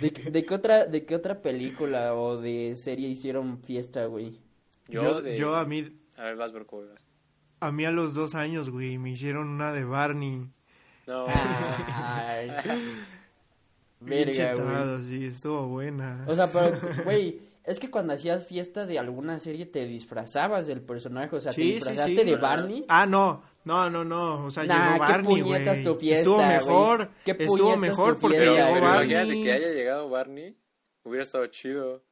¿De, 0.00 0.12
qué- 0.12 0.30
de 0.30 0.44
qué 0.44 0.54
otra, 0.54 0.86
¿De 0.86 1.04
qué 1.06 1.14
otra 1.14 1.40
película 1.40 2.14
o 2.16 2.38
de 2.40 2.74
serie 2.76 3.08
hicieron 3.08 3.62
fiesta, 3.62 4.06
güey? 4.06 4.40
Yo, 4.88 5.02
Yo, 5.02 5.20
de... 5.22 5.36
yo 5.36 5.54
a 5.56 5.64
mí, 5.64 5.96
A 6.16 6.24
ver, 6.24 6.36
vas, 6.36 6.52
Borco, 6.52 6.84
vas. 6.88 7.04
a 7.60 7.70
mí 7.72 7.84
a 7.84 7.90
los 7.92 8.14
dos 8.14 8.34
años, 8.34 8.70
güey, 8.70 8.98
me 8.98 9.10
hicieron 9.10 9.48
una 9.48 9.72
de 9.72 9.84
Barney. 9.84 10.48
No, 11.06 11.26
Ay, 11.28 12.48
Verga, 14.00 14.24
güey. 14.24 14.34
chetado, 14.34 14.98
sí, 15.04 15.24
estuvo 15.26 15.68
buena. 15.68 16.24
O 16.28 16.34
sea, 16.34 16.50
pero, 16.50 16.76
güey, 17.04 17.40
es 17.68 17.78
que 17.78 17.90
cuando 17.90 18.12
hacías 18.14 18.46
fiesta 18.46 18.86
de 18.86 18.98
alguna 18.98 19.38
serie 19.38 19.66
te 19.66 19.86
disfrazabas 19.86 20.66
del 20.66 20.80
personaje, 20.82 21.36
o 21.36 21.40
sea, 21.40 21.52
te 21.52 21.60
Sí, 21.62 21.72
disfrazaste 21.74 22.16
sí. 22.16 22.24
de 22.24 22.36
Barney. 22.36 22.84
Ah, 22.88 23.06
no, 23.06 23.42
no, 23.64 23.88
no, 23.90 24.04
no, 24.04 24.46
o 24.46 24.50
sea, 24.50 24.64
Nah, 24.64 24.92
llegó 24.94 25.04
qué 25.06 25.12
Barney, 25.12 25.42
puñetas 25.42 25.78
güey. 25.78 25.84
tu 25.84 25.94
fiesta, 26.00 26.18
Estuvo 26.20 26.42
mejor, 26.46 27.10
Qué 27.24 27.30
estuvo 27.38 27.76
mejor 27.76 28.14
tu 28.14 28.20
porque 28.20 28.38
llegó 28.38 28.54
pero 28.54 28.68
güey. 28.70 28.78
imagínate 28.80 29.14
Barney. 29.26 29.42
que 29.42 29.52
haya 29.52 29.68
llegado 29.72 30.08
Barney, 30.08 30.56
hubiera 31.04 31.22
estado 31.22 31.46
chido. 31.46 32.02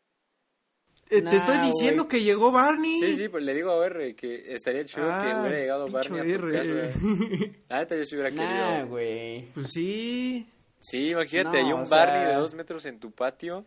Eh, 1.09 1.23
Nah, 1.23 1.31
te 1.31 1.37
estoy 1.37 1.59
diciendo 1.59 2.09
que 2.09 2.21
llegó 2.21 2.51
Barney. 2.51 2.99
Sí, 2.99 3.15
sí, 3.15 3.29
pues 3.29 3.45
le 3.45 3.55
digo 3.55 3.71
a 3.71 3.87
R 3.87 4.17
que 4.17 4.53
estaría 4.53 4.85
chido 4.85 5.07
que 5.07 5.13
Ah, 5.31 5.39
hubiera 5.41 5.59
llegado 5.61 5.89
Barney 5.89 6.19
a 6.21 6.25
tu 6.25 6.47
R. 6.49 6.53
casa. 6.53 6.99
Neta, 7.81 7.97
yo 7.97 8.05
sí 8.05 8.17
hubiera 8.17 8.31
Nah, 8.31 8.43
querido. 8.75 8.89
güey. 8.89 9.43
Pues 9.55 9.71
sí. 9.73 10.47
Sí, 10.81 11.11
imagínate, 11.11 11.61
No, 11.63 11.67
hay 11.67 11.73
un 11.73 11.87
sea- 11.87 11.97
Barney 12.05 12.27
de 12.27 12.35
dos 12.35 12.55
metros 12.55 12.85
en 12.87 12.99
tu 12.99 13.13
patio. 13.13 13.65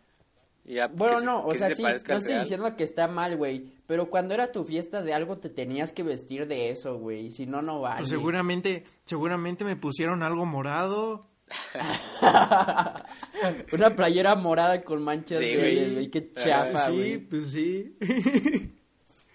Y 0.64 0.78
a- 0.78 0.88
Bueno, 0.88 1.14
que 1.14 1.20
se- 1.20 1.26
no, 1.26 1.40
o 1.44 1.48
que 1.50 1.58
sea, 1.58 1.68
se 1.68 1.74
sí, 1.76 1.82
no 1.82 1.88
estoy 1.88 2.18
real. 2.20 2.40
diciendo 2.42 2.76
que 2.76 2.84
está 2.84 3.08
mal, 3.08 3.36
güey, 3.36 3.72
pero 3.86 4.10
cuando 4.10 4.34
era 4.34 4.52
tu 4.52 4.64
fiesta 4.64 5.02
de 5.02 5.14
algo 5.14 5.36
te 5.36 5.48
tenías 5.48 5.92
que 5.92 6.02
vestir 6.02 6.46
de 6.46 6.70
eso, 6.70 6.98
güey, 6.98 7.30
si 7.30 7.46
no, 7.46 7.62
no 7.62 7.80
vale. 7.80 7.98
Pues 7.98 8.10
seguramente, 8.10 8.84
seguramente 9.04 9.64
me 9.64 9.76
pusieron 9.76 10.22
algo 10.22 10.44
morado. 10.46 11.26
Una 13.72 13.90
playera 13.96 14.34
morada 14.36 14.82
con 14.82 15.02
manchas 15.02 15.38
Sí, 15.38 15.56
güey. 15.56 15.92
güey, 15.94 16.10
qué 16.10 16.30
Ah, 16.36 16.40
chafa, 16.44 16.86
sí, 16.86 16.92
güey. 16.96 17.18
pues 17.18 17.50
sí. 17.50 17.96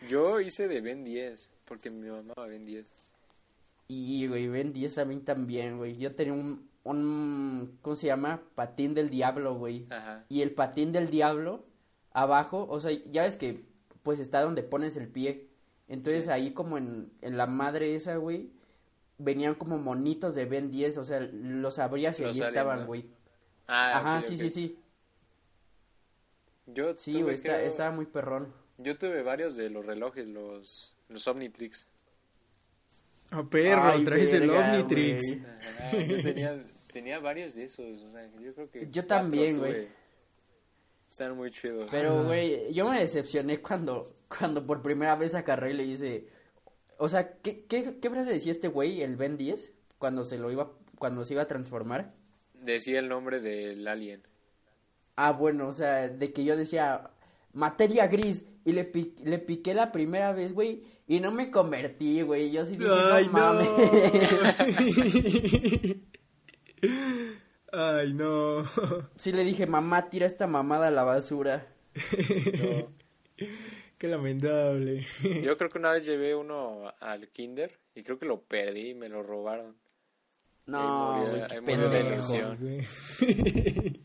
Yo 0.09 0.39
hice 0.39 0.67
de 0.67 0.81
Ben 0.81 1.03
10, 1.03 1.49
porque 1.65 1.89
mi 1.89 2.09
mamá 2.09 2.33
va 2.37 2.47
Ben 2.47 2.65
10. 2.65 2.85
Y, 3.87 4.27
güey, 4.27 4.47
Ben 4.47 4.71
10 4.73 4.97
a 4.99 5.05
mí 5.05 5.17
también, 5.19 5.77
güey. 5.77 5.97
Yo 5.97 6.13
tenía 6.15 6.33
un, 6.33 6.69
un, 6.85 7.77
¿cómo 7.81 7.95
se 7.95 8.07
llama? 8.07 8.41
Patín 8.55 8.93
del 8.93 9.09
diablo, 9.09 9.55
güey. 9.55 9.85
Ajá. 9.89 10.23
Y 10.29 10.41
el 10.41 10.51
patín 10.51 10.91
del 10.91 11.09
diablo, 11.09 11.65
abajo, 12.13 12.65
o 12.69 12.79
sea, 12.79 12.91
ya 13.11 13.23
ves 13.23 13.35
que, 13.37 13.65
pues, 14.03 14.19
está 14.19 14.41
donde 14.41 14.63
pones 14.63 14.95
el 14.95 15.07
pie. 15.09 15.49
Entonces, 15.87 16.25
Sí. 16.25 16.31
ahí 16.31 16.51
como 16.51 16.77
en, 16.77 17.11
en 17.21 17.37
la 17.37 17.47
madre 17.47 17.95
esa, 17.95 18.15
güey, 18.17 18.49
venían 19.17 19.55
como 19.55 19.77
monitos 19.77 20.35
de 20.35 20.45
Ben 20.45 20.71
10, 20.71 20.97
o 20.97 21.05
sea, 21.05 21.19
los 21.21 21.77
abrías 21.79 22.19
y 22.19 22.23
Los 22.23 22.31
ahí 22.31 22.37
aliens, 22.37 22.47
estaban, 22.49 22.79
¿no? 22.81 22.85
güey. 22.87 23.09
Ah, 23.67 23.97
Ajá, 23.99 24.21
sí, 24.21 24.37
sí, 24.37 24.49
sí. 24.49 24.79
Yo 26.67 26.95
Sí, 26.97 27.13
tuve, 27.13 27.23
güey, 27.23 27.35
está, 27.35 27.55
creo- 27.55 27.67
estaba 27.67 27.91
muy 27.91 28.05
perrón. 28.05 28.53
Yo 28.77 28.97
tuve 28.97 29.23
varios 29.23 29.55
de 29.55 29.69
los 29.69 29.85
relojes, 29.85 30.27
los, 30.29 30.95
los 31.09 31.27
Omnitrix. 31.27 31.87
A 33.31 33.43
perro, 33.43 33.81
Ay, 33.83 34.03
traes 34.03 34.33
el 34.33 34.49
Omnitrix. 34.49 35.21
güey. 35.23 35.41
Ajá, 35.79 35.97
yo 35.97 36.21
tenía, 36.21 36.61
tenía 36.95 37.19
varios 37.19 37.55
de 37.55 37.65
esos, 37.65 38.01
o 38.03 38.09
sea, 38.09 38.25
yo 38.39 38.53
creo 38.53 38.71
que... 38.71 38.87
Yo 38.89 39.05
también, 39.05 39.57
güey. 39.57 39.89
Están 41.09 41.35
muy 41.35 41.51
chidos. 41.51 41.89
Pero, 41.91 42.23
güey, 42.23 42.73
yo 42.73 42.89
me 42.89 43.01
decepcioné 43.01 43.59
cuando, 43.59 44.15
cuando 44.29 44.65
por 44.65 44.81
primera 44.81 45.17
vez 45.17 45.35
agarré 45.35 45.71
y 45.71 45.73
le 45.73 45.83
hice... 45.83 46.29
O 46.97 47.09
sea, 47.09 47.33
¿qué, 47.41 47.65
qué, 47.65 47.97
qué 48.01 48.09
frase 48.09 48.31
decía 48.31 48.51
este 48.51 48.69
güey, 48.69 49.01
el 49.01 49.17
Ben 49.17 49.35
10, 49.35 49.73
cuando 49.97 50.23
se 50.23 50.37
lo 50.37 50.49
iba, 50.53 50.71
cuando 50.97 51.25
se 51.25 51.33
iba 51.33 51.41
a 51.43 51.47
transformar? 51.47 52.13
Decía 52.53 52.99
el 52.99 53.09
nombre 53.09 53.41
del 53.41 53.85
alien. 53.89 54.23
Ah, 55.17 55.33
bueno, 55.33 55.67
o 55.67 55.73
sea, 55.73 56.07
de 56.07 56.31
que 56.31 56.45
yo 56.45 56.55
decía 56.55 57.09
materia 57.51 58.07
gris 58.07 58.45
y 58.63 58.71
le, 58.71 58.85
pi- 58.85 59.15
le 59.21 59.39
piqué 59.39 59.73
la 59.73 59.91
primera 59.91 60.31
vez, 60.31 60.53
güey, 60.53 60.83
y 61.07 61.19
no 61.19 61.31
me 61.33 61.51
convertí, 61.51 62.21
güey. 62.21 62.51
Yo 62.51 62.65
sí 62.65 62.77
dije, 62.77 62.89
Ay, 63.11 63.25
no 63.27 63.33
mames. 63.33 63.67
Ay, 67.71 68.13
no. 68.13 68.63
sí 69.15 69.31
le 69.31 69.43
dije, 69.43 69.65
mamá, 69.67 70.09
tira 70.09 70.25
esta 70.25 70.47
mamada 70.47 70.87
a 70.87 70.91
la 70.91 71.03
basura. 71.03 71.67
No. 71.95 72.91
Qué 73.97 74.07
lamentable. 74.09 75.05
Yo 75.43 75.57
creo 75.57 75.69
que 75.69 75.77
una 75.77 75.91
vez 75.93 76.05
llevé 76.05 76.35
uno 76.35 76.93
al 76.99 77.29
kinder 77.29 77.79
y 77.95 78.03
creo 78.03 78.19
que 78.19 78.25
lo 78.25 78.41
perdí 78.41 78.89
y 78.89 78.93
me 78.93 79.07
lo 79.09 79.23
robaron. 79.23 79.75
No, 80.65 81.13
Ahí 81.13 81.61
murió- 81.61 81.89
pendejo. 81.91 82.13
ilusión. 82.13 82.57
güey. 82.59 82.87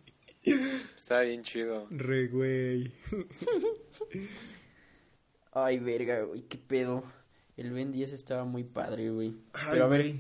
Estaba 0.96 1.22
bien 1.22 1.42
chido. 1.42 1.86
Re, 1.90 2.28
güey. 2.28 2.92
Ay, 5.52 5.78
verga, 5.78 6.22
güey, 6.22 6.42
qué 6.42 6.58
pedo. 6.58 7.02
El 7.56 7.72
Ben 7.72 7.92
10 7.92 8.12
estaba 8.12 8.44
muy 8.44 8.64
padre, 8.64 9.10
güey. 9.10 9.34
Ay, 9.52 9.68
Pero 9.72 9.84
a 9.84 9.88
ver. 9.88 10.14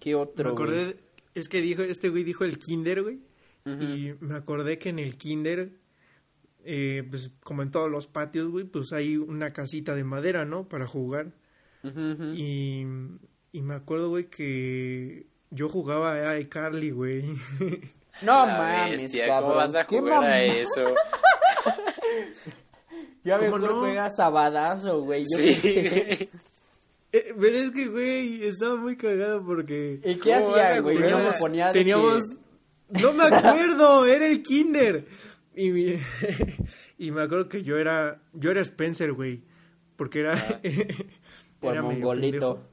¿qué 0.00 0.10
Me 0.10 0.14
otro, 0.16 0.50
acordé, 0.50 0.84
güey? 0.84 0.96
Es 1.34 1.48
que 1.48 1.60
dijo, 1.60 1.82
este 1.82 2.08
güey 2.08 2.24
dijo 2.24 2.44
el 2.44 2.58
kinder, 2.58 3.02
güey. 3.02 3.20
Y 3.66 4.12
me 4.20 4.34
acordé 4.34 4.78
que 4.78 4.90
en 4.90 4.98
el 4.98 5.16
kinder, 5.16 5.72
eh, 6.64 7.02
pues 7.08 7.30
como 7.42 7.62
en 7.62 7.70
todos 7.70 7.90
los 7.90 8.06
patios, 8.06 8.50
güey, 8.50 8.64
pues 8.64 8.92
hay 8.92 9.16
una 9.16 9.52
casita 9.52 9.94
de 9.94 10.04
madera, 10.04 10.44
¿no? 10.44 10.68
Para 10.68 10.86
jugar. 10.86 11.32
Y, 12.34 12.80
y 13.52 13.62
me 13.62 13.74
acuerdo, 13.74 14.10
güey, 14.10 14.28
que 14.28 15.26
yo 15.50 15.68
jugaba 15.70 16.12
a 16.30 16.38
iCarly, 16.38 16.90
güey. 16.90 17.24
No 18.22 18.46
La 18.46 18.58
mames, 18.58 19.00
bestia, 19.02 19.26
cabrón. 19.26 19.50
¿Cómo 19.50 19.54
vas 19.60 19.74
a 19.74 19.84
jugar 19.84 20.24
a 20.24 20.42
eso? 20.42 20.94
Ya 23.24 23.38
¿Cómo 23.38 23.56
mejor 23.56 23.60
no? 23.72 23.80
juegas 23.80 24.16
sabadazo, 24.16 25.00
güey. 25.02 25.22
Yo 25.22 25.38
Sí. 25.38 26.28
Eh, 27.16 27.32
pero 27.40 27.56
es 27.58 27.70
que, 27.70 27.86
güey, 27.86 28.42
estaba 28.44 28.74
muy 28.74 28.96
cagado 28.96 29.44
porque... 29.46 30.00
¿Y 30.04 30.16
qué 30.16 30.32
¿Cómo 30.32 30.50
vas 30.50 30.60
hacía, 30.62 30.80
güey? 30.80 30.96
se 30.96 31.38
ponía 31.38 31.68
de 31.68 31.72
Teníamos... 31.74 32.24
que... 32.90 33.00
No 33.00 33.12
me 33.12 33.22
acuerdo, 33.36 34.04
era 34.04 34.26
el 34.26 34.42
kinder. 34.42 35.06
Y, 35.54 35.70
mi- 35.70 35.94
y 36.98 37.12
me 37.12 37.22
acuerdo 37.22 37.48
que 37.48 37.62
yo 37.62 37.78
era, 37.78 38.20
yo 38.32 38.50
era 38.50 38.62
Spencer, 38.62 39.12
güey. 39.12 39.42
Porque 39.94 40.20
era... 40.20 40.34
Ah. 40.34 40.60
Por 41.60 41.74
era 41.74 41.82
medio 41.84 42.00
mongolito. 42.00 42.64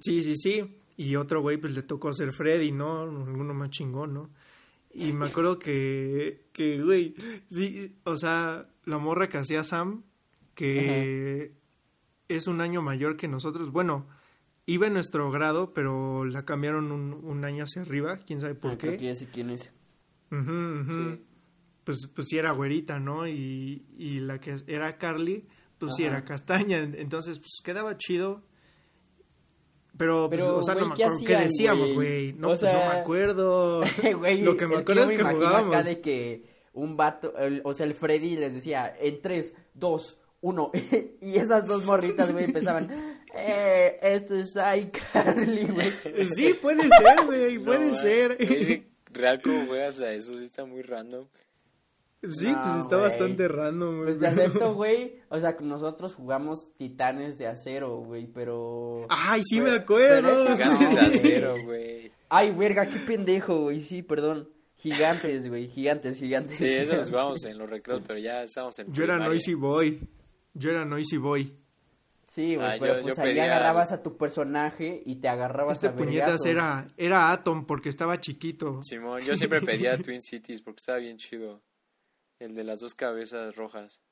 Sí, 0.00 0.22
sí, 0.22 0.36
sí. 0.36 0.76
Y 0.96 1.16
otro 1.16 1.40
güey, 1.42 1.56
pues 1.56 1.72
le 1.72 1.82
tocó 1.82 2.14
ser 2.14 2.32
Freddy, 2.32 2.70
¿no? 2.70 3.00
Alguno 3.02 3.54
más 3.54 3.70
chingón, 3.70 4.14
¿no? 4.14 4.30
Y 4.94 5.12
me 5.12 5.26
acuerdo 5.26 5.58
que, 5.58 6.44
que, 6.52 6.80
güey, 6.80 7.16
sí, 7.48 7.96
o 8.04 8.16
sea, 8.16 8.68
la 8.84 8.98
morra 8.98 9.28
que 9.28 9.38
hacía 9.38 9.64
Sam, 9.64 10.04
que 10.54 11.54
es 12.28 12.46
un 12.46 12.60
año 12.60 12.82
mayor 12.82 13.16
que 13.16 13.28
nosotros, 13.28 13.70
bueno, 13.70 14.06
iba 14.66 14.86
en 14.86 14.94
nuestro 14.94 15.30
grado, 15.30 15.72
pero 15.74 16.24
la 16.24 16.44
cambiaron 16.44 16.92
un, 16.92 17.12
un 17.12 17.44
año 17.44 17.64
hacia 17.64 17.82
arriba, 17.82 18.18
quién 18.26 18.40
sabe 18.40 18.54
por 18.54 18.72
Ah, 18.72 18.78
creo 18.78 18.92
que 18.92 18.98
qué. 18.98 19.04
ya 19.06 19.14
sé 19.14 19.26
quién 19.32 19.50
es. 19.50 19.72
Sí. 20.30 21.20
Pues, 21.84 21.98
pues 22.14 22.28
sí 22.28 22.38
era 22.38 22.52
güerita, 22.52 23.00
¿no? 23.00 23.26
Y, 23.26 23.84
y 23.98 24.20
la 24.20 24.40
que 24.40 24.56
era 24.66 24.96
Carly, 24.98 25.46
pues 25.78 25.92
sí 25.96 26.04
era 26.04 26.24
castaña, 26.24 26.78
entonces 26.78 27.38
pues 27.40 27.60
quedaba 27.62 27.96
chido. 27.96 28.42
Pero, 29.98 30.28
pues, 30.28 30.40
Pero, 30.40 30.56
o 30.56 30.62
sea, 30.62 30.74
no 30.74 30.88
me 30.88 30.94
¿qué 30.94 31.04
acuerdo 31.04 31.24
qué 31.26 31.36
decíamos, 31.36 31.92
güey? 31.92 32.30
güey. 32.30 32.32
No, 32.32 32.48
O 32.48 32.50
pues, 32.50 32.62
no 32.62 32.68
me 32.72 33.00
acuerdo. 33.00 33.80
Lo 34.40 34.56
que 34.56 34.66
me 34.66 34.76
acuerdo 34.76 35.04
es 35.04 35.10
que 35.18 35.22
jugábamos. 35.24 35.74
acá 35.74 35.82
de 35.82 36.00
que 36.00 36.44
un 36.72 36.96
vato, 36.96 37.36
el- 37.36 37.60
o 37.64 37.74
sea, 37.74 37.84
el 37.84 37.94
Freddy 37.94 38.36
les 38.36 38.54
decía, 38.54 38.94
en 38.98 39.20
3, 39.20 39.54
2, 39.74 40.18
1, 40.42 40.70
y 41.22 41.38
esas 41.38 41.66
dos 41.66 41.84
morritas, 41.84 42.32
güey, 42.32 42.44
empezaban, 42.44 42.90
eh, 43.34 43.98
esto 44.02 44.34
es 44.34 44.54
iCarly, 44.56 45.66
güey. 45.66 45.90
Sí, 46.34 46.54
puede 46.60 46.82
ser, 46.88 47.24
güey, 47.24 47.58
puede 47.58 47.94
ser. 47.94 48.36
Es 48.38 48.66
que 48.66 48.92
real 49.12 49.40
como 49.40 49.66
juegas 49.66 50.00
a 50.00 50.10
eso, 50.10 50.36
sí 50.36 50.44
está 50.44 50.64
muy 50.64 50.82
random. 50.82 51.26
Sí, 52.34 52.46
No, 52.46 52.62
pues 52.62 52.76
está 52.84 52.96
bastante 52.96 53.48
random, 53.48 53.94
güey. 53.94 54.04
Pues 54.04 54.18
te 54.18 54.26
acepto, 54.26 54.74
güey, 54.74 55.20
o 55.28 55.40
sea, 55.40 55.56
nosotros 55.60 56.14
jugamos 56.14 56.72
titanes 56.76 57.38
de 57.38 57.46
acero, 57.46 57.98
güey, 57.98 58.26
pero... 58.26 59.06
Ay, 59.08 59.42
sí 59.44 59.60
me 59.60 59.72
acuerdo. 59.72 60.46
Gigantes 60.46 60.94
de 60.94 61.00
acero, 61.00 61.54
güey. 61.64 62.12
Ay, 62.28 62.52
verga, 62.52 62.86
qué 62.86 62.98
pendejo, 62.98 63.62
güey, 63.62 63.82
sí, 63.82 64.02
perdón. 64.02 64.48
Gigantes, 64.76 65.48
güey, 65.48 65.68
gigantes, 65.68 66.18
gigantes. 66.18 66.56
Sí, 66.58 66.68
gigantes. 66.68 67.06
jugábamos 67.10 67.44
en 67.44 67.58
los 67.58 67.70
recreos, 67.70 68.02
pero 68.04 68.18
ya 68.18 68.42
estamos 68.42 68.76
en 68.80 68.92
Yo 68.92 69.04
era. 69.04 69.18
Noisy 69.18 69.54
Boy. 69.54 70.00
Yo 70.54 70.70
era 70.70 70.84
Noisy 70.84 71.16
Boy. 71.16 71.56
Sí, 72.24 72.54
güey, 72.56 72.66
Ah, 72.66 72.76
pero 72.80 72.96
yo- 72.96 73.02
pues 73.02 73.16
yo 73.16 73.22
ahí 73.22 73.28
pedía- 73.30 73.44
agarrabas 73.44 73.92
a 73.92 74.02
tu 74.02 74.16
personaje 74.16 75.02
y 75.04 75.16
te 75.16 75.28
agarrabas 75.28 75.78
Este 75.78 75.88
a 75.88 75.94
puñetas 75.96 76.44
era, 76.46 76.86
era 76.96 77.30
Atom 77.32 77.66
porque 77.66 77.88
estaba 77.88 78.20
chiquito. 78.20 78.80
Simón, 78.82 79.20
yo 79.22 79.36
siempre 79.36 79.60
pedía 79.96 79.98
Twin 79.98 80.22
Cities 80.22 80.62
porque 80.62 80.80
estaba 80.80 80.98
bien 80.98 81.16
chido. 81.18 81.62
El 82.38 82.54
de 82.54 82.64
las 82.64 82.80
dos 82.80 82.94
cabezas 82.94 83.56
rojas. 83.56 84.00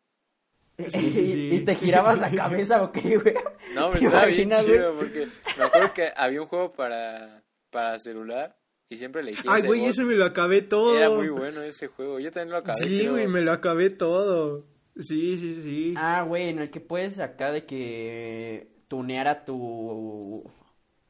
Sí, 0.79 1.11
sí, 1.13 1.31
sí. 1.33 1.49
¿Y 1.53 1.61
te 1.61 1.75
girabas 1.75 2.19
la 2.19 2.31
cabeza 2.31 2.83
o 2.83 2.91
qué, 2.91 3.19
güey? 3.19 3.35
No, 3.75 3.89
pero 3.93 4.01
¿Te 4.01 4.07
estaba 4.07 4.27
bien 4.27 4.51
chido 4.51 4.95
porque 4.99 5.29
me 5.59 5.65
acuerdo 5.65 5.93
que 5.93 6.11
había 6.17 6.41
un 6.41 6.49
juego 6.49 6.73
para, 6.73 7.43
para 7.71 7.99
celular 7.99 8.59
y 8.89 8.97
siempre 8.97 9.21
elegí 9.21 9.47
Ay, 9.47 9.59
ese 9.61 9.67
güey, 9.69 9.85
ese 9.85 10.05
me 10.05 10.15
lo 10.15 10.25
acabé 10.25 10.63
todo. 10.63 10.97
Era 10.97 11.11
muy 11.11 11.29
bueno 11.29 11.61
ese 11.63 11.89
juego. 11.89 12.19
Yo 12.19 12.33
también 12.33 12.51
lo 12.53 12.57
acabé. 12.59 12.83
Sí, 12.83 13.07
güey, 13.09 13.27
me 13.29 13.43
lo 13.43 13.53
acabé 13.53 13.91
todo. 13.91 14.65
Sí, 15.01 15.37
sí, 15.39 15.63
sí. 15.63 15.95
Ah, 15.97 16.25
güey, 16.27 16.49
en 16.51 16.59
el 16.61 16.71
que 16.71 16.81
puedes 16.81 17.19
acá 17.21 17.53
de 17.53 17.65
que 17.65 18.69
tunear 18.89 19.29
a 19.29 19.45
tu 19.45 20.45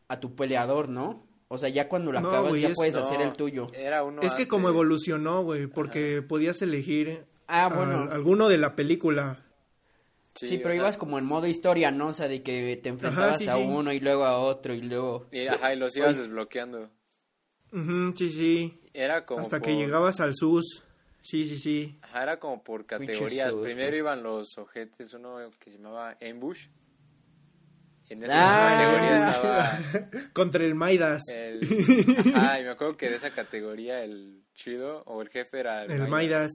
a 0.08 0.18
tu 0.20 0.34
peleador, 0.34 0.88
¿no? 0.88 1.26
O 1.48 1.58
sea, 1.58 1.68
ya 1.68 1.88
cuando 1.88 2.12
lo 2.12 2.20
No, 2.20 2.28
acabas 2.28 2.58
ya 2.60 2.68
es- 2.68 2.74
puedes 2.74 2.94
No, 2.94 3.00
hacer 3.02 3.20
el 3.20 3.32
tuyo. 3.32 3.66
Era 3.74 4.02
uno 4.04 4.22
Es 4.22 4.34
que 4.34 4.46
como 4.48 4.68
evolucionó, 4.68 5.42
güey, 5.42 5.66
porque 5.66 6.22
podías 6.22 6.62
elegir 6.62 7.24
Ah, 7.48 7.68
bueno. 7.74 8.08
alguno 8.12 8.48
de 8.48 8.58
la 8.58 8.76
película. 8.76 9.44
Sí, 10.36 10.46
o 10.46 10.58
pero 10.58 10.70
sea, 10.70 10.76
ibas 10.76 10.96
como 10.96 11.18
en 11.18 11.24
modo 11.24 11.48
historia, 11.48 11.90
¿no? 11.90 12.08
O 12.08 12.12
sea, 12.12 12.28
de 12.28 12.42
que 12.44 12.76
te 12.76 12.88
enfrentabas 12.88 13.38
sí, 13.38 13.48
a 13.48 13.54
sí. 13.56 13.64
uno 13.68 13.92
y 13.92 13.98
luego 13.98 14.24
a 14.24 14.38
otro 14.38 14.72
y 14.74 14.80
luego... 14.82 15.26
Y, 15.32 15.48
ajá, 15.48 15.74
y 15.74 15.78
los 15.78 15.96
ibas 15.96 16.10
Oye. 16.10 16.18
desbloqueando. 16.20 16.88
Ujú, 17.72 18.12
sí, 18.16 18.30
sí. 18.30 18.80
Era 18.94 19.26
como 19.26 19.40
Hasta 19.40 19.58
por- 19.58 19.66
que 19.66 19.76
llegababas 19.76 20.20
al 20.20 20.34
SUS. 20.36 20.84
Sí, 21.22 21.44
sí, 21.44 21.58
sí. 21.58 21.98
Ajá, 22.02 22.22
era 22.22 22.38
como 22.38 22.62
por 22.64 22.86
categorías. 22.86 23.54
Primero 23.54 23.88
güey. 23.90 23.98
iban 23.98 24.22
los 24.22 24.56
ojetes, 24.58 25.12
uno 25.14 25.36
que 25.58 25.70
se 25.70 25.76
llamaba 25.78 26.16
Ambush. 26.22 26.68
Y 28.08 28.14
en 28.14 28.24
esa 28.24 28.34
Ah. 28.36 28.70
categoría 28.72 29.28
estaba 29.28 30.30
Contra 30.32 30.64
el 30.64 30.74
Maidas. 30.74 31.22
el... 31.32 31.60
Ajá, 32.34 32.60
y 32.60 32.64
me 32.64 32.70
acuerdo 32.70 32.96
que 32.96 33.08
de 33.10 33.16
esa 33.16 33.30
categoría 33.30 34.02
el 34.02 34.42
chido 34.54 35.02
o 35.06 35.22
el 35.22 35.28
jefe 35.28 35.60
era 35.60 35.84
el, 35.84 35.90
el 35.90 35.98
Maida. 36.00 36.08
Maidas. 36.10 36.50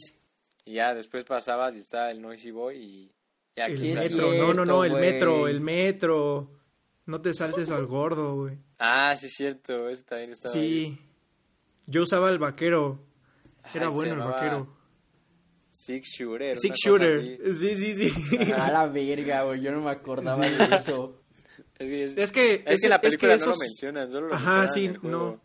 Y 0.65 0.73
ya 0.73 0.93
después 0.95 1.23
pasabas 1.25 1.75
y 1.75 1.79
estaba 1.79 2.09
el 2.11 2.21
Noisy 2.21 2.51
Boy 2.51 2.77
y 2.77 3.11
ya 3.55 3.67
El 3.67 3.79
metro. 3.81 4.33
no, 4.33 4.33
no, 4.33 4.53
cierto, 4.53 4.65
no, 4.65 4.83
el 4.83 4.91
güey. 4.91 5.01
metro, 5.01 5.47
el 5.47 5.61
metro. 5.61 6.51
No 7.05 7.21
te 7.21 7.33
saltes 7.35 7.69
al 7.69 7.85
gordo, 7.85 8.35
güey. 8.35 8.57
Ah, 8.79 9.15
sí, 9.15 9.27
es 9.27 9.33
cierto, 9.35 9.89
ese 9.89 10.03
también 10.03 10.31
estaba 10.31 10.55
ahí. 10.55 10.97
Sí. 10.97 11.01
Yo 11.85 12.01
usaba 12.01 12.31
el 12.31 12.39
vaquero. 12.39 13.04
Era 13.73 13.87
Ay, 13.87 13.93
bueno 13.93 14.13
el 14.13 14.19
vaquero. 14.31 14.67
Six 15.69 16.07
Shooter. 16.09 16.57
Six 16.57 16.75
Shooter. 16.77 17.55
Sí, 17.55 17.75
sí, 17.75 17.93
sí. 18.09 18.51
A 18.53 18.71
la 18.71 18.85
verga, 18.87 19.43
güey, 19.43 19.61
yo 19.61 19.71
no 19.71 19.81
me 19.81 19.89
acordaba 19.91 20.47
de 20.47 20.75
eso. 20.75 21.21
Es 21.77 21.89
que, 21.89 22.03
es, 22.05 22.17
Es 22.17 22.31
que- 22.31 22.63
es 22.65 22.81
la 22.89 22.95
es 22.95 23.01
que 23.01 23.27
película 23.27 23.37
no 23.37 23.45
lo 23.45 23.51
esos- 23.51 23.59
mencionan, 23.59 24.09
solo 24.11 24.27
lo 24.29 24.35
Ajá, 24.35 24.67
sí, 24.69 24.85
en 24.85 24.91
el 24.91 24.97
juego. 24.99 25.17
no. 25.17 25.41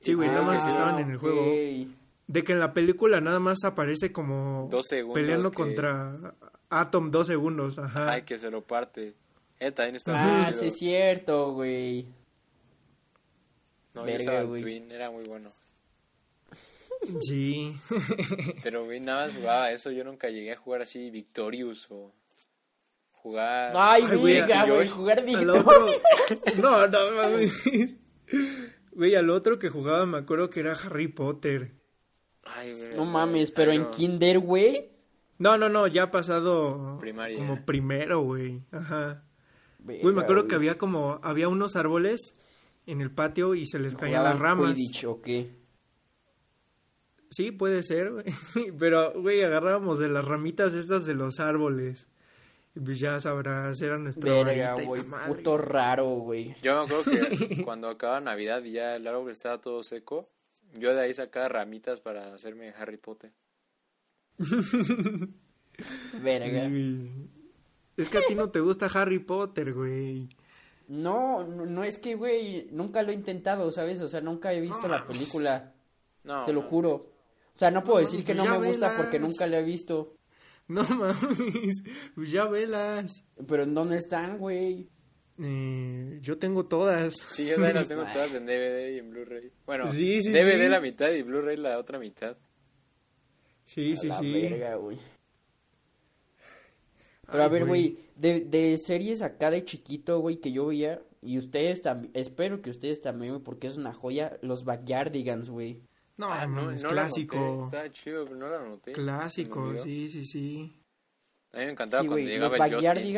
Sí, 0.00 0.14
güey, 0.14 0.28
nada 0.28 0.42
más 0.42 0.64
Ah, 0.64 0.68
estaban 0.70 0.98
en 0.98 1.10
el 1.10 1.16
juego. 1.18 1.42
De 2.28 2.42
que 2.44 2.52
en 2.52 2.58
la 2.58 2.72
película 2.72 3.20
nada 3.20 3.38
más 3.38 3.62
aparece 3.64 4.10
como 4.12 4.66
Dos 4.70 4.86
segundos 4.88 5.20
peleando 5.22 5.50
que- 5.52 5.56
contra 5.56 6.34
Atom 6.68 7.12
dos 7.12 7.28
segundos, 7.28 7.78
ajá. 7.78 8.10
Ay, 8.10 8.22
que 8.22 8.38
se 8.38 8.50
lo 8.50 8.62
parte. 8.66 9.14
Eh, 9.60 9.70
también 9.70 9.94
estaba 9.96 10.18
muy 10.22 10.40
Ah, 10.42 10.46
chido. 10.48 10.60
sí 10.60 10.66
es 10.66 10.76
cierto, 10.76 11.52
güey. 11.52 12.06
No, 13.94 14.02
Verga, 14.02 14.18
yo 14.18 14.22
usaba 14.44 14.56
el. 14.56 14.62
Twin, 14.62 14.90
era 14.90 15.10
muy 15.10 15.24
bueno. 15.24 15.50
Sí. 17.22 17.76
Pero, 18.62 18.84
güey, 18.84 19.00
nada 19.00 19.24
más 19.24 19.34
jugaba 19.36 19.70
eso. 19.70 19.90
Yo 19.90 20.04
nunca 20.04 20.28
llegué 20.28 20.52
a 20.52 20.56
jugar 20.56 20.82
así 20.82 21.10
Victorious 21.10 21.86
o 21.90 22.12
jugar... 23.12 23.72
Ay, 23.74 24.02
güey, 24.02 24.42
güey, 24.42 24.88
jugar 24.88 25.18
al 25.18 25.24
Victor. 25.24 25.50
otro. 25.58 25.86
No, 26.62 26.86
no, 26.88 27.12
mames. 27.12 27.96
Güey, 28.92 29.14
al 29.14 29.30
otro 29.30 29.58
que 29.58 29.68
jugaba 29.68 30.06
me 30.06 30.18
acuerdo 30.18 30.50
que 30.50 30.60
era 30.60 30.72
Harry 30.72 31.08
Potter. 31.08 31.72
Ay, 32.44 32.72
güey, 32.72 32.90
No 32.96 33.04
mames, 33.04 33.50
pero 33.50 33.72
en 33.72 33.82
no. 33.82 33.90
Kinder, 33.90 34.38
güey. 34.38 34.90
No, 35.38 35.58
no, 35.58 35.68
no, 35.68 35.86
ya 35.86 36.04
ha 36.04 36.10
pasado 36.10 36.96
Primaria. 36.98 37.36
como 37.36 37.64
primero, 37.66 38.22
güey. 38.22 38.62
Ajá. 38.70 39.24
Güey, 39.80 40.02
me 40.14 40.22
acuerdo 40.22 40.48
que 40.48 40.54
había 40.54 40.78
como 40.78 41.20
había 41.22 41.48
unos 41.48 41.76
árboles 41.76 42.34
en 42.86 43.00
el 43.00 43.10
patio 43.10 43.54
y 43.54 43.66
se 43.66 43.78
les 43.78 43.94
caían 43.94 44.24
las 44.24 44.36
¿Jugaban 44.36 44.58
ramas. 44.58 44.74
Quidditch 44.74 45.04
o 45.04 45.20
qué? 45.20 45.50
Sí, 47.36 47.50
puede 47.50 47.82
ser, 47.82 48.12
güey. 48.12 48.24
Pero, 48.78 49.12
güey, 49.20 49.42
agarrábamos 49.42 49.98
de 49.98 50.08
las 50.08 50.24
ramitas 50.24 50.72
estas 50.72 51.04
de 51.04 51.12
los 51.12 51.38
árboles. 51.38 52.08
Y 52.74 52.80
pues 52.80 52.98
ya 52.98 53.20
sabrás, 53.20 53.78
era 53.82 53.98
nuestra 53.98 54.32
Verga, 54.42 54.74
güey, 54.82 55.02
puto 55.26 55.58
raro, 55.58 56.06
güey. 56.06 56.54
Yo 56.62 56.74
me 56.76 56.84
acuerdo 56.94 57.10
que 57.10 57.62
cuando 57.64 57.88
acababa 57.90 58.20
Navidad 58.22 58.64
y 58.64 58.72
ya 58.72 58.96
el 58.96 59.06
árbol 59.06 59.30
estaba 59.30 59.60
todo 59.60 59.82
seco, 59.82 60.30
yo 60.78 60.94
de 60.94 61.02
ahí 61.02 61.12
sacaba 61.12 61.48
ramitas 61.48 62.00
para 62.00 62.32
hacerme 62.32 62.72
Harry 62.78 62.96
Potter. 62.96 63.32
Verga. 66.22 66.68
Sí. 66.70 67.28
Es 67.98 68.08
que 68.08 68.16
a 68.18 68.22
ti 68.26 68.34
no 68.34 68.48
te 68.48 68.60
gusta 68.60 68.86
Harry 68.86 69.18
Potter, 69.18 69.74
güey. 69.74 70.30
No, 70.88 71.44
no, 71.44 71.66
no 71.66 71.84
es 71.84 71.98
que, 71.98 72.14
güey, 72.14 72.68
nunca 72.72 73.02
lo 73.02 73.10
he 73.10 73.14
intentado, 73.14 73.70
¿sabes? 73.72 74.00
O 74.00 74.08
sea, 74.08 74.22
nunca 74.22 74.54
he 74.54 74.60
visto 74.60 74.82
No 74.82 74.88
la 74.88 75.06
película, 75.06 75.74
No, 76.24 76.44
te 76.44 76.54
lo 76.54 76.62
no. 76.62 76.68
juro. 76.68 77.15
O 77.56 77.58
sea, 77.58 77.70
no 77.70 77.82
puedo 77.82 77.98
No, 78.00 78.04
decir 78.06 78.24
que 78.24 78.34
no 78.34 78.44
me 78.44 78.66
gusta 78.68 78.88
velas. 78.90 79.02
porque 79.02 79.18
nunca 79.18 79.46
la 79.46 79.58
he 79.58 79.62
visto. 79.64 80.14
No 80.68 80.82
mames, 80.82 81.82
pues 82.14 82.30
ya 82.30 82.44
velas. 82.46 83.24
Pero 83.48 83.62
¿en 83.62 83.72
dónde 83.74 83.96
están, 83.96 84.36
güey? 84.38 84.88
Eh, 85.42 86.18
yo 86.22 86.38
tengo 86.38 86.66
todas. 86.66 87.14
Sí, 87.28 87.46
yo 87.46 87.54
también 87.54 87.74
las 87.76 87.88
tengo 87.88 88.04
todas 88.12 88.34
en 88.34 88.46
DVD 88.46 88.94
y 88.94 88.98
en 88.98 89.10
Blu-ray. 89.10 89.52
Bueno, 89.64 89.86
Sí, 89.88 90.20
sí, 90.22 90.30
DVD 90.32 90.64
sí. 90.64 90.68
la 90.68 90.80
mitad 90.80 91.10
y 91.12 91.22
Blu-ray 91.22 91.56
la 91.56 91.78
otra 91.78 91.98
mitad. 91.98 92.36
Sí, 93.64 93.92
A 93.92 93.96
sí, 93.96 94.08
la 94.08 94.18
sí. 94.18 94.32
verga, 94.32 94.74
güey. 94.76 94.98
Pero 97.30 97.42
a 97.42 97.48
ver, 97.48 97.64
güey, 97.64 97.98
de, 98.14 98.40
de 98.40 98.76
series 98.78 99.20
acá 99.22 99.50
de 99.50 99.64
chiquito, 99.64 100.20
güey, 100.20 100.36
que 100.38 100.52
yo 100.52 100.66
veía, 100.66 101.02
y 101.22 101.38
ustedes 101.38 101.82
también, 101.82 102.12
espero 102.14 102.62
que 102.62 102.70
ustedes 102.70 103.00
también, 103.00 103.32
güey, 103.32 103.42
porque 103.42 103.66
es 103.66 103.76
una 103.76 103.92
joya, 103.92 104.38
los 104.42 104.64
Backyardigans, 104.64 105.50
güey. 105.50 105.82
No, 106.16 106.28
Ah, 106.30 106.46
no, 106.46 106.62
no 106.62 106.68
anoté. 106.70 106.88
clásico. 106.88 107.64
Estaba 107.66 107.90
chido, 107.90 108.24
pero 108.24 108.36
no 108.36 108.48
la 108.48 108.58
me 108.60 108.92
Clásico, 108.92 109.74
sí, 109.82 110.08
sí, 110.08 110.24
sí. 110.24 110.82
A 111.52 111.58
mí 111.58 111.66
me 111.66 111.72
encantaba 111.72 112.02
Sí, 112.02 112.08
cuando 112.08 112.22
güey, 112.22 112.26
llegaba 112.26 112.56
los 112.58 112.66
el 112.66 112.74
Justin. 112.74 113.14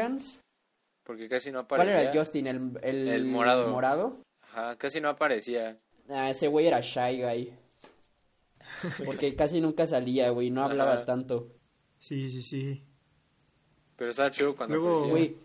Porque 1.05 1.29
casi 1.29 1.51
no 1.53 1.67
¿Cuál 1.67 1.81
aparecía. 1.83 2.01
era 2.03 2.13
el 2.13 2.19
Justin? 2.19 2.47
¿El, 2.49 2.79
el, 2.83 3.09
El 3.09 3.25
morado. 3.27 3.71
morado? 3.71 4.19
Ajá, 4.43 4.77
casi 4.77 5.01
no 5.01 5.09
aparecía. 5.09 5.79
Ah, 6.09 6.31
ese 6.31 6.49
güey 6.49 6.67
era 6.67 6.81
Shy 6.81 7.23
Guy. 7.23 7.53
Porque 9.05 9.35
casi 9.37 9.61
nunca 9.61 9.87
salía, 9.87 10.31
güey, 10.31 10.51
no 10.51 10.65
hablaba 10.65 10.95
Ajá. 10.95 11.05
tanto. 11.07 11.49
Sí, 12.01 12.31
sí, 12.31 12.43
sí. 12.43 12.85
Pero 13.97 14.11
estaba 14.11 14.31
chido 14.31 14.55
cuando 14.55 14.77
Luego, 14.77 14.91
aparecía. 14.91 15.11
Güey, 15.11 15.37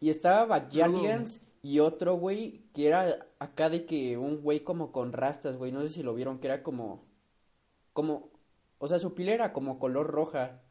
y 0.00 0.10
estaba 0.10 0.44
Backyardigans 0.46 1.40
y 1.62 1.78
otro 1.80 2.14
güey 2.14 2.62
que 2.74 2.86
era 2.88 3.26
acá 3.40 3.68
de 3.68 3.84
que 3.86 4.16
un 4.16 4.40
güey 4.42 4.60
como 4.60 4.92
con 4.92 5.12
rastas, 5.12 5.56
güey, 5.56 5.72
no 5.72 5.82
sé 5.82 5.88
si 5.88 6.02
lo 6.04 6.14
vieron, 6.14 6.38
que 6.38 6.46
era 6.46 6.62
como, 6.62 7.04
como, 7.92 8.30
o 8.78 8.86
sea, 8.86 8.98
su 9.00 9.14
piel 9.14 9.30
era 9.30 9.52
como 9.52 9.78
color 9.80 10.06
roja. 10.06 10.62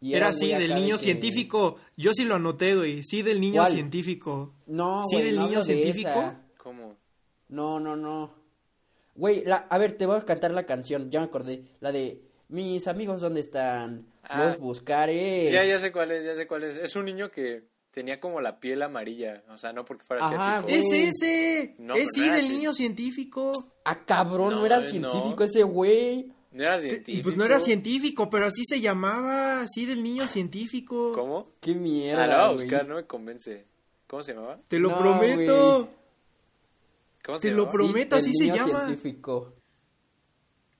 Y 0.00 0.14
Era 0.14 0.28
así, 0.28 0.48
del 0.48 0.68
de 0.68 0.74
niño 0.76 0.96
que- 0.96 1.02
científico. 1.02 1.76
Yo 1.96 2.12
sí 2.14 2.24
lo 2.24 2.36
anoté, 2.36 2.76
güey. 2.76 3.02
Sí, 3.02 3.22
del 3.22 3.40
niño 3.40 3.62
¿Cuál? 3.62 3.72
científico. 3.72 4.54
No, 4.66 5.02
¿Sí, 5.04 5.16
güey, 5.16 5.26
del 5.26 5.36
no 5.36 5.48
niño 5.48 5.64
científico? 5.64 6.08
esa. 6.10 6.42
¿Cómo? 6.58 6.96
No, 7.48 7.80
no, 7.80 7.96
no. 7.96 8.32
Güey, 9.16 9.44
la, 9.44 9.56
a 9.68 9.76
ver, 9.78 9.94
te 9.94 10.06
voy 10.06 10.16
a 10.16 10.24
cantar 10.24 10.52
la 10.52 10.66
canción, 10.66 11.10
ya 11.10 11.18
me 11.20 11.26
acordé. 11.26 11.64
La 11.80 11.90
de 11.92 12.22
Mis 12.50 12.86
amigos, 12.88 13.20
¿dónde 13.20 13.40
están? 13.40 14.06
Ah. 14.22 14.44
Los 14.44 14.58
buscaré. 14.58 15.46
Sí, 15.48 15.52
ya, 15.52 15.64
ya 15.64 15.78
sé 15.78 15.90
cuál 15.92 16.12
es, 16.12 16.24
ya 16.24 16.34
sé 16.36 16.46
cuál 16.46 16.62
es. 16.64 16.76
Es 16.78 16.94
un 16.96 17.04
niño 17.04 17.30
que 17.30 17.64
tenía 17.98 18.20
como 18.20 18.40
la 18.40 18.60
piel 18.60 18.80
amarilla. 18.82 19.42
O 19.50 19.58
sea, 19.58 19.72
no 19.72 19.84
porque 19.84 20.04
fuera 20.04 20.24
Ajá, 20.24 20.58
asiático. 20.58 20.68
güey. 20.68 21.04
Es 21.08 21.14
ese. 21.20 21.74
No, 21.78 21.94
es 21.94 22.00
pero 22.00 22.10
sí, 22.14 22.20
no 22.20 22.26
del 22.34 22.44
así. 22.44 22.52
niño 22.54 22.72
científico. 22.74 23.52
Ah, 23.84 24.04
cabrón, 24.04 24.50
no, 24.50 24.56
No, 24.60 24.66
era 24.66 24.76
eh, 24.76 24.80
no. 24.82 24.86
científico 24.86 25.44
ese 25.44 25.62
güey. 25.64 26.32
No 26.52 26.62
era 26.62 26.76
Y 26.76 26.80
científico. 26.80 27.24
pues 27.24 27.36
no 27.36 27.44
era 27.44 27.58
científico, 27.58 28.30
pero 28.30 28.46
así 28.46 28.64
se 28.64 28.80
llamaba. 28.80 29.66
Sí, 29.66 29.84
del 29.84 30.02
niño 30.02 30.28
científico. 30.28 31.12
¿Cómo? 31.12 31.50
Qué 31.60 31.74
mierda. 31.74 32.24
Ah, 32.24 32.26
la 32.26 32.34
voy 32.36 32.42
a 32.44 32.46
güey. 32.52 32.64
buscar, 32.64 32.88
no 32.88 32.94
me 32.94 33.04
convence. 33.04 33.66
¿Cómo 34.06 34.22
se 34.22 34.32
llamaba? 34.34 34.60
Te 34.68 34.78
lo 34.78 34.90
No, 34.90 34.98
prometo. 34.98 35.76
güey. 35.80 35.88
¿Cómo 37.24 37.38
Te 37.38 37.48
se 37.48 37.50
lo 37.50 37.66
llamaba? 37.66 37.72
prometo. 37.72 38.16
del 38.16 38.24
así 38.24 38.32
se 38.32 38.44
niño 38.44 38.56
llama. 38.56 38.86
científico. 38.86 39.54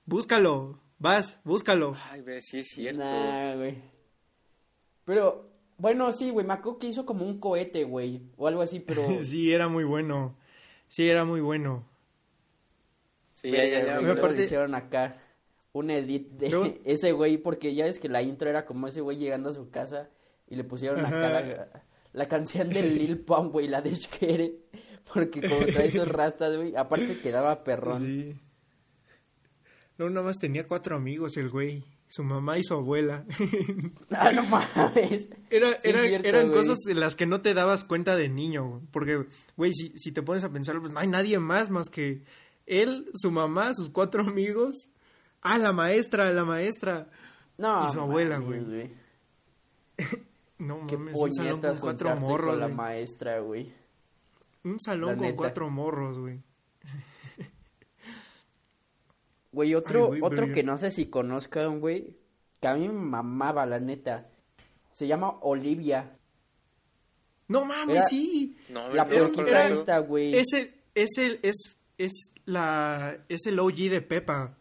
Búscalo. 0.06 0.80
Vas, 0.98 1.38
búscalo. 1.44 1.94
Ay, 2.10 2.22
ve, 2.22 2.40
sí 2.40 2.58
es 2.60 2.68
cierto. 2.68 3.00
Nah, 3.04 3.54
güey. 3.56 3.76
Pero, 5.04 5.47
bueno, 5.78 6.12
sí, 6.12 6.30
güey, 6.30 6.44
me 6.44 6.54
acuerdo 6.54 6.78
que 6.78 6.88
hizo 6.88 7.06
como 7.06 7.24
un 7.24 7.38
cohete, 7.38 7.84
güey, 7.84 8.20
o 8.36 8.48
algo 8.48 8.62
así, 8.62 8.80
pero... 8.80 9.02
sí, 9.22 9.52
era 9.52 9.68
muy 9.68 9.84
bueno. 9.84 10.36
Sí, 10.88 11.08
era 11.08 11.24
muy 11.24 11.40
bueno. 11.40 11.86
Sí, 13.34 13.50
ya, 13.52 13.64
ya, 13.64 13.84
ya. 13.84 13.96
Acuerdo. 13.98 14.28
le 14.30 14.42
hicieron 14.42 14.74
acá 14.74 15.22
un 15.72 15.90
edit 15.90 16.28
de 16.32 16.80
ese 16.84 17.12
güey, 17.12 17.38
porque 17.38 17.74
ya 17.74 17.84
ves 17.84 18.00
que 18.00 18.08
la 18.08 18.22
intro 18.22 18.50
era 18.50 18.66
como 18.66 18.88
ese 18.88 19.00
güey 19.00 19.16
llegando 19.16 19.50
a 19.50 19.52
su 19.52 19.70
casa 19.70 20.10
y 20.48 20.56
le 20.56 20.64
pusieron 20.64 21.04
acá 21.06 21.28
la, 21.28 21.82
la 22.12 22.28
canción 22.28 22.70
de 22.70 22.82
Lil 22.82 23.20
Pump, 23.24 23.52
güey, 23.52 23.68
la 23.68 23.80
de 23.80 23.94
Shkere, 23.94 24.56
porque 25.12 25.40
como 25.48 25.64
trae 25.66 25.92
sus 25.92 26.08
rastas, 26.08 26.56
güey, 26.56 26.74
aparte 26.74 27.20
quedaba 27.20 27.62
perrón. 27.62 28.00
Sí. 28.00 28.34
Luego 29.96 30.12
nada 30.14 30.26
más 30.26 30.38
tenía 30.38 30.66
cuatro 30.66 30.96
amigos 30.96 31.36
el 31.36 31.50
güey. 31.50 31.84
Su 32.10 32.24
mamá 32.24 32.56
y 32.58 32.62
su 32.64 32.74
abuela. 32.74 33.24
Ah, 34.10 34.32
no 34.32 34.42
mames. 34.44 35.28
Era, 35.50 35.78
Sí, 35.78 35.88
era- 35.90 36.02
cierto, 36.02 36.26
eran 36.28 36.48
güey. 36.48 36.58
cosas 36.58 36.78
de 36.86 36.94
las 36.94 37.14
que 37.16 37.26
no 37.26 37.42
te 37.42 37.52
dabas 37.54 37.84
cuenta 37.84 38.16
de 38.16 38.28
niño. 38.30 38.80
Porque, 38.92 39.26
güey, 39.56 39.72
si, 39.74 39.92
si 39.96 40.10
te 40.12 40.22
pones 40.22 40.42
a 40.44 40.50
pensar, 40.50 40.80
pues 40.80 40.90
no 40.92 40.98
hay 41.00 41.06
nadie 41.08 41.38
más 41.38 41.68
más 41.70 41.88
que 41.90 42.22
él, 42.66 43.10
su 43.14 43.30
mamá, 43.30 43.74
sus 43.74 43.90
cuatro 43.90 44.22
amigos. 44.22 44.88
Ah, 45.42 45.58
la 45.58 45.72
maestra, 45.72 46.32
la 46.32 46.44
maestra. 46.44 47.08
No, 47.58 47.88
Y 47.88 47.92
su 47.92 48.00
abuela, 48.00 48.40
mames, 48.40 48.64
güey. 48.66 48.90
No 50.58 50.86
Qué 50.88 50.96
mames, 50.96 51.14
un 51.16 51.32
salón 51.34 51.60
con 51.60 51.78
cuatro 51.78 52.16
morros, 52.16 52.50
con 52.50 52.58
la 52.60 52.66
güey. 52.66 52.76
maestra, 52.76 53.38
güey. 53.40 53.72
Un 54.64 54.80
salón 54.80 55.10
La 55.10 55.14
con 55.16 55.22
neta. 55.24 55.36
cuatro 55.36 55.70
morros, 55.70 56.18
güey. 56.18 56.40
Güey, 59.52 59.74
otro, 59.74 60.00
Ay, 60.02 60.06
güey, 60.08 60.20
otro 60.22 60.44
pero 60.44 60.54
que 60.54 60.62
no 60.62 60.76
sé 60.76 60.90
si 60.90 61.06
conozcan, 61.06 61.80
güey, 61.80 62.16
que 62.60 62.68
a 62.68 62.74
mí 62.74 62.86
me 62.88 62.94
mamaba, 62.94 63.64
la 63.66 63.80
neta. 63.80 64.28
Se 64.92 65.06
llama 65.06 65.38
Olivia. 65.42 66.16
No 67.48 67.64
mames, 67.64 67.96
Era- 67.96 68.06
sí. 68.08 68.56
No, 68.68 68.88
La 68.92 69.04
esta, 69.68 69.98
güey. 70.00 70.36
Es 70.36 70.52
el, 70.52 70.74
es 70.94 71.16
el, 71.18 71.40
es, 71.42 71.76
es 71.96 72.32
la, 72.44 73.24
es 73.28 73.46
el 73.46 73.58
OG 73.58 73.76
de 73.90 74.02
Pepa. 74.02 74.58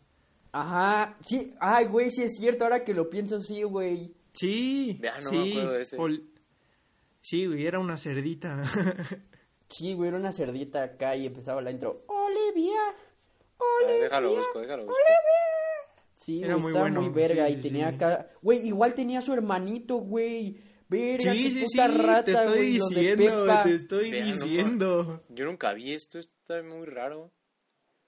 Ajá, 0.54 1.18
sí, 1.20 1.54
ay, 1.60 1.86
güey, 1.86 2.10
sí 2.10 2.24
es 2.24 2.38
cierto, 2.38 2.64
ahora 2.64 2.84
que 2.84 2.94
lo 2.94 3.10
pienso, 3.10 3.42
sí, 3.42 3.64
güey. 3.64 4.14
Sí. 4.32 4.98
Ya, 5.02 5.20
no 5.20 5.30
sí. 5.30 5.36
me 5.36 5.50
acuerdo 5.52 5.72
de 5.74 5.82
ese. 5.82 5.98
Ol- 5.98 6.24
Sí, 7.22 7.46
güey, 7.46 7.66
era 7.68 7.80
una 7.80 7.98
cerdita. 7.98 8.62
Sí, 9.70 9.94
güey, 9.96 10.08
era 10.08 10.18
una 10.18 10.32
cerdita 10.32 10.82
acá 10.82 11.18
y 11.18 11.26
empezaba 11.26 11.62
la 11.62 11.72
intro. 11.72 12.06
Olivia, 12.08 12.80
Olivia. 13.58 14.03
déjalo 14.03 14.36
busco, 14.36 14.60
déjalo 14.60 14.86
busco. 14.86 14.99
Sí, 16.16 16.43
Era 16.43 16.58
muy 16.58 16.68
estaba 16.68 16.86
bueno, 16.86 17.01
muy 17.01 17.12
verga 17.12 17.47
sí, 17.47 17.53
y 17.53 17.55
sí, 17.58 17.70
tenía 17.70 17.91
sí. 17.91 18.05
Güey, 18.41 18.68
igual 18.68 18.95
tenía 18.95 19.22
su 19.22 19.34
hermanito, 19.34 19.97
güey. 19.97 20.60
Verga, 20.89 21.34
sí, 21.34 21.43
qué 21.43 21.51
sí, 21.51 21.66
puta 21.66 21.89
sí. 21.89 21.97
rata, 21.97 22.24
te 22.24 22.32
estoy 22.32 22.58
güey, 22.58 22.72
diciendo, 22.74 23.64
te 23.64 23.76
estoy 23.76 24.12
Vean, 24.12 24.26
diciendo. 24.26 25.24
Yo 25.30 25.45
nunca 25.45 25.74
vi 25.74 25.93
esto, 25.93 26.18
esto 26.18 26.34
está 26.39 26.64
muy 26.64 26.86
raro. 26.86 27.32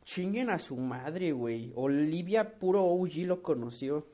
Chinguen 0.05 0.49
a 0.49 0.57
su 0.57 0.77
madre, 0.77 1.33
güey. 1.33 1.71
Olivia, 1.75 2.57
puro 2.57 2.83
OG, 2.83 3.25
lo 3.27 3.43
conoció. 3.43 4.07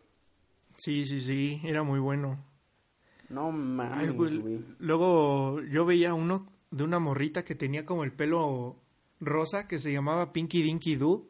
Sí, 0.78 1.06
sí, 1.06 1.22
sí, 1.22 1.62
era 1.64 1.84
muy 1.84 2.00
bueno. 2.00 2.44
No 3.30 3.48
Ay, 3.48 3.54
mames, 3.54 4.14
güey, 4.14 4.38
güey. 4.38 4.60
Luego 4.80 5.62
yo 5.62 5.86
veía 5.86 6.14
uno 6.14 6.52
de 6.72 6.84
una 6.84 7.00
morrita 7.00 7.46
que 7.46 7.56
tenía 7.56 7.86
como 7.86 8.04
el 8.04 8.12
pelo 8.12 8.82
rosa 9.20 9.68
que 9.68 9.80
se 9.80 9.92
llamaba 9.92 10.32
Pinky 10.34 10.62
Dinky 10.62 10.96
Doo. 10.96 11.30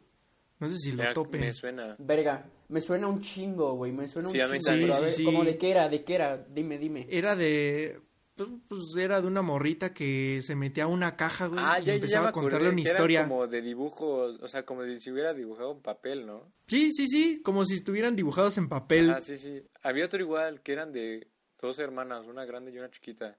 No 0.60 0.70
sé 0.70 0.80
si 0.80 0.92
lo 0.94 1.14
topen. 1.14 1.42
me 1.42 1.52
suena. 1.52 1.96
Verga, 2.00 2.46
me 2.70 2.80
suena 2.82 3.08
un 3.08 3.22
chingo, 3.22 3.74
güey. 3.76 3.92
Me 3.92 4.08
suena 4.08 4.30
un 4.30 4.34
chingo. 4.34 4.48
también. 4.48 4.64
pero 4.90 4.94
a 4.94 4.98
Sí, 4.98 5.02
ver, 5.04 5.10
sí, 5.12 5.18
sí. 5.18 5.24
¿Cómo 5.26 5.44
de 5.44 5.58
qué 5.58 5.72
era? 5.72 5.90
¿De 5.90 6.04
qué 6.04 6.16
era? 6.16 6.38
Dime, 6.38 6.78
dime. 6.78 7.06
Era 7.10 7.36
de 7.36 8.00
pues, 8.36 8.50
pues, 8.68 8.82
era 8.98 9.22
de 9.22 9.28
una 9.28 9.42
morrita 9.42 9.94
que 9.94 10.40
se 10.42 10.56
metía 10.56 10.86
a 10.86 10.88
una 10.88 11.16
caja, 11.16 11.48
güey, 11.48 11.60
Ah, 11.64 11.80
y 11.80 11.84
ya, 11.84 11.86
ya 11.86 11.96
empezaba 11.96 12.24
me 12.26 12.30
a 12.30 12.32
contarle 12.34 12.68
acordé 12.70 12.82
una 12.82 12.90
historia. 12.90 13.24
como 13.28 13.48
de 13.48 13.62
dibujos, 13.62 14.40
o 14.42 14.48
sea, 14.50 14.66
como 14.66 14.84
de 14.84 15.00
si 15.00 15.10
hubiera 15.12 15.34
dibujado 15.34 15.72
en 15.72 15.82
papel, 15.82 16.26
¿no? 16.26 16.44
Sí, 16.68 16.90
sí, 16.92 17.08
sí, 17.08 17.42
como 17.44 17.64
si 17.64 17.76
estuvieran 17.76 18.16
dibujados 18.16 18.58
en 18.58 18.68
papel. 18.68 19.10
Ah, 19.12 19.22
sí, 19.22 19.38
sí. 19.38 19.62
Había 19.84 20.06
otro 20.06 20.20
igual, 20.20 20.62
que 20.62 20.74
eran 20.74 20.92
de 20.92 21.28
dos 21.62 21.80
hermanas, 21.80 22.26
una 22.28 22.44
grande 22.46 22.72
y 22.72 22.78
una 22.78 22.90
chiquita. 22.90 23.38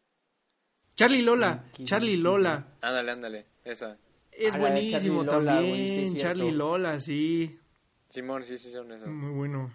Charlie 0.94 1.20
Lola, 1.22 1.64
Charlie 1.84 2.16
Lola. 2.16 2.76
Ándale, 2.80 3.10
ándale, 3.12 3.46
esa. 3.64 3.98
Es 4.38 4.54
Ah, 4.54 4.58
buenísimo 4.58 5.24
Charlie 5.24 5.36
Lola, 5.38 5.54
también. 5.54 5.86
güey, 5.86 6.06
sí. 6.06 6.16
Charlie 6.16 6.52
Lola, 6.52 7.00
sí. 7.00 7.58
Simón, 8.08 8.44
sí, 8.44 8.58
sí, 8.58 8.70
son 8.70 8.92
esas. 8.92 9.08
Muy 9.08 9.30
bueno. 9.32 9.70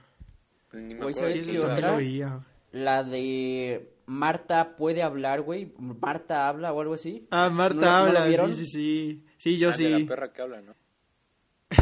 Ni 0.74 0.94
me 0.94 1.00
acuerdo 1.02 1.20
¿sabes 1.20 1.46
de 1.48 1.52
Sí, 1.54 1.58
lo 1.58 1.96
veía. 1.98 2.40
La 2.72 3.04
de 3.04 3.90
Marta 4.06 4.76
puede 4.78 5.02
hablar, 5.04 5.42
güey. 5.42 5.74
Marta 5.78 6.48
habla 6.48 6.72
o 6.74 6.80
algo 6.82 6.94
así. 6.94 7.28
Ah, 7.32 7.50
Marta 7.50 7.76
¿No 7.76 7.82
la- 7.82 7.88
no 7.88 8.06
la 8.06 8.08
habla, 8.20 8.26
vieron? 8.28 8.54
sí, 8.54 8.66
sí, 8.66 8.72
sí. 8.72 9.24
Sí, 9.38 9.58
yo 9.58 9.70
Ah, 9.70 9.74
sí. 9.74 9.84
de 9.84 9.90
la 10.00 10.06
perra 10.06 10.32
que 10.32 10.42
habla, 10.42 10.62
¿no? 10.62 10.76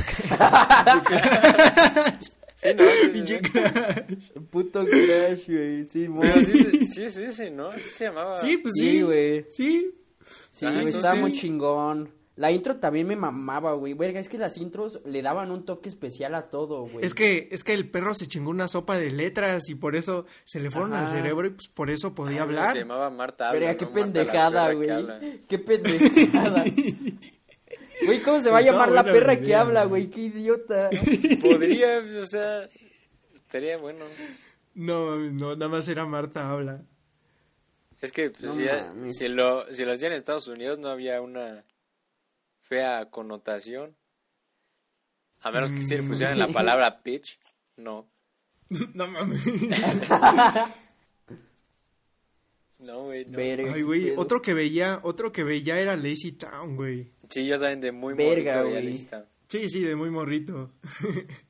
sí, 2.56 2.68
no, 2.76 2.84
sí, 3.14 3.26
sí. 3.28 4.40
Puto 4.50 4.86
crash, 4.86 5.48
güey. 5.50 5.86
Sí, 5.86 6.10
Pero 6.20 6.40
sí, 6.42 6.64
sí, 6.64 6.88
sí, 6.88 7.10
sí, 7.10 7.32
sí, 7.32 7.50
¿no? 7.52 7.72
Sí 7.74 7.80
se 7.90 8.04
llamaba. 8.06 8.40
Sí, 8.42 8.58
pues 8.58 8.74
Sí, 8.78 8.90
sí. 8.92 9.02
güey. 9.02 9.46
Sí. 9.50 9.92
Sí, 10.52 10.68
sí. 10.92 11.18
muy 11.20 11.32
chingón. 11.34 12.12
La 12.40 12.52
intro 12.54 12.78
también 12.78 13.06
me 13.06 13.18
mamaba, 13.18 13.74
güey. 13.74 13.94
Verga, 13.96 14.18
es 14.18 14.30
que 14.30 14.38
las 14.38 14.56
intros 14.56 15.02
le 15.04 15.22
daban 15.22 15.52
un 15.52 15.66
toque 15.66 15.90
especial 15.90 16.36
a 16.36 16.48
todo, 16.48 16.84
güey. 16.88 17.04
Es 17.04 17.14
que, 17.14 17.50
es 17.52 17.66
que 17.66 17.74
el 17.74 17.90
perro 17.90 18.16
se 18.16 18.28
chingó 18.28 18.50
una 18.50 18.70
sopa 18.70 18.98
de 18.98 19.12
letras 19.12 19.68
y 19.68 19.76
por 19.76 19.98
eso 19.98 20.26
se 20.46 20.62
le 20.62 20.72
fueron 20.72 20.94
al 20.94 21.04
Ajá. 21.04 21.16
cerebro 21.16 21.48
y 21.48 21.50
pues 21.50 21.68
por 21.68 21.90
eso 21.90 22.16
podía 22.16 22.44
hablar. 22.44 22.72
Se 22.72 22.80
llamaba 22.80 23.10
Marta 23.10 23.50
Habla, 23.50 23.60
Verga, 23.60 23.74
¿no? 23.74 23.78
qué 23.78 23.86
Marta 23.86 24.00
pendejada, 24.02 24.72
güey. 24.74 25.42
Qué 25.50 25.60
pendejada. 25.60 26.64
Güey, 28.06 28.22
¿cómo 28.22 28.40
se 28.40 28.50
va 28.50 28.60
a 28.60 28.62
llamar 28.62 28.90
la 28.92 29.04
perra 29.04 29.42
que 29.42 29.54
habla, 29.54 29.84
güey. 29.84 30.10
Qué 30.10 30.22
idiota. 30.22 30.90
Podría, 31.42 32.02
o 32.22 32.26
sea, 32.26 32.70
estaría 33.34 33.78
bueno. 33.78 34.06
No, 34.74 35.08
mames, 35.08 35.34
no, 35.34 35.54
nada 35.58 35.68
más 35.68 35.86
era 35.90 36.06
Marta 36.06 36.50
habla. 36.50 36.82
Es 38.02 38.14
que 38.14 38.30
pues, 38.30 38.42
No 38.42 38.54
si, 38.54 38.64
mames. 38.64 39.18
si 39.18 39.28
lo, 39.28 39.66
si 39.74 39.84
lo 39.84 39.92
hacían 39.92 40.14
en 40.14 40.18
Estados 40.18 40.48
Unidos 40.48 40.80
no 40.80 40.88
había 40.88 41.20
una 41.22 41.66
fea 42.70 43.10
connotación. 43.10 43.96
A 45.42 45.52
menos 45.52 45.72
que 45.72 45.82
si 45.82 45.96
le 45.96 46.04
Mm. 46.04 46.08
pusieran 46.08 46.40
la 46.40 46.48
palabra 46.48 47.02
bitch, 47.04 47.40
no. 47.78 48.08
no 48.94 49.08
mames. 49.08 49.42
No, 52.80 53.04
güey, 53.04 53.26
no. 53.26 53.38
Verga. 53.38 53.74
Ay, 53.74 53.82
güey, 53.82 54.06
pedo. 54.12 54.22
otro 54.22 54.42
que 54.42 54.54
veía, 54.54 55.02
otro 55.04 55.34
que 55.34 55.44
veía 55.44 55.78
era 55.80 55.98
Lazy 55.98 56.32
Town, 56.34 56.78
güey. 56.78 57.12
Sí, 57.28 57.46
yo 57.46 57.60
también 57.60 57.82
de 57.82 57.92
muy 57.92 58.14
Verga, 58.14 58.54
morrito 58.56 58.64
veía 58.70 58.80
güey. 58.80 58.86
lista. 58.94 59.26
Sí, 59.50 59.70
sí, 59.70 59.82
de 59.82 59.96
muy 59.96 60.10
morrito. 60.10 60.72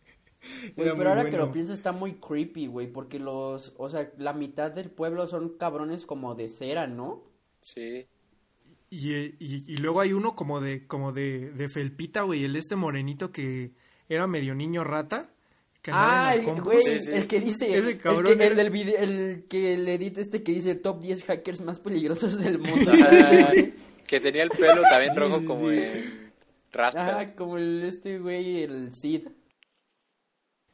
Güey, 0.78 0.89
pero 0.97 1.09
ahora 1.09 1.26
que 1.26 1.32
bueno. 1.32 1.47
lo 1.47 1.51
pienso 1.51 1.74
está 1.74 1.91
muy 1.91 2.13
creepy, 2.13 2.67
güey, 2.67 2.88
porque 2.88 3.20
los, 3.20 3.74
o 3.78 3.89
sea, 3.89 4.09
la 4.17 4.32
mitad 4.32 4.72
del 4.72 4.89
pueblo 4.89 5.28
son 5.28 5.57
cabrones 5.57 6.05
como 6.05 6.34
de 6.34 6.47
cera, 6.47 6.88
¿no? 6.88 7.26
Sí. 7.59 8.07
Y, 8.92 9.14
y, 9.16 9.64
y 9.68 9.78
luego 9.78 10.02
hay 10.02 10.14
uno 10.14 10.36
como 10.36 10.62
de, 10.62 10.88
como 10.88 11.12
de, 11.12 11.52
de 11.52 11.70
felpita, 11.70 12.22
güey, 12.24 12.44
el 12.44 12.56
este 12.56 12.76
morenito 12.76 13.32
que 13.32 13.72
era 14.08 14.26
medio 14.28 14.56
niño 14.56 14.84
rata. 14.84 15.30
Que 15.82 15.92
Ah, 15.94 16.34
el, 16.36 16.44
güey, 16.62 16.82
Sí, 16.82 17.00
sí. 17.00 17.12
el 17.14 17.28
que 17.28 17.40
dice, 17.40 17.74
Ese 17.78 17.92
el, 17.92 17.98
cabrón 18.00 18.26
que, 18.26 18.32
era- 18.34 18.46
el 18.48 18.56
del 18.58 18.70
video, 18.70 18.98
el 19.02 19.46
que 19.48 19.78
le 19.78 19.94
edita 19.94 20.20
este 20.20 20.44
que 20.44 20.52
dice 20.52 20.76
top 20.76 21.02
10 21.02 21.24
hackers 21.24 21.62
más 21.62 21.80
peligrosos 21.80 22.38
del 22.38 22.58
mundo. 22.60 22.92
Que 24.08 24.20
tenía 24.20 24.44
el 24.44 24.50
pelo 24.50 24.82
también 24.82 25.14
Sí, 25.14 25.20
rojo 25.20 25.40
sí, 25.40 25.46
como 25.46 25.70
sí. 25.70 25.82
rastas. 26.72 27.08
Ajá, 27.10 27.36
como 27.36 27.58
el 27.58 27.84
este 27.84 28.18
güey, 28.20 28.64
el 28.64 28.92
Sid. 28.92 29.28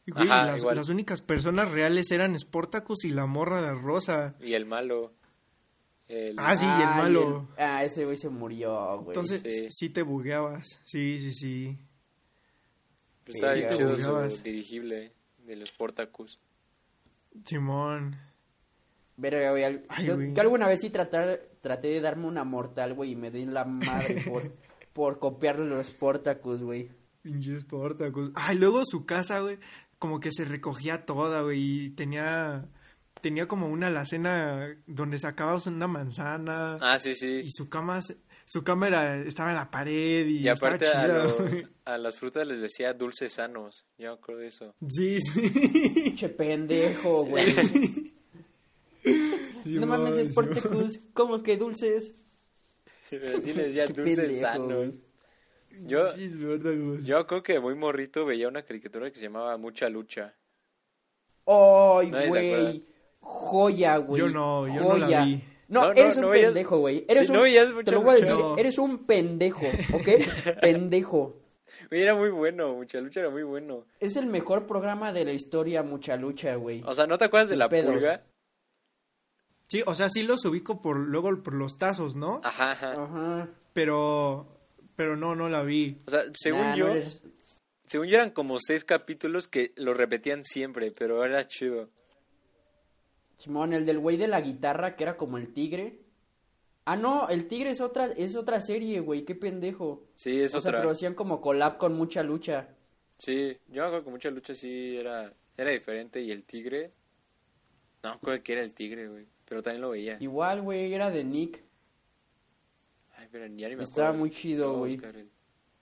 Y, 0.08 0.12
güey, 0.12 0.28
Ajá, 0.28 0.46
las, 0.46 0.58
igual. 0.60 0.76
las 0.78 0.90
únicas 0.90 1.22
personas 1.22 1.70
reales 1.72 2.10
eran 2.12 2.40
Sportacus 2.40 3.04
y 3.06 3.10
la 3.12 3.26
morra 3.26 3.62
de 3.62 3.74
Rosa. 3.80 4.36
Y 4.42 4.54
el 4.54 4.66
malo. 4.66 5.14
El... 6.08 6.36
Ah, 6.38 6.56
sí, 6.56 6.66
y 6.66 6.68
el 6.68 6.88
Ah, 6.88 6.96
malo. 6.98 7.48
el- 7.58 7.64
ah, 7.64 7.84
ese 7.84 8.06
güey 8.06 8.16
se 8.18 8.30
murió, 8.30 8.98
güey. 9.00 9.08
Entonces, 9.18 9.42
sí. 9.42 9.68
sí. 9.72 9.90
te 9.90 10.02
bugueabas. 10.04 10.80
Sí, 10.86 11.20
sí, 11.20 11.34
sí. 11.34 11.78
pues 13.24 13.36
estaba 13.38 13.54
bien 13.54 13.70
chido 13.72 13.98
su 13.98 14.44
dirigible 14.44 15.14
de 15.46 15.56
los 15.56 15.72
Portacus. 15.72 16.40
Simón. 17.44 18.16
Verga, 19.18 19.52
güey, 19.52 19.64
al- 19.64 19.86
Ay, 19.90 20.06
yo, 20.08 20.16
güey. 20.16 20.34
yo 20.34 20.42
alguna 20.42 20.68
vez 20.68 20.82
sí 20.82 20.90
tratar, 20.90 21.42
traté 21.62 21.88
de 21.88 22.02
darme 22.02 22.28
una 22.28 22.44
mortal, 22.44 22.94
güey, 22.94 23.12
y 23.12 23.16
me 23.16 23.32
di 23.32 23.46
la 23.46 23.66
madre 23.66 24.22
por, 24.28 24.54
por 24.94 25.20
copiarle 25.20 25.68
los 25.68 25.88
Sportacus, 25.88 26.62
güey. 26.62 26.92
Pinche 27.22 27.60
Sportacus. 27.60 28.32
Ay, 28.36 28.58
luego 28.58 28.84
su 28.86 29.06
casa, 29.06 29.40
güey, 29.40 29.58
como 29.98 30.20
que 30.20 30.32
se 30.32 30.46
recogía 30.46 31.06
toda, 31.06 31.42
güey, 31.42 31.86
y 31.86 31.90
tenía... 31.92 32.68
Tenía 33.26 33.48
como 33.48 33.68
una 33.70 33.88
alacena 33.88 34.78
donde 34.86 35.18
sacabas 35.18 35.66
una 35.66 35.88
manzana. 35.88 36.78
Ah, 36.80 37.00
sí, 37.00 37.16
sí. 37.16 37.42
Y 37.44 37.50
su 37.50 37.68
cama, 37.70 38.00
su 38.46 38.64
cama 38.64 38.88
era- 38.88 39.18
estaba 39.18 39.50
en 39.50 39.56
la 39.56 39.72
pared 39.72 40.28
y, 40.28 40.44
Y 40.44 40.48
aparte 40.48 40.86
estaba 40.86 41.06
a, 41.86 41.98
lo- 41.98 42.04
las 42.04 42.16
frutas 42.18 42.46
les 42.48 42.62
decía 42.62 42.94
dulces 42.94 43.34
sanos. 43.34 43.84
Yo 43.98 44.12
me 44.12 44.18
acuerdo 44.20 44.42
de 44.42 44.48
eso. 44.50 44.76
Sí, 44.88 45.18
sí. 45.22 46.14
Che 46.16 46.30
pendejo, 46.30 47.26
güey. 47.26 47.46
no 49.66 49.88
mames, 49.88 50.28
Simón, 50.28 50.32
Sportacus, 50.32 51.00
¿cómo 51.16 51.42
que 51.42 51.58
dulces? 51.58 52.12
Así 53.08 53.54
les 53.54 53.74
decía 53.74 53.88
Qué 53.88 53.94
dulces 53.94 54.18
pendejo, 54.20 54.40
sanos. 54.42 55.00
Yo, 55.88 56.16
yo 57.04 57.26
creo 57.26 57.42
que 57.42 57.60
muy 57.60 57.74
morrito 57.74 58.24
veía 58.24 58.48
una 58.48 58.62
caricatura 58.62 59.10
que 59.10 59.16
se 59.16 59.24
llamaba 59.24 59.58
Mucha 59.58 59.90
Lucha. 59.90 60.36
Ay, 61.48 62.12
güey. 62.30 62.95
Joya, 63.28 63.98
güey. 63.98 64.22
Yo 64.22 64.30
no, 64.30 64.68
yo 64.68 64.82
no 64.82 64.98
la 64.98 65.06
Joya. 65.08 65.26
vi. 65.26 65.44
No, 65.68 65.92
eres 65.92 66.18
no 66.18 66.28
un 66.28 66.34
pendejo, 66.34 66.78
güey. 66.78 67.06
Eres 67.08 67.28
Sí, 67.28 67.34
un... 67.34 67.84
Te 67.84 67.92
lo 67.92 68.02
voy 68.02 68.14
a 68.14 68.18
decir, 68.20 68.36
No. 68.36 68.56
eres 68.58 68.78
un 68.78 69.06
pendejo, 69.06 69.66
¿ok? 69.94 70.08
pendejo. 70.62 71.42
Era 71.90 72.14
muy 72.16 72.30
bueno, 72.30 72.76
Mucha 72.76 73.02
Lucha 73.02 73.22
era 73.22 73.32
muy 73.32 73.42
bueno. 73.42 73.86
Es 74.00 74.16
el 74.16 74.28
mejor 74.28 74.68
programa 74.68 75.12
de 75.12 75.26
la 75.26 75.34
historia, 75.34 75.82
mucha 75.82 76.16
lucha, 76.18 76.56
güey. 76.56 76.84
O 76.86 76.94
sea, 76.94 77.08
¿no 77.08 77.18
te 77.18 77.26
acuerdas 77.26 77.50
de 77.50 77.56
la 77.58 77.68
pedos. 77.68 77.92
pulga? 77.96 78.24
Sí, 79.68 79.82
o 79.86 79.96
sea, 79.96 80.10
sí 80.10 80.22
los 80.22 80.46
ubico 80.46 80.80
por 80.82 80.98
luego 81.00 81.42
por 81.42 81.56
los 81.56 81.78
tazos, 81.80 82.16
¿no? 82.16 82.40
Ajá, 82.44 82.72
ajá. 82.74 82.94
Ajá. 82.94 83.50
Pero 83.74 84.48
pero 84.96 85.18
no 85.18 85.36
no 85.36 85.50
la 85.50 85.64
vi. 85.64 85.98
O 86.06 86.12
sea, 86.12 86.22
según 86.38 86.62
Nah, 86.62 86.70
no 86.72 86.76
yo, 86.78 86.88
eres- 86.92 87.24
según 87.88 88.08
yo 88.08 88.16
eran 88.18 88.30
como 88.30 88.60
seis 88.60 88.86
capítulos 88.86 89.48
que 89.48 89.74
lo 89.76 89.96
repetían 89.96 90.44
siempre, 90.44 90.92
pero 90.92 91.26
era 91.26 91.44
chido. 91.48 91.90
Simón, 93.38 93.74
el 93.74 93.86
del 93.86 94.00
güey 94.00 94.18
de 94.18 94.28
la 94.28 94.42
guitarra, 94.42 94.96
que 94.96 95.04
era 95.04 95.18
como 95.18 95.38
el 95.38 95.54
tigre. 95.54 96.00
Ah, 96.86 96.96
no, 96.96 97.28
el 97.30 97.48
tigre 97.48 97.72
es 97.72 97.82
otra, 97.82 98.06
es 98.08 98.36
otra 98.36 98.60
serie, 98.62 99.00
güey, 99.00 99.26
qué 99.26 99.36
pendejo. 99.36 100.04
Sí, 100.16 100.40
es 100.42 100.54
o 100.54 100.60
otra. 100.60 100.72
sea, 100.72 100.80
pero 100.82 100.92
hacían 100.92 101.16
como 101.16 101.42
collab 101.42 101.78
con 101.78 101.94
mucha 101.96 102.22
lucha. 102.24 102.70
Sí, 103.18 103.58
yo 103.70 103.82
me 103.82 103.88
acuerdo 103.88 104.06
que 104.06 104.12
mucha 104.12 104.30
lucha 104.32 104.54
sí 104.54 104.96
era, 104.98 105.34
era 105.58 105.72
diferente 105.72 106.22
y 106.22 106.32
el 106.32 106.44
tigre... 106.46 106.92
No 108.04 108.12
me 108.12 108.16
acuerdo 108.18 108.44
que 108.44 108.54
era 108.54 108.62
el 108.62 108.74
tigre, 108.76 109.08
güey, 109.08 109.26
pero 109.46 109.64
también 109.64 109.82
lo 109.82 109.90
veía. 109.90 110.18
Igual, 110.20 110.62
güey, 110.62 110.94
era 110.94 111.10
de 111.10 111.24
Nick. 111.24 111.64
Ay, 113.18 113.28
pero 113.32 113.48
ya 113.48 113.68
ni 113.68 113.76
me 113.76 113.84
Estaba 113.84 114.10
acuerdo. 114.10 114.20
muy 114.20 114.30
chido, 114.30 114.78
güey. 114.78 115.00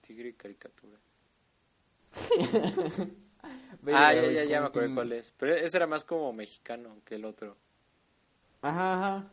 tigre 0.00 0.34
caricatura. 0.34 0.98
Ah, 3.92 4.14
ya, 4.14 4.30
ya, 4.30 4.44
ya 4.44 4.60
me 4.60 4.66
acuerdo 4.68 4.94
cuál 4.94 5.12
es. 5.12 5.32
Pero 5.36 5.54
ese 5.54 5.76
era 5.76 5.86
más 5.86 6.04
como 6.04 6.32
mexicano 6.32 6.96
que 7.04 7.16
el 7.16 7.24
otro. 7.24 7.56
Ajá, 8.62 8.94
ajá. 8.94 9.30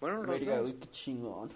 Bueno, 0.00 0.22
los 0.24 0.40
Verga, 0.44 0.58
dos. 0.62 0.72
qué 0.74 0.90
chingón. 0.90 1.48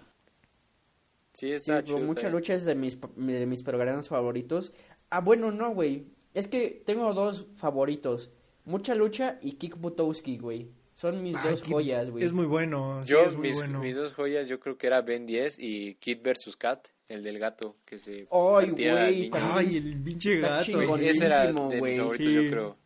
Sí, 1.33 1.47
Sí, 1.47 1.51
está 1.51 1.81
pero 1.83 1.97
chido. 1.97 1.99
mucha 2.07 2.29
lucha 2.29 2.53
es 2.53 2.63
de 2.65 2.75
mis, 2.75 2.95
pa- 2.95 3.09
de 3.15 3.45
mis 3.45 3.61
programas 3.63 4.07
favoritos. 4.07 4.71
Ah, 5.09 5.19
bueno, 5.21 5.51
no, 5.51 5.71
güey. 5.71 6.07
Es 6.33 6.47
que 6.47 6.81
tengo 6.85 7.13
dos 7.13 7.47
favoritos. 7.55 8.31
Mucha 8.65 8.95
lucha 8.95 9.37
y 9.41 9.53
Kick 9.53 9.77
Butowski, 9.77 10.37
güey. 10.37 10.71
Son 10.95 11.21
mis 11.21 11.35
Ay, 11.37 11.51
dos 11.51 11.63
Kid- 11.63 11.71
joyas, 11.73 12.09
güey. 12.09 12.23
Es 12.23 12.31
muy 12.33 12.45
bueno. 12.47 13.01
sí, 13.03 13.09
Yo, 13.09 13.21
es 13.25 13.35
muy 13.35 13.49
mis, 13.49 13.57
bueno. 13.57 13.79
mis 13.81 13.95
dos 13.95 14.13
joyas, 14.13 14.47
yo 14.47 14.59
creo 14.59 14.77
que 14.77 14.87
era 14.87 15.01
Ben 15.01 15.25
10 15.27 15.57
y 15.59 15.95
Kid 15.95 16.19
vs. 16.23 16.55
Cat, 16.57 16.87
el 17.09 17.23
del 17.23 17.39
gato, 17.39 17.77
que 17.85 17.97
se 17.99 18.27
Ay, 18.31 18.69
güey, 18.71 19.29
Ay, 19.33 19.77
el 19.77 20.01
pinche 20.03 20.35
Está 20.35 20.57
gato. 20.63 20.95
Ese 20.97 21.25
era 21.25 21.45
de 21.45 21.51
güey. 21.79 21.91
mis 21.93 21.97
favoritos, 21.99 22.33
Sí. 22.33 22.43
yo 22.45 22.51
creo. 22.51 22.77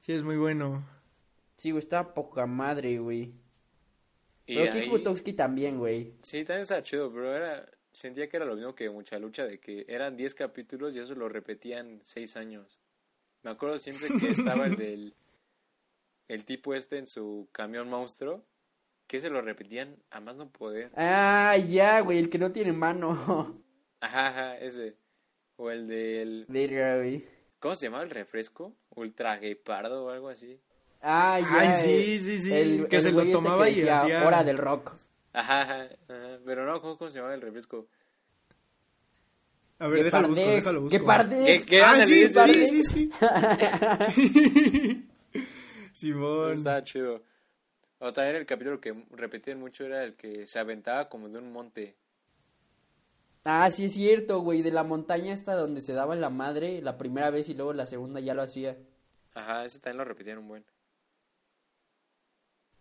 Sí, 0.00 0.12
es 0.12 0.22
muy 0.22 0.36
bueno. 0.36 0.84
Sí, 1.56 1.70
güey, 1.70 1.78
está 1.78 2.12
poca 2.14 2.46
madre, 2.46 2.98
güey. 2.98 3.32
Pero 4.46 4.62
ahí- 4.72 4.80
Kick 4.82 4.90
Butowski 4.90 5.32
también, 5.34 5.78
güey. 5.78 6.14
Sí, 6.22 6.38
también 6.44 6.62
estaba 6.62 6.82
chido, 6.82 7.12
pero 7.12 7.34
era, 7.36 7.64
sentía 7.92 8.28
que 8.28 8.36
era 8.36 8.46
lo 8.46 8.56
mismo 8.56 8.74
que 8.74 8.90
mucha 8.90 9.18
lucha, 9.18 9.46
de 9.46 9.60
que 9.60 9.84
eran 9.88 10.16
10 10.16 10.34
capítulos 10.34 10.96
y 10.96 10.98
eso 10.98 11.14
lo 11.14 11.28
repetían 11.28 12.00
6 12.02 12.36
años. 12.36 12.80
Me 13.44 13.50
acuerdo 13.50 13.78
siempre 13.78 14.08
que 14.18 14.30
estaba 14.30 14.66
el 14.66 14.76
del, 14.76 15.14
el 16.28 16.44
tipo 16.44 16.74
este 16.74 16.98
en 16.98 17.06
su 17.06 17.48
camión 17.52 17.88
monstruo, 17.88 18.44
que 19.12 19.20
se 19.20 19.28
lo 19.28 19.42
repetían 19.42 19.94
a 20.10 20.20
más 20.20 20.38
no 20.38 20.48
poder. 20.50 20.90
Ah, 20.96 21.54
ya, 21.58 22.00
güey, 22.00 22.18
el 22.18 22.30
que 22.30 22.38
no 22.38 22.50
tiene 22.50 22.72
mano. 22.72 23.10
Ajá, 24.00 24.28
ajá, 24.28 24.56
ese. 24.56 24.96
O 25.56 25.70
el 25.70 25.86
del, 25.86 26.46
Verga, 26.48 26.96
güey. 26.96 27.22
¿cómo 27.58 27.74
se 27.74 27.86
llamaba 27.86 28.04
el 28.04 28.08
refresco? 28.10 28.74
Ultra 28.96 29.36
Guepardo 29.36 30.06
o 30.06 30.08
algo 30.08 30.30
así. 30.30 30.58
Ah, 31.02 31.38
ya. 31.38 31.46
Ay, 31.60 31.82
sí, 31.84 31.90
eh, 32.14 32.18
sí, 32.20 32.38
sí, 32.38 32.54
el- 32.54 32.88
que 32.88 32.96
el 32.96 33.02
se 33.02 33.08
lo 33.10 33.16
güey 33.16 33.26
este 33.28 33.32
tomaba 33.42 33.64
que 33.66 33.70
y 33.72 33.74
decía, 33.74 34.00
hacía- 34.00 34.26
Hora 34.26 34.42
del 34.44 34.56
rock. 34.56 34.94
Ajá, 35.34 35.60
ajá, 35.60 35.82
ajá, 36.08 36.38
pero 36.46 36.64
no, 36.64 36.80
¿cómo, 36.80 36.96
cómo 36.96 37.10
se 37.10 37.16
llamaba 37.18 37.34
el 37.34 37.42
refresco? 37.42 37.86
A 39.78 39.88
ver, 39.88 40.04
déjalo 40.04 40.28
busco, 40.28 40.42
déjalo 40.42 40.80
busco. 40.80 40.98
Gepardex. 40.98 41.44
¿Qué- 41.44 41.66
qué? 41.68 41.82
Ah, 41.82 42.06
sí, 42.06 42.22
ese. 42.22 42.54
sí, 42.54 42.82
sí, 42.82 42.82
sí. 42.82 43.10
Simón. 45.92 46.52
Estaba 46.52 46.82
chido. 46.82 47.22
O 48.04 48.12
también 48.12 48.34
el 48.34 48.46
capítulo 48.46 48.80
que 48.80 48.92
repetían 49.12 49.60
mucho 49.60 49.84
era 49.84 50.02
el 50.02 50.14
que 50.14 50.44
se 50.44 50.58
aventaba 50.58 51.08
como 51.08 51.28
de 51.28 51.38
un 51.38 51.52
monte. 51.52 51.94
Ah, 53.44 53.70
sí 53.70 53.84
es 53.84 53.92
cierto, 53.92 54.40
güey, 54.40 54.62
de 54.62 54.72
la 54.72 54.82
montaña 54.82 55.32
hasta 55.32 55.54
donde 55.54 55.82
se 55.82 55.92
daba 55.92 56.16
la 56.16 56.28
madre 56.28 56.82
la 56.82 56.98
primera 56.98 57.30
vez 57.30 57.48
y 57.48 57.54
luego 57.54 57.72
la 57.72 57.86
segunda 57.86 58.18
ya 58.18 58.34
lo 58.34 58.42
hacía. 58.42 58.76
Ajá, 59.34 59.64
ese 59.64 59.78
también 59.78 59.98
lo 59.98 60.04
repetían 60.04 60.38
un 60.38 60.48
buen. 60.48 60.64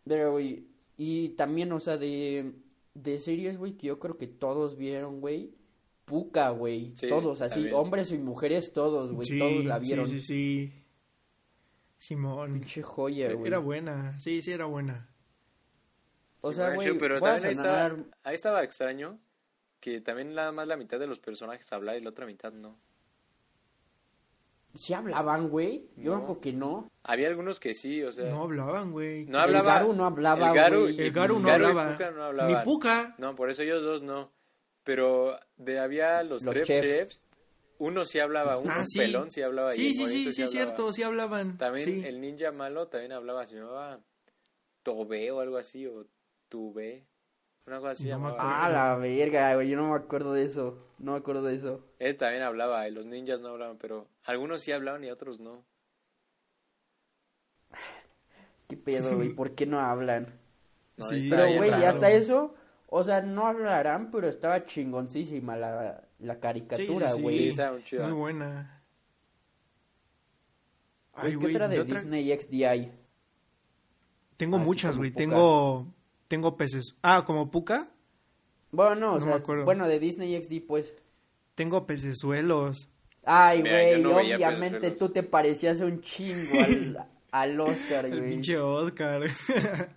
Pero, 0.06 0.32
güey, 0.32 0.66
y 0.98 1.30
también, 1.30 1.72
o 1.72 1.80
sea, 1.80 1.98
de, 1.98 2.54
de 2.96 3.18
series, 3.20 3.60
güey, 3.60 3.74
que 3.74 3.88
yo 3.88 4.00
creo 4.00 4.18
que 4.18 4.26
todos 4.26 4.76
vieron, 4.76 5.22
güey. 5.22 5.54
Puka, 6.06 6.50
güey. 6.50 6.96
Sí, 6.96 7.08
todos, 7.08 7.42
así, 7.42 7.56
también. 7.56 7.76
hombres 7.76 8.12
y 8.12 8.18
mujeres, 8.18 8.74
todos, 8.74 9.12
güey. 9.12 9.28
Sí, 9.28 9.38
todos 9.38 9.66
la 9.66 9.78
vieron. 9.78 10.08
Sí, 10.08 10.20
sí, 10.20 10.26
sí. 10.26 10.74
Simón. 12.00 12.54
Pinche 12.54 12.82
joya, 12.82 13.32
güey. 13.34 13.46
Era 13.46 13.60
buena. 13.60 14.18
Sí, 14.18 14.42
sí, 14.42 14.52
era 14.52 14.66
buena. 14.66 15.11
O 16.42 16.50
Sí, 16.50 16.56
sea, 16.56 16.74
güey, 16.74 16.98
pero 16.98 17.20
también 17.22 17.46
ahí 17.48 17.56
sonar- 17.56 17.92
estaba, 17.92 18.10
ahí 18.24 18.36
estaba 18.36 18.64
extraño 18.64 19.20
que 19.80 20.02
también 20.02 20.34
nada 20.34 20.52
más 20.52 20.68
la 20.68 20.76
mitad 20.78 21.00
de 21.00 21.08
los 21.08 21.20
personajes 21.20 21.72
hablar 21.72 21.98
y 21.98 22.02
la 22.02 22.10
otra 22.10 22.26
mitad 22.26 22.52
no. 22.52 22.78
¿Sí 24.74 24.94
hablaban, 24.94 25.50
güey? 25.50 25.90
Yo 25.98 26.16
No. 26.16 26.24
creo 26.24 26.40
que 26.40 26.54
no. 26.54 26.90
Había 27.04 27.28
algunos 27.28 27.60
que 27.60 27.74
sí, 27.74 28.02
o 28.04 28.12
sea, 28.12 28.30
No 28.30 28.44
hablaban, 28.44 28.92
güey. 28.92 29.26
no 29.26 29.40
hablaba. 29.40 29.74
El 29.74 29.80
Garu 29.80 29.94
no 29.94 30.06
hablaba, 30.06 30.48
el 30.50 30.56
Garu 30.56 30.90
y- 30.90 31.02
El 31.02 31.12
Garu 31.12 31.40
no 31.40 31.48
Garu 31.50 31.64
y 31.64 31.68
hablaba. 31.68 31.92
Puka 31.92 32.12
no 32.12 32.24
hablaban. 32.24 32.54
Ni 32.58 32.64
Puka. 32.64 33.16
No, 33.18 33.36
por 33.36 33.50
eso 33.50 33.64
ellos 33.64 33.84
dos 33.84 34.02
no. 34.02 34.32
Pero 34.84 35.38
de 35.58 35.78
había 35.80 36.24
los, 36.24 36.42
Los 36.44 36.54
tres 36.54 36.68
chefs. 36.68 36.88
chefs. 36.88 37.22
Uno 37.80 38.06
sí 38.06 38.20
hablaba, 38.20 38.58
uno 38.58 38.72
Ah, 38.74 38.80
un 38.82 38.88
sí. 38.88 39.00
pelón 39.00 39.30
sí 39.32 39.42
hablaba 39.42 39.74
y 39.74 39.78
Sí, 39.78 39.88
el 39.88 39.94
sí, 39.94 40.06
sí, 40.08 40.24
sí, 40.24 40.30
es 40.30 40.36
hablaba. 40.38 40.52
cierto, 40.52 40.94
sí 40.94 41.04
hablaban. 41.04 41.58
También 41.58 41.86
sí. 41.86 42.04
el 42.06 42.22
ninja 42.22 42.52
malo 42.52 42.88
también 42.88 43.12
hablaba, 43.12 43.46
se 43.46 43.56
llamaba 43.58 44.00
Tobe 44.84 45.32
o 45.32 45.40
algo 45.42 45.58
así, 45.58 45.86
o 45.86 46.06
Tube, 46.52 47.08
una 47.66 47.80
cosa 47.80 47.92
así 47.92 48.04
No 48.04 48.10
llamaba. 48.10 48.66
Ah, 48.66 48.70
la 48.70 48.98
verga, 48.98 49.56
güey. 49.56 49.70
Yo 49.70 49.78
no 49.78 49.90
me 49.92 49.96
acuerdo 49.96 50.34
de 50.34 50.44
eso. 50.44 50.86
No 51.00 51.14
me 51.14 51.18
acuerdo 51.20 51.44
de 51.44 51.56
eso. 51.56 51.86
Él 51.98 52.18
también 52.18 52.44
hablaba, 52.44 52.86
y 52.88 52.92
los 52.92 53.06
ninjas 53.06 53.42
no 53.42 53.48
hablaban, 53.50 53.78
pero 53.78 54.08
algunos 54.26 54.62
sí 54.62 54.72
hablaban 54.74 55.04
y 55.06 55.10
otros 55.10 55.40
no. 55.40 55.64
¿Qué 58.68 58.78
pedo, 58.78 59.16
güey? 59.16 59.30
¿Por 59.30 59.56
qué 59.56 59.66
no 59.66 59.80
hablan? 59.80 60.40
No, 60.98 61.08
Sí, 61.08 61.28
Pero, 61.30 61.48
güey, 61.58 61.72
raro. 61.72 61.88
hasta 61.88 62.12
eso, 62.12 62.54
o 62.88 63.04
sea, 63.04 63.22
no 63.22 63.48
hablarán, 63.48 64.12
pero 64.12 64.28
estaba 64.28 64.66
chingoncísima 64.66 65.56
la, 65.56 66.04
la 66.20 66.40
caricatura, 66.40 67.08
Sí, 67.10 67.14
sí, 67.16 67.18
sí. 67.18 67.22
güey. 67.56 67.82
Sí, 67.86 67.98
muy 67.98 68.12
buena. 68.12 68.84
Güey, 71.14 71.26
Ay, 71.26 71.32
¿Qué 71.32 71.38
güey, 71.38 71.56
otra 71.56 71.68
de 71.68 71.80
otra- 71.80 72.00
Disney 72.02 72.38
XDI? 72.38 72.92
Tengo 74.38 74.58
Así 74.58 74.66
muchas, 74.66 74.98
güey. 74.98 75.12
Tengo, 75.12 75.88
tengo 76.32 76.56
peces. 76.56 76.96
Ah, 77.04 77.26
como 77.26 77.52
Puka. 77.52 77.92
Bueno, 78.72 78.96
no, 78.96 79.08
o 79.10 79.20
No 79.20 79.26
me 79.26 79.32
sea, 79.34 79.36
acuerdo. 79.36 79.66
bueno, 79.66 79.86
de 79.86 80.00
Disney 80.00 80.42
XD, 80.42 80.66
pues. 80.66 80.94
Tengo 81.56 81.86
pecesuelos. 81.86 82.88
Ay, 83.26 83.60
güey, 83.62 84.02
no 84.02 84.16
obviamente 84.16 84.92
tú 84.92 85.10
te 85.10 85.24
parecías 85.24 85.82
un 85.82 86.00
chingo 86.00 86.58
al, 86.58 87.08
al 87.32 87.60
Oscar, 87.60 88.06
El 88.06 88.18
güey. 88.20 88.30
pinche 88.32 88.58
Oscar. 88.58 89.24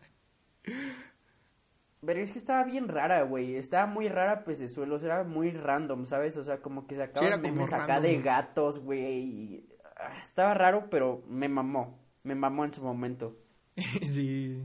Pero 2.07 2.21
es 2.21 2.33
que 2.33 2.39
estaba 2.39 2.65
bien 2.65 2.89
rara, 2.89 3.23
güey. 3.23 3.55
Estaba 3.55 3.87
muy 3.87 4.09
rara 4.09 4.45
Pecesuelos, 4.45 5.03
era 5.05 5.25
muy 5.25 5.53
random, 5.53 6.05
¿sabes? 6.05 6.37
O 6.37 6.45
sea, 6.45 6.61
como 6.61 6.87
que 6.87 6.97
sacaban 6.97 7.31
como 7.41 7.43
memes 7.55 7.73
acá 7.73 8.01
de 8.01 8.21
gatos, 8.21 8.79
güey. 8.81 9.65
ah, 9.97 10.19
Estaba 10.21 10.53
raro, 10.53 10.89
pero 10.91 11.23
me 11.29 11.49
mamó. 11.49 11.99
Me 12.25 12.35
mamó 12.35 12.65
en 12.65 12.73
su 12.73 12.83
momento. 12.83 13.39
sí. 14.03 14.63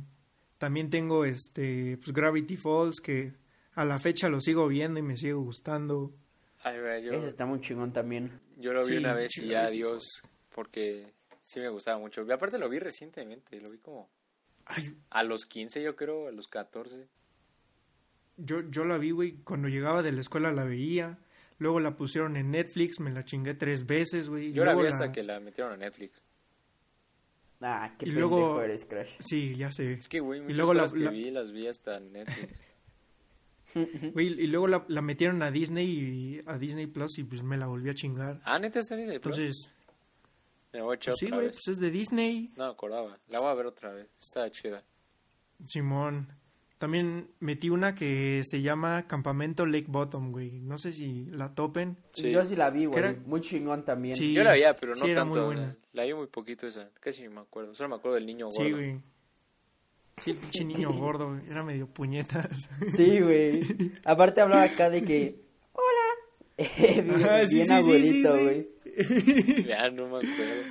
También 0.60 0.89
tengo 0.91 1.26
este, 1.26 1.97
pues 1.97 2.14
Gravity 2.14 2.57
Falls, 2.57 2.99
que 3.01 3.34
a 3.74 3.86
la 3.86 3.99
fecha 3.99 4.30
lo 4.30 4.39
sigo 4.41 4.68
viendo 4.68 4.99
y 4.99 5.03
me 5.03 5.18
sigue 5.18 5.34
gustando. 5.34 6.14
Ay, 6.64 6.76
yo, 7.03 7.14
Ese 7.14 7.28
está 7.28 7.45
muy 7.45 7.62
chingón 7.62 7.93
también. 7.93 8.39
yo 8.57 8.74
lo 8.74 8.86
vi 8.86 8.91
Sí, 8.93 8.97
una 8.97 9.14
vez 9.14 9.38
y 9.38 9.47
ya 9.47 9.66
adiós, 9.66 10.22
porque 10.53 11.14
sí 11.41 11.62
me 11.62 11.70
gustaba 11.70 11.97
mucho. 11.97 12.24
Y 12.28 12.32
aparte 12.32 12.60
lo 12.60 12.70
vi 12.70 12.78
recientemente, 12.80 13.60
lo 13.62 13.72
vi 13.72 13.78
como 13.78 14.10
Ay, 14.66 14.95
a 15.10 15.24
los 15.24 15.45
15 15.45 15.82
yo 15.82 15.95
creo, 15.95 16.28
a 16.28 16.32
los 16.32 16.47
14. 16.47 17.07
yo, 18.38 18.62
yo 18.70 18.84
la 18.86 18.97
vi, 18.97 19.12
güey, 19.12 19.38
cuando 19.43 19.70
llegaba 19.70 20.03
de 20.03 20.12
la 20.12 20.22
escuela 20.22 20.51
la 20.51 20.66
veía. 20.66 21.18
Luego 21.57 21.80
la 21.80 21.95
pusieron 21.95 22.38
en 22.38 22.51
Netflix, 22.51 22.99
me 22.99 23.12
la 23.12 23.26
chingué 23.26 23.53
tres 23.53 23.86
veces, 23.86 24.30
güey. 24.30 24.53
Yo 24.53 24.64
la 24.64 24.76
vi 24.76 24.88
hasta 24.88 25.12
que 25.12 25.24
la 25.24 25.39
metieron 25.39 25.74
a 25.74 25.78
Netflix. 25.78 26.24
Ah, 27.62 27.93
qué 27.97 28.07
Y 28.07 28.12
luego- 28.12 28.62
eres, 28.62 28.86
Crash. 28.86 29.16
Sí, 29.20 29.55
ya 29.55 29.72
sé. 29.72 29.93
Es 29.93 30.07
que, 30.07 30.20
güey, 30.22 30.39
Y 30.39 30.43
muchas 30.43 30.57
luego 30.60 30.74
la- 30.74 30.82
cosas 30.84 30.97
que 30.97 31.05
la- 31.05 31.12
vi 31.12 31.32
las 31.32 31.51
vi 31.51 31.68
hasta 31.68 31.91
en 31.93 32.14
Netflix. 32.14 32.64
Güey, 34.14 34.28
y 34.41 34.47
luego 34.47 34.68
la, 34.68 34.84
la 34.88 35.01
metieron 35.03 35.43
a 35.43 35.51
Disney 35.51 35.88
y 35.88 36.41
a 36.47 36.57
Disney 36.57 36.88
Plus 36.88 37.20
y 37.20 37.24
pues 37.24 37.43
me 37.43 37.55
la 37.55 37.68
volví 37.68 37.89
a 37.89 37.93
chingar. 37.93 38.41
ah, 38.43 38.57
neta 38.57 38.80
está 38.80 38.95
Disney 38.95 39.20
Plus? 39.20 39.38
Entonces, 39.38 39.72
Me 40.74 40.82
voy 40.82 40.93
a 40.93 40.95
echar 40.95 41.12
pues 41.14 41.20
sí, 41.20 41.26
otra 41.28 41.38
güey, 41.38 41.47
vez. 41.49 41.55
pues 41.64 41.76
es 41.78 41.80
de 41.80 41.91
Disney. 41.91 42.51
No 42.55 42.66
acordaba. 42.66 43.20
La 43.28 43.39
voy 43.41 43.49
a 43.49 43.53
ver 43.53 43.66
otra 43.68 43.93
vez. 43.93 44.10
Está 44.20 44.49
chida. 44.49 44.84
Simón. 45.68 46.28
También 46.80 47.28
metí 47.42 47.70
una 47.70 47.94
que 47.94 48.42
se 48.46 48.62
llama 48.62 49.06
Campamento 49.06 49.66
Lake 49.66 49.86
Bottom, 49.90 50.32
güey. 50.32 50.60
No 50.62 50.78
sé 50.78 50.92
si 50.94 51.26
la 51.26 51.54
topen. 51.54 51.98
Sí. 52.14 52.32
Yo 52.32 52.44
sí 52.46 52.56
la 52.56 52.70
vi, 52.70 52.86
güey. 52.86 52.98
era- 53.00 53.16
Muy 53.26 53.42
chingón 53.42 53.84
también. 53.86 54.16
Sí. 54.16 54.34
Yo 54.34 54.44
la 54.46 54.52
veía, 54.52 54.76
pero 54.76 54.96
no 54.96 55.06
sí, 55.06 55.12
era 55.12 55.22
tanto. 55.22 55.36
muy 55.36 55.46
buena. 55.46 55.76
La 55.94 56.06
vi 56.06 56.14
muy 56.14 56.28
poquito 56.28 56.66
esa. 56.68 56.90
Casi 57.02 57.24
ni 57.24 57.30
me 57.30 57.42
acuerdo. 57.42 57.76
Solo 57.76 57.90
me 57.90 57.96
acuerdo 57.98 58.16
del 58.16 58.26
niño 58.26 58.48
gordo. 58.48 58.64
Sí, 58.66 58.72
güey. 58.72 59.00
Sí, 60.18 60.32
el 60.32 60.38
pinche 60.38 60.64
niño 60.64 60.92
gordo, 60.98 61.30
güey. 61.36 61.42
Era 61.50 61.64
medio 61.64 61.86
puñetas. 61.88 62.48
Sí, 62.94 63.20
güey. 63.20 63.60
Aparte 64.06 64.40
hablaba 64.42 64.64
acá 64.64 64.90
de 64.90 65.04
que... 65.04 65.42
Hola. 65.74 66.58
bien 66.78 67.12
Ajá, 67.12 67.46
sí, 67.46 67.56
bien 67.56 67.68
sí, 67.68 67.74
sí, 67.74 67.74
abuelito, 67.74 68.38
sí, 68.38 68.40
sí. 68.40 68.44
güey. 69.44 69.64
Ya 69.66 69.90
no 69.92 70.04
me 70.08 70.18
acuerdo. 70.18 70.64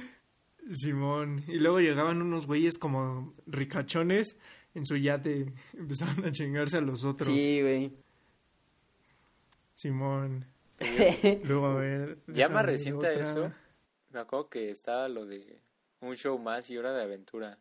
Simón. 0.73 1.45
Y 1.49 1.59
luego 1.59 1.81
llegaban 1.81 2.21
unos 2.23 2.47
güeyes 2.47 2.79
como 2.79 3.35
ricachones 3.47 4.37
en 4.75 4.87
su 4.87 4.97
yate. 4.97 5.53
Empezaban 5.77 6.25
a 6.25 6.33
chingarse 6.33 6.79
a 6.79 6.81
los 6.81 7.05
otros. 7.05 7.29
Sí, 7.29 7.61
güey. 7.63 7.93
Simón. 9.75 10.45
Luego, 11.45 11.67
a 11.67 11.75
ver. 11.75 12.19
Ya 12.29 12.49
más 12.49 12.65
reciente 12.65 13.07
a 13.07 13.13
eso, 13.13 13.53
me 14.11 14.21
acuerdo 14.21 14.49
que 14.49 14.71
estaba 14.71 15.09
lo 15.09 15.27
de 15.27 15.61
un 16.01 16.15
show 16.15 16.39
más 16.39 16.71
y 16.71 16.79
hora 16.79 16.93
de 16.93 17.03
aventura. 17.03 17.59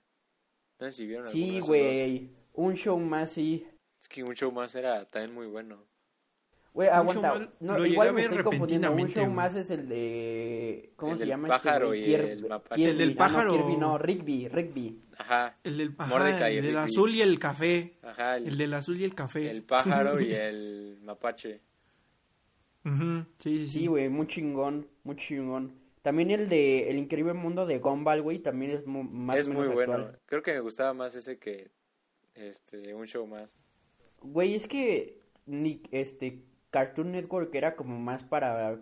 No 0.80 0.86
sé 0.86 0.98
si 0.98 1.08
vieron 1.08 1.26
Sí, 1.26 1.60
güey. 1.62 2.30
Un 2.54 2.76
show 2.76 3.00
más, 3.00 3.32
sí. 3.32 3.66
Es 4.00 4.08
que 4.08 4.24
un 4.24 4.36
show 4.36 4.52
más 4.52 4.76
era 4.76 5.06
también 5.06 5.36
muy 5.36 5.48
bueno. 5.48 5.84
Güey, 6.78 6.90
aguanta. 6.90 7.50
No, 7.60 7.84
igual 7.88 8.10
a 8.10 8.12
me 8.12 8.22
estoy 8.22 8.44
confundiendo. 8.44 8.92
Un 8.92 9.08
show 9.08 9.26
más 9.32 9.56
es 9.56 9.72
el 9.72 9.90
de. 9.90 10.92
¿Cómo 10.96 11.14
El 11.14 11.18
se 11.18 11.22
del 11.24 11.30
llama 11.30 11.48
pájaro 11.48 11.92
este 11.92 12.08
y 12.08 12.16
güey? 12.18 12.30
el 12.30 12.48
mapache. 12.48 12.86
El 12.92 12.98
del 13.00 13.10
Ah, 13.10 13.12
no, 13.14 13.18
pájaro. 13.18 13.50
Kirby, 13.50 13.78
no, 13.78 13.98
Rigby, 13.98 14.48
Rigby. 14.48 15.02
Ajá. 15.18 15.58
El 15.64 15.78
del, 15.80 15.96
y 15.98 16.58
el 16.58 16.64
del 16.66 16.78
azul 16.78 17.16
y 17.16 17.22
el 17.24 17.40
café. 17.40 17.98
Ajá, 18.04 18.38
el, 18.38 18.48
El 18.50 18.58
del 18.60 18.74
azul 18.76 19.02
y 19.02 19.04
el 19.06 19.16
café. 19.16 19.50
el 19.50 19.64
pájaro 19.64 20.22
y 20.22 20.32
el 20.34 21.00
mapache. 21.02 21.62
Ujú, 22.86 23.26
Sí, 23.40 23.58
sí, 23.58 23.68
sí. 23.68 23.80
Sí, 23.80 23.88
güey, 23.88 24.08
muy 24.10 24.28
chingón, 24.28 24.88
muy 25.04 25.16
chingón. 25.16 25.74
También 26.04 26.30
el 26.30 26.48
de 26.48 26.92
El 26.92 26.98
increíble 27.00 27.34
mundo 27.34 27.66
de 27.66 27.80
Gumball, 27.80 28.22
güey, 28.22 28.38
también 28.38 28.70
es 28.72 28.86
mu- 28.86 29.02
más 29.04 29.40
es 29.40 29.48
o 29.48 29.50
muy 29.50 29.62
menos 29.62 29.74
bueno. 29.74 29.94
actual. 29.94 30.20
Creo 30.28 30.44
que 30.44 30.54
me 30.54 30.60
gustaba 30.60 30.94
más 30.94 31.16
ese 31.16 31.40
que 31.40 31.72
este 32.36 32.94
un 32.94 33.08
show 33.08 33.26
más. 33.26 33.50
Güey, 34.22 34.54
es 34.54 34.68
que 34.68 35.20
ni 35.48 35.82
este 35.92 36.44
Cartoon 36.70 37.12
Network 37.12 37.54
era 37.56 37.76
como 37.76 37.98
más 38.00 38.24
para 38.24 38.80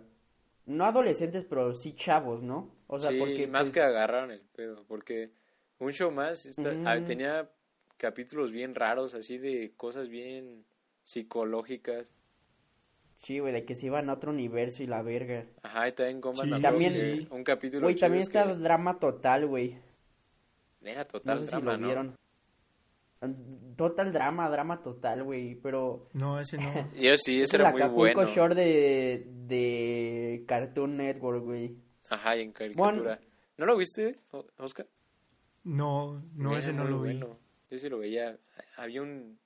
no 0.66 0.84
adolescentes, 0.84 1.44
pero 1.44 1.72
sí 1.74 1.92
chavos, 1.94 2.42
¿no? 2.42 2.74
O 2.88 2.98
sea, 3.00 3.10
sí, 3.12 3.18
porque 3.18 3.46
más 3.46 3.66
pues, 3.66 3.74
que 3.74 3.80
agarraron 3.82 4.30
el 4.30 4.40
pedo, 4.40 4.84
porque 4.88 5.30
un 5.78 5.92
show 5.92 6.10
más 6.10 6.46
está- 6.46 6.74
ah, 6.84 6.96
Mm. 6.98 7.04
tenía 7.04 7.50
capítulos 7.96 8.50
bien 8.52 8.74
raros, 8.74 9.14
así 9.14 9.38
de 9.38 9.72
cosas 9.76 10.08
bien 10.08 10.64
psicológicas. 11.02 12.12
sí, 13.18 13.38
güey, 13.38 13.52
de 13.52 13.64
que 13.64 13.74
se 13.74 13.86
iban 13.86 14.10
a 14.10 14.12
otro 14.12 14.30
universo 14.30 14.82
y 14.82 14.86
la 14.86 15.00
verga. 15.02 15.46
Ajá, 15.62 15.88
y 15.88 15.92
también 15.92 16.20
Gomba 16.20 16.44
Sí, 16.44 16.50
También- 16.60 17.26
un 17.30 17.42
capítulo 17.44 17.82
Güey, 17.86 17.94
también 17.96 18.20
que 18.22 18.38
está 18.38 18.44
Drama 18.54 18.98
Total, 19.00 19.46
güey. 19.46 19.78
era 20.82 21.00
No 21.00 21.06
total 21.06 21.40
sé 21.40 21.46
drama, 21.46 21.60
si 21.60 21.66
lo 21.66 21.78
¿no? 21.78 21.86
vieron. 21.86 22.16
Total 23.76 24.12
drama, 24.12 24.48
drama 24.48 24.82
total, 24.82 25.22
güey, 25.24 25.54
pero 25.56 26.08
No, 26.14 26.40
ese 26.40 26.56
no. 26.58 26.72
Yo 26.98 27.16
sí, 27.16 27.40
es 27.40 27.48
ese 27.48 27.56
el 27.56 27.62
era 27.62 27.72
muy 27.72 27.82
Acapulco 27.82 28.20
bueno. 28.20 28.30
Shore 28.34 28.54
de, 28.54 29.26
de 29.46 30.44
Cartoon 30.46 30.96
Network, 30.96 31.44
güey. 31.44 31.76
Ajá, 32.10 32.36
y 32.36 32.42
en 32.42 32.52
caricatura. 32.52 33.20
¿No 33.58 33.66
lo 33.66 33.76
viste, 33.76 34.16
Oscar? 34.58 34.86
No, 35.64 36.22
no, 36.34 36.56
ese 36.56 36.72
no 36.72 36.84
lo 36.84 37.00
vi. 37.00 37.18
bueno. 37.18 37.38
Yo 37.70 37.78
sí 37.78 37.88
lo 37.88 37.98
veía. 37.98 38.38
Había 38.76 39.02
un... 39.02 39.38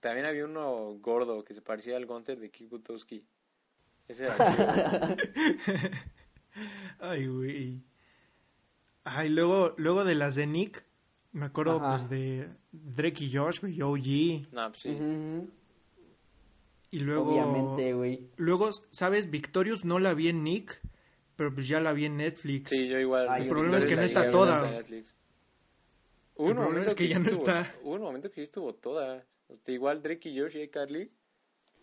También 0.00 0.26
había 0.26 0.44
uno 0.44 0.94
gordo 1.00 1.44
que 1.44 1.54
se 1.54 1.62
parecía 1.62 1.96
al 1.96 2.06
Gunter 2.06 2.38
de 2.38 2.50
Kick. 2.50 3.24
Ese 4.08 4.24
era 4.26 4.36
chido. 4.36 5.16
Ay, 6.98 7.26
güey. 7.26 7.82
Ay, 9.04 9.28
luego, 9.28 9.74
luego 9.76 10.04
de 10.04 10.14
las 10.14 10.34
de 10.34 10.46
Nick, 10.46 10.84
me 11.34 11.44
acuerdo 11.46 11.76
Ajá. 11.76 11.96
pues 11.98 12.08
de 12.08 12.48
Drake 12.72 13.24
y 13.24 13.36
Josh, 13.36 13.60
güey, 13.60 13.80
OG. 13.82 14.48
no, 14.52 14.68
pues 14.70 14.80
sí. 14.80 14.90
Ujú, 14.90 15.50
Y 16.90 17.00
luego. 17.00 17.30
Obviamente, 17.32 17.92
güey. 17.92 18.30
Luego, 18.36 18.70
¿sabes? 18.90 19.30
Victorious 19.30 19.84
no 19.84 19.98
la 19.98 20.14
vi 20.14 20.28
en 20.28 20.42
Nick, 20.44 20.80
pero 21.36 21.52
pues 21.54 21.66
ya 21.68 21.80
la 21.80 21.92
vi 21.92 22.04
en 22.06 22.16
Netflix. 22.16 22.70
Sí, 22.70 22.88
yo 22.88 22.98
igual. 22.98 23.26
Ay, 23.28 23.42
El 23.42 23.48
problema 23.48 23.76
es 23.78 23.84
que 23.84 23.96
no 23.96 24.02
está 24.02 24.30
toda. 24.30 24.70
Netflix. 24.70 25.14
Hubo 26.36 26.48
El 26.50 26.54
momento 26.56 26.88
es 26.88 26.94
que 26.94 27.08
ya 27.08 27.16
sí 27.18 27.22
no 27.22 27.30
estuvo- 27.30 27.48
está. 27.48 27.74
Hubo 27.82 27.94
un 27.94 28.02
momento 28.02 28.28
que 28.30 28.36
sí 28.36 28.42
estuvo 28.42 28.74
toda. 28.74 29.24
Hasta 29.50 29.72
igual 29.72 30.02
Drake 30.02 30.28
y 30.30 30.40
Josh 30.40 30.56
y 30.56 30.68
Carly. 30.68 31.10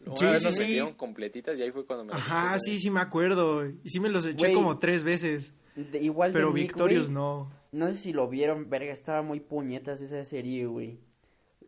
Una 0.05 0.17
Sí, 0.17 0.25
vez 0.25 0.39
sí, 0.39 0.45
nos 0.45 0.53
sí. 0.55 0.59
metieron 0.61 0.93
completitas 0.95 1.59
y 1.59 1.61
ahí 1.63 1.71
fue 1.71 1.85
cuando 1.85 2.05
me 2.05 2.13
Ajá, 2.13 2.57
sí, 2.59 2.79
sí 2.79 2.89
me 2.89 2.99
acuerdo. 3.01 3.65
Y 3.67 3.89
sí 3.89 3.99
me 3.99 4.09
los 4.09 4.25
eché 4.25 4.47
Güey. 4.47 4.55
como 4.55 4.79
tres 4.79 5.03
veces. 5.03 5.53
De- 5.75 5.99
igual 6.01 6.31
Pero 6.31 6.51
Victorious 6.51 7.09
no. 7.09 7.51
No 7.71 7.87
sé 7.91 7.97
si 7.97 8.13
lo 8.13 8.27
vieron, 8.27 8.69
verga, 8.69 8.91
estaba 8.91 9.21
muy 9.21 9.39
puñetas 9.39 10.01
esa 10.01 10.23
serie, 10.25 10.65
güey. 10.65 10.99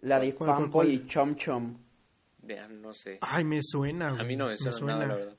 La 0.01 0.19
de 0.19 0.33
¿Cuál, 0.33 0.49
cuál, 0.49 0.61
Fanboy 0.61 0.71
cuál? 0.71 0.91
y 0.91 1.07
Chom 1.07 1.35
Chom. 1.35 1.77
Vean, 2.41 2.81
no 2.81 2.93
sé. 2.93 3.19
Ay, 3.21 3.45
me 3.45 3.59
suena, 3.61 4.09
güey. 4.09 4.21
A 4.21 4.23
mí 4.25 4.35
no 4.35 4.47
me 4.47 4.57
suena, 4.57 4.93
nada, 4.93 5.07
la 5.07 5.15
verdad. 5.15 5.37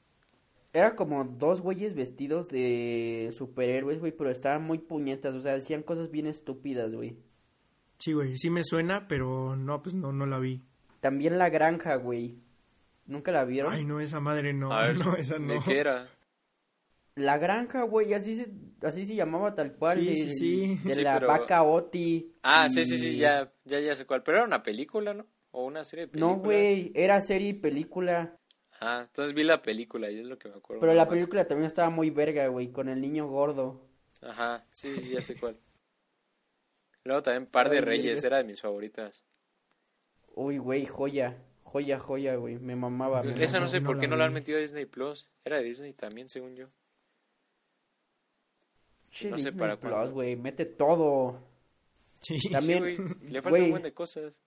Era 0.73 0.97
como 0.97 1.23
dos 1.25 1.61
güeyes 1.61 1.95
vestidos 1.95 2.49
de 2.49 3.31
superhéroes, 3.37 4.01
güey, 4.01 4.13
pero 4.13 4.31
estaban 4.31 4.63
muy 4.63 4.79
puñetas, 4.79 5.35
o 5.35 5.41
sea, 5.41 5.53
decían 5.53 5.83
cosas 5.83 6.11
bien 6.11 6.27
estúpidas, 6.27 6.95
güey. 6.95 7.17
Sí, 7.99 8.13
güey, 8.13 8.37
sí 8.37 8.51
me 8.51 8.65
suena, 8.65 9.07
pero 9.07 9.55
no, 9.57 9.83
pues 9.83 9.95
no, 9.95 10.13
no 10.13 10.27
la 10.27 10.39
vi. 10.39 10.63
También 11.01 11.39
La 11.39 11.51
Granja, 11.51 11.95
güey. 11.97 12.39
¿Nunca 13.07 13.31
la 13.33 13.45
vieron? 13.45 13.73
Ay, 13.73 13.85
no, 13.85 14.01
esa 14.01 14.19
madre 14.21 14.53
no. 14.55 14.73
A 14.73 14.87
ver, 14.87 14.99
no, 15.05 15.15
esa 15.15 15.39
no. 15.39 15.53
¿de 15.53 15.61
qué 15.61 15.79
era? 15.81 16.09
La 17.17 17.39
Granja, 17.39 17.83
güey, 17.85 18.13
así 18.15 18.35
se, 18.35 18.49
así 18.83 19.05
se 19.05 19.15
llamaba 19.15 19.55
tal 19.55 19.75
cual. 19.75 20.01
Sí, 20.01 20.07
de, 20.07 20.17
sí, 20.17 20.35
sí. 20.35 20.81
de 20.85 20.93
Sí, 20.93 21.03
la 21.03 21.15
pero- 21.15 21.29
vaca 21.29 21.63
Oti. 21.63 22.35
Ah, 22.43 22.67
y- 22.69 22.73
sí, 22.73 22.85
sí, 22.85 22.99
sí, 22.99 23.17
ya, 23.17 23.49
ya, 23.65 23.79
ya 23.81 23.95
sé 23.95 24.05
cuál. 24.05 24.23
Pero 24.23 24.39
era 24.39 24.47
una 24.47 24.63
película, 24.63 25.15
¿no? 25.15 25.27
O 25.53 25.65
una 25.67 25.85
serie 25.85 26.07
de 26.07 26.13
películas. 26.13 26.37
No, 26.39 26.43
güey, 26.43 26.91
era 26.95 27.21
serie 27.21 27.51
y 27.51 27.53
película. 27.55 28.37
Ah, 28.81 29.03
entonces 29.07 29.35
vi 29.35 29.45
la 29.45 29.63
película 29.63 30.11
y 30.11 30.19
es 30.19 30.27
lo 30.27 30.37
que 30.39 30.49
me 30.49 30.57
acuerdo. 30.57 30.81
Pero 30.81 30.93
la 30.95 31.05
más. 31.05 31.15
película 31.15 31.47
también 31.47 31.67
estaba 31.67 31.89
muy 31.91 32.11
verga, 32.11 32.49
güey, 32.49 32.73
con 32.73 32.89
el 32.89 33.01
niño 33.01 33.29
gordo. 33.29 33.87
Ajá, 34.21 34.67
sí, 34.71 34.93
sí, 34.97 35.11
ya 35.11 35.21
sé 35.21 35.37
cuál. 35.39 35.57
Luego 37.05 37.23
también 37.23 37.47
Par 37.47 37.71
de 37.71 37.77
Ay, 37.79 37.85
Reyes, 37.85 38.25
era 38.25 38.39
de 38.39 38.45
mis 38.45 38.61
favoritas. 38.61 39.25
Uy, 40.35 40.59
güey, 40.59 40.87
joya. 40.87 41.37
Joya, 41.63 41.99
joya, 42.01 42.35
güey. 42.37 42.59
Me 42.59 42.75
mamaba. 42.75 43.23
me 43.23 43.33
Esa 43.35 43.45
no 43.45 43.53
mamaba. 43.53 43.69
sé 43.69 43.81
no 43.81 43.87
por 43.87 43.97
la 43.97 44.01
qué 44.01 44.09
no 44.09 44.17
la 44.17 44.25
han 44.25 44.33
metido 44.33 44.59
a 44.59 44.61
Disney 44.61 44.87
Plus. 44.87 45.29
Era 45.45 45.59
de 45.59 45.65
Disney 45.65 45.93
también, 45.93 46.29
según 46.29 46.57
yo. 46.57 46.69
Che, 49.15 49.31
no 49.31 49.39
sé 49.39 49.45
Disney 49.51 49.59
para 49.61 49.79
Plus, 49.79 49.93
cuándo. 49.93 50.13
güey, 50.13 50.35
mete 50.37 50.65
todo. 50.67 51.41
Sí. 52.21 52.39
También, 52.51 52.83
Sí, 53.27 53.33
le 53.33 53.43
falta 53.43 53.63
un 53.63 53.71
buen 53.71 53.83
de 53.83 53.93
cosas. 53.95 54.41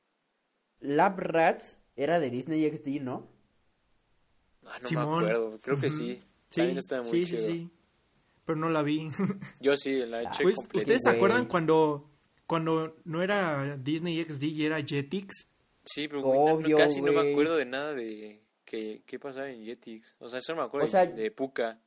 Lab 0.82 1.18
Rats 1.20 1.80
era 1.96 2.20
de 2.20 2.30
Disney 2.30 2.70
XD, 2.70 3.02
¿no? 3.02 3.28
Ah, 4.66 4.78
no 4.84 4.90
me 4.92 5.00
acuerdo, 5.02 5.58
creo 5.62 5.80
que 5.80 5.90
sí. 5.90 6.20
Sí, 6.50 6.56
También 6.56 6.78
está 6.78 7.02
muy 7.02 7.26
sí, 7.26 7.26
chido. 7.26 7.46
sí, 7.48 7.52
sí. 7.54 7.70
Pero 8.46 8.58
no 8.60 8.70
la 8.70 8.82
vi. 8.82 9.10
Yo 9.62 9.76
sí, 9.78 10.06
la 10.06 10.24
eché 10.24 10.44
Güey, 10.44 10.56
completa. 10.56 10.78
¿Ustedes 10.80 11.02
se 11.04 11.10
acuerdan 11.10 11.46
cuando, 11.46 12.10
cuando 12.46 12.96
no 13.06 13.22
era 13.24 13.78
Disney 13.78 14.22
XD 14.24 14.44
y 14.44 14.66
era 14.66 14.82
Jetix? 14.84 15.48
Sí, 15.84 16.08
pero 16.08 16.22
no- 16.22 16.28
no- 16.34 16.42
Obvio, 16.56 16.76
casi 16.78 17.02
no 17.02 17.12
me 17.14 17.32
acuerdo 17.32 17.56
de 17.56 17.66
nada 17.66 17.94
de 17.94 18.42
qué 18.66 19.20
pasaba 19.22 19.50
en 19.50 19.64
Jetix. 19.64 20.16
O 20.20 20.28
sea, 20.28 20.40
eso 20.40 20.56
me 20.56 20.62
acuerdo 20.62 20.86
O 20.88 20.90
sea- 20.90 21.06
de, 21.06 21.14
de 21.24 21.32
Puka. 21.32 21.80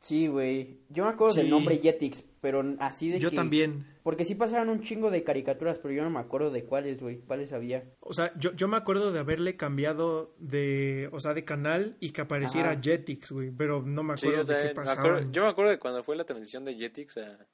Sí, 0.00 0.28
güey. 0.28 0.78
Yo 0.90 1.04
me 1.04 1.10
acuerdo 1.10 1.34
del 1.34 1.50
nombre 1.50 1.78
Jetix, 1.78 2.22
pero 2.40 2.62
así 2.78 3.10
de 3.10 3.18
Yo 3.18 3.30
que... 3.30 3.36
también. 3.36 3.84
Porque 4.04 4.24
sí 4.24 4.34
pasaban 4.36 4.68
un 4.70 4.80
chingo 4.80 5.10
de 5.10 5.24
caricaturas, 5.24 5.78
pero 5.80 5.92
yo 5.92 6.02
no 6.04 6.08
me 6.10 6.20
acuerdo 6.20 6.50
de 6.50 6.64
cuáles, 6.64 7.02
güey. 7.02 7.18
¿Cuáles 7.18 7.52
había? 7.52 7.84
O 8.00 8.14
sea, 8.14 8.32
yo, 8.38 8.52
yo 8.54 8.68
me 8.68 8.76
acuerdo 8.76 9.12
de 9.12 9.18
haberle 9.18 9.56
cambiado 9.56 10.34
de, 10.38 11.10
o 11.12 11.20
sea, 11.20 11.34
de 11.34 11.44
canal 11.44 11.96
y 12.00 12.12
que 12.12 12.20
apareciera 12.22 12.70
Ajá. 12.70 12.80
Jetix, 12.80 13.32
güey. 13.32 13.50
Pero 13.50 13.82
no 13.82 14.02
me 14.04 14.16
Sí, 14.16 14.28
acuerdo 14.28 14.44
yo, 14.52 14.58
de 14.58 14.68
qué 14.68 14.74
pasaba. 14.74 15.30
yo 15.32 15.42
me 15.42 15.48
acuerdo 15.48 15.72
de 15.72 15.78
cuando 15.78 16.02
fue 16.04 16.16
la 16.16 16.24
transición 16.24 16.64
de 16.64 16.74
Jetix 16.76 17.16
a 17.18 17.46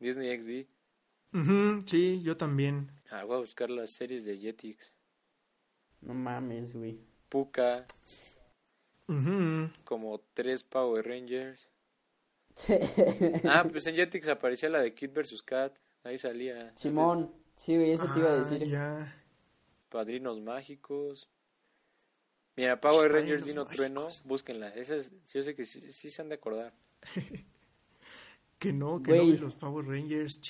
Disney 0.00 0.36
XD. 0.40 0.72
Sí, 1.86 2.22
yo 2.22 2.36
también. 2.36 2.90
Ah, 3.10 3.24
voy 3.24 3.36
a 3.36 3.40
buscar 3.40 3.68
las 3.68 3.90
series 3.90 4.24
de 4.24 4.38
Jetix. 4.38 4.92
No 6.00 6.14
mames, 6.14 6.74
güey. 6.74 6.98
Puka, 7.28 7.86
Como 9.84 10.20
tres 10.34 10.62
Power 10.64 11.06
Rangers. 11.06 11.68
Ah, 13.44 13.64
pues 13.70 13.86
en 13.86 13.94
Jetix 13.96 14.28
aparecía 14.28 14.68
la 14.68 14.80
de 14.82 14.92
Kid 14.94 15.10
vs. 15.14 15.42
Kat. 15.42 15.78
Ahí 16.04 16.18
salía. 16.18 16.72
Simón. 16.76 17.32
Sí, 17.56 17.76
güey, 17.76 17.92
eso 17.92 18.06
te 18.12 18.18
iba 18.20 18.30
a 18.30 18.32
Ah, 18.34 18.36
decir. 18.36 18.68
ya. 18.68 19.14
Padrinos 19.88 20.40
Mágicos. 20.40 21.28
Mira, 22.56 22.80
Power 22.80 23.10
Rangers 23.12 23.44
Dino 23.44 23.64
Mágicos. 23.64 23.76
Trueno, 23.76 24.08
búsquenla. 24.24 24.68
Esas, 24.70 25.12
yo 25.32 25.42
sé 25.42 25.54
que 25.54 25.64
sí, 25.64 25.80
sí 25.80 26.10
se 26.10 26.22
han 26.22 26.28
de 26.28 26.34
acordar. 26.36 26.72
Que 28.58 28.72
no, 28.72 29.00
que 29.04 29.12
Güey. 29.12 29.26
no 29.26 29.32
vi 29.34 29.38
los 29.38 29.54
Power 29.54 29.86
Rangers. 29.86 30.40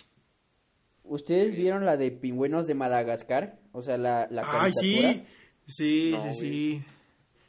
¿Ustedes 1.05 1.55
vieron 1.55 1.85
la 1.85 1.99
de 1.99 2.11
Pingüinos 2.11 2.67
de 2.67 2.73
Madagascar? 2.75 3.59
O 3.73 3.83
sea, 3.83 3.99
la, 3.99 4.27
la 4.31 4.43
Ay, 4.47 4.73
caricatura. 4.73 5.13
sí. 5.13 5.27
Sí, 5.67 6.11
No, 6.15 6.19
sí, 6.23 6.25
güey. 6.29 6.35
sí. 6.41 6.85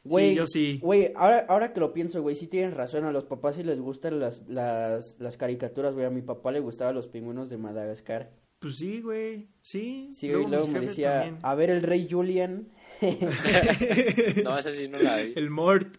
Güey, 0.10 0.30
sí, 0.32 0.36
yo 0.36 0.48
sí. 0.48 0.80
Güey, 0.82 1.14
ahora, 1.16 1.46
ahora 1.48 1.72
que 1.74 1.80
lo 1.80 1.94
pienso, 1.94 2.22
güey, 2.22 2.36
sí 2.36 2.48
tienen 2.48 2.76
razón. 2.76 3.06
A 3.06 3.12
los 3.12 3.26
papás 3.26 3.56
sí 3.56 3.64
les 3.64 3.80
gustan 3.80 4.20
las, 4.20 4.48
las, 4.48 5.16
las 5.20 5.38
caricaturas, 5.38 5.94
güey. 5.94 6.06
A 6.06 6.10
mi 6.10 6.22
papá 6.22 6.52
le 6.52 6.60
gustaban 6.60 6.96
los 6.96 7.08
pingüinos 7.08 7.50
de 7.50 7.58
Madagascar. 7.58 8.32
Pues 8.60 8.76
sí, 8.78 9.02
güey. 9.02 9.48
Sí. 9.62 10.10
Sí, 10.12 10.30
güey, 10.32 10.46
luego 10.48 10.66
mis 10.66 10.74
me 10.74 10.80
jefes 10.82 10.90
decía, 10.90 11.14
también. 11.22 11.40
a 11.44 11.56
ver 11.56 11.70
el 11.70 11.82
rey 11.82 12.08
Julian. 12.10 12.68
No, 14.44 14.58
esa 14.58 14.72
sí 14.72 14.88
no 14.88 15.00
la 15.00 15.18
vi. 15.18 15.34
El 15.36 15.50
Mort. 15.50 15.96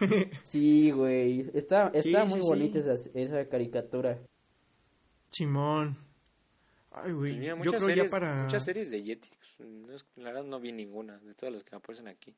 Sí, 0.42 0.90
güey. 0.90 1.50
Está, 1.54 1.90
está 1.94 2.24
Sí, 2.26 2.30
muy 2.32 2.42
sí, 2.42 2.48
bonita 2.48 2.80
sí. 2.82 2.90
Esa, 2.90 3.10
esa 3.18 3.48
caricatura. 3.48 4.18
Simón. 5.30 5.98
Ay, 6.90 7.12
güey. 7.12 7.32
Pues 7.32 7.38
mira, 7.38 7.50
yo 7.52 7.56
muchas 7.58 7.74
creo 7.74 7.86
series, 7.86 8.06
ya 8.06 8.10
para. 8.10 8.42
muchas 8.44 8.64
series 8.64 8.90
de 8.90 9.02
Jetix. 9.02 9.36
No 9.58 9.94
es- 9.94 10.06
la 10.16 10.24
verdad 10.32 10.44
no 10.44 10.58
vi 10.60 10.72
ninguna 10.72 11.18
de 11.18 11.34
todas 11.34 11.52
las 11.52 11.62
que 11.62 11.76
aparecen 11.76 12.08
aquí. 12.08 12.34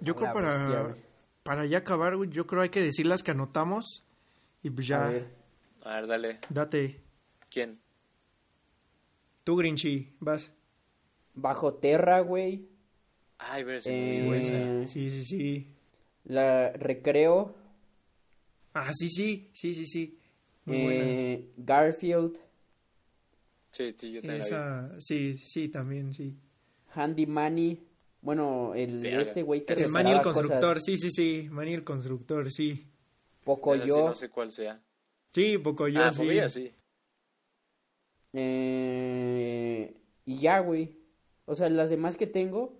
Yo 0.00 0.14
creo 0.16 0.32
para, 0.32 0.48
bestia, 0.48 0.96
para 1.42 1.66
ya 1.66 1.78
acabar, 1.78 2.16
güey, 2.16 2.30
yo 2.30 2.46
creo 2.46 2.62
hay 2.62 2.70
que 2.70 2.82
decir 2.82 3.06
las 3.06 3.22
que 3.22 3.30
anotamos. 3.32 4.04
Y 4.62 4.70
pues 4.70 4.86
A 4.86 4.88
ya, 4.88 5.06
ver. 5.08 5.28
A 5.82 5.94
ver, 5.96 6.06
dale. 6.06 6.38
date. 6.50 7.00
¿Quién? 7.50 7.80
Tú, 9.44 9.56
Grinchy, 9.56 10.12
vas. 10.20 10.50
Bajo 11.34 11.74
Terra, 11.74 12.20
güey. 12.20 12.68
Ay, 13.38 13.64
pero 13.64 13.76
ese 13.78 14.82
Eh. 14.82 14.86
Sí, 14.86 15.10
sí, 15.10 15.24
sí. 15.24 15.74
La 16.24 16.72
Recreo. 16.72 17.54
Ah, 18.74 18.92
sí, 18.94 19.08
sí, 19.08 19.50
sí, 19.54 19.74
sí, 19.74 19.86
sí. 19.86 20.18
Muy 20.66 20.84
buena. 20.84 21.04
eh, 21.04 21.50
Garfield. 21.56 22.38
Sí, 23.70 23.92
sí, 23.96 24.12
yo 24.12 24.20
también 24.20 24.38
la 24.40 24.44
vi. 24.44 24.50
Esa, 24.50 25.00
sí, 25.00 25.38
sí, 25.38 25.68
también, 25.68 26.12
sí. 26.12 26.36
Handy 26.94 27.26
Manny. 27.26 27.80
Bueno, 28.22 28.74
el 28.74 29.02
Verga. 29.02 29.22
este 29.22 29.42
güey 29.42 29.64
que 29.64 29.72
es 29.72 29.90
Manny 29.90 30.12
el 30.12 30.22
constructor, 30.22 30.74
cosas. 30.74 30.82
sí, 30.84 30.96
sí, 30.96 31.10
sí. 31.10 31.48
Manny 31.50 31.74
el 31.74 31.84
constructor, 31.84 32.50
sí. 32.50 32.86
Poco 33.44 33.74
Esa 33.74 33.84
sí, 33.84 33.88
yo. 33.88 34.08
no 34.08 34.14
sé 34.14 34.28
cuál 34.28 34.52
sea. 34.52 34.80
Sí, 35.32 35.58
poco 35.58 35.88
yo, 35.88 36.02
ah, 36.02 36.12
sí. 36.12 36.18
Pocoyo 36.18 36.48
sí. 36.48 36.74
Eh, 38.32 39.96
y 40.26 40.38
ya, 40.38 40.58
güey. 40.60 40.96
O 41.46 41.54
sea, 41.54 41.68
las 41.68 41.90
demás 41.90 42.16
que 42.16 42.26
tengo, 42.26 42.78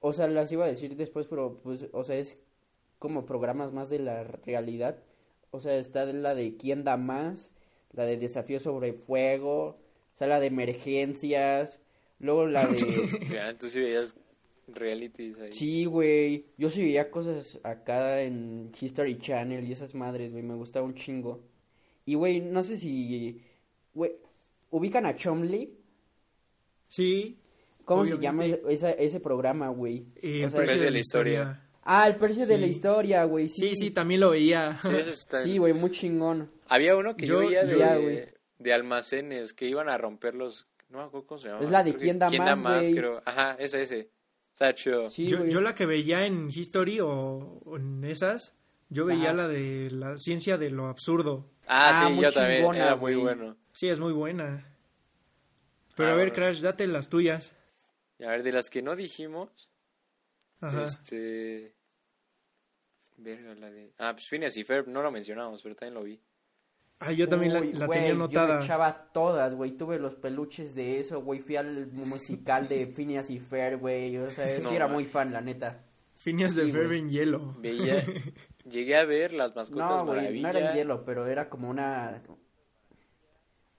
o 0.00 0.12
sea, 0.12 0.28
las 0.28 0.50
iba 0.52 0.64
a 0.64 0.68
decir 0.68 0.96
después, 0.96 1.26
pero 1.26 1.60
pues, 1.62 1.88
o 1.92 2.04
sea, 2.04 2.16
es 2.16 2.38
como 2.98 3.26
programas 3.26 3.72
más 3.72 3.90
de 3.90 3.98
la 3.98 4.24
realidad. 4.24 5.02
O 5.50 5.60
sea, 5.60 5.76
está 5.76 6.06
la 6.06 6.34
de 6.34 6.56
quién 6.56 6.84
da 6.84 6.96
más, 6.96 7.52
la 7.92 8.04
de 8.04 8.16
desafío 8.16 8.58
sobre 8.58 8.92
fuego, 8.92 9.66
o 9.66 10.16
sea, 10.16 10.26
la 10.26 10.40
de 10.40 10.46
emergencias, 10.46 11.80
luego 12.18 12.46
la 12.46 12.66
de... 12.66 12.76
Mira, 13.28 13.56
tú 13.58 13.68
sí 13.68 13.80
veías 13.80 14.16
realities 14.68 15.38
ahí. 15.40 15.52
Sí, 15.52 15.84
güey. 15.84 16.46
Yo 16.56 16.70
sí 16.70 16.82
veía 16.82 17.10
cosas 17.10 17.58
acá 17.62 18.22
en 18.22 18.72
History 18.80 19.18
Channel 19.18 19.64
y 19.66 19.72
esas 19.72 19.94
madres, 19.94 20.32
güey. 20.32 20.42
Me 20.42 20.54
gustaba 20.54 20.86
un 20.86 20.94
chingo. 20.94 21.42
Y, 22.06 22.14
güey, 22.14 22.40
no 22.40 22.62
sé 22.62 22.76
si... 22.76 23.42
Güey, 23.94 24.12
¿ubican 24.70 25.06
a 25.06 25.14
Chomley? 25.14 25.76
Sí. 26.88 27.38
¿Cómo 27.84 28.04
se 28.04 28.14
Obviamente. 28.14 28.58
llama 28.58 28.68
ese, 28.68 28.74
esa- 28.74 28.90
ese 28.92 29.20
programa, 29.20 29.68
güey? 29.68 30.06
Eh, 30.16 30.42
O 30.42 30.44
el 30.46 30.50
sea, 30.50 30.58
precio 30.58 30.64
Precio 30.66 30.84
de 30.86 30.90
la 30.90 30.98
historia. 30.98 31.60
Ah, 31.82 32.06
el 32.08 32.16
precio 32.16 32.46
de 32.46 32.56
la 32.58 32.64
Sí. 32.66 32.70
historia, 32.70 33.24
güey. 33.24 33.48
Sí, 33.48 33.70
Sí, 33.70 33.76
sí, 33.76 33.90
también 33.90 34.20
lo 34.20 34.30
veía. 34.30 34.78
Sí, 34.82 34.88
está- 34.98 35.38
Sí, 35.38 35.58
güey, 35.58 35.74
muy 35.74 35.90
chingón. 35.90 36.50
Había 36.68 36.96
uno 36.96 37.14
que 37.16 37.26
yo, 37.26 37.42
Yo- 37.42 37.48
veía 37.48 37.64
Ya, 37.64 37.96
de, 37.96 38.32
de 38.58 38.72
almacenes 38.72 39.52
que 39.52 39.68
iban 39.68 39.88
a 39.88 39.98
romper 39.98 40.34
los... 40.34 40.66
No 40.88 40.98
me 40.98 41.04
acuerdo 41.04 41.26
cómo 41.26 41.38
se 41.38 41.48
llama. 41.48 41.60
Es 41.62 41.70
la 41.70 41.82
de 41.82 41.90
Creo 41.90 41.98
que 42.18 42.26
¿Quién 42.28 42.44
da 42.44 42.56
más, 42.56 42.80
güey? 42.86 42.94
creo. 42.94 43.22
Ajá, 43.24 43.56
ese, 43.58 43.82
ese. 43.82 44.08
Está 44.54 44.72
chido. 44.72 45.10
Sí, 45.10 45.26
yo, 45.26 45.60
la 45.60 45.74
que 45.74 45.84
veía 45.84 46.24
en 46.26 46.48
History 46.48 47.00
o, 47.00 47.08
o 47.10 47.76
en 47.76 48.04
esas, 48.04 48.54
yo 48.88 49.04
veía 49.04 49.30
Ajá. 49.30 49.32
la 49.34 49.48
de 49.48 49.90
la 49.90 50.16
ciencia 50.16 50.56
de 50.58 50.70
lo 50.70 50.86
absurdo. 50.86 51.50
Ah, 51.66 51.90
Ah, 51.90 52.06
sí, 52.08 52.14
muy 52.14 52.22
yo 52.24 52.30
también. 52.32 52.58
chingona, 52.60 52.78
Era 52.86 52.94
muy 52.96 53.16
bueno. 53.16 53.56
Sí, 53.72 53.88
es 53.88 53.98
muy 53.98 54.12
buena. 54.12 54.64
Pero 55.96 56.10
Ah, 56.10 56.12
a 56.12 56.14
ver, 56.16 56.28
bueno. 56.30 56.34
Crash, 56.46 56.60
date 56.60 56.86
las 56.86 57.08
tuyas. 57.08 57.52
Y 58.20 58.24
a 58.24 58.30
ver, 58.30 58.44
de 58.44 58.52
las 58.52 58.70
que 58.70 58.80
no 58.80 58.94
dijimos, 58.94 59.68
Ajá. 60.60 60.84
este... 60.84 61.74
Verga, 63.16 63.54
la 63.56 63.70
de... 63.70 63.92
Ah, 63.98 64.12
pues 64.14 64.28
Phineas 64.28 64.56
y 64.56 64.62
Ferb, 64.64 64.86
no 64.88 65.02
lo 65.02 65.10
mencionamos, 65.10 65.62
pero 65.62 65.74
también 65.74 65.94
lo 65.94 66.04
vi. 66.04 66.20
Ah, 67.06 67.12
yo 67.12 67.28
también 67.28 67.52
la, 67.52 67.60
Uy, 67.60 67.72
la 67.74 67.86
güey, 67.86 67.98
tenía 67.98 68.10
Yo 68.12 68.16
me 68.16 68.24
anotada. 68.24 68.62
echaba 68.64 69.10
todas, 69.12 69.54
güey. 69.54 69.72
Tuve 69.72 69.98
los 69.98 70.14
peluches 70.14 70.74
de 70.74 70.98
eso, 71.00 71.20
güey. 71.22 71.40
Fui 71.40 71.56
al 71.56 71.86
musical 71.88 72.68
de 72.68 72.86
Phineas 72.94 73.28
y 73.30 73.38
Fer, 73.40 73.76
güey. 73.76 74.16
O 74.18 74.30
sea, 74.30 74.56
sí 74.58 74.62
No, 74.64 74.70
era 74.70 74.86
man. 74.86 74.94
muy 74.94 75.04
fan, 75.04 75.32
la 75.32 75.40
neta. 75.40 75.84
Phineas 76.16 76.54
de 76.54 76.64
Sí, 76.64 76.72
Ferb 76.72 76.86
güey. 76.86 76.98
en 77.00 77.10
hielo. 77.10 77.54
Veía... 77.58 78.02
Llegué 78.68 78.96
a 78.96 79.04
ver 79.04 79.34
las 79.34 79.54
mascotas 79.54 80.00
No, 80.00 80.06
güey, 80.06 80.40
no 80.40 80.48
era 80.48 80.70
en 80.70 80.76
hielo, 80.76 81.04
pero 81.04 81.26
era 81.26 81.50
como 81.50 81.68
una... 81.68 82.22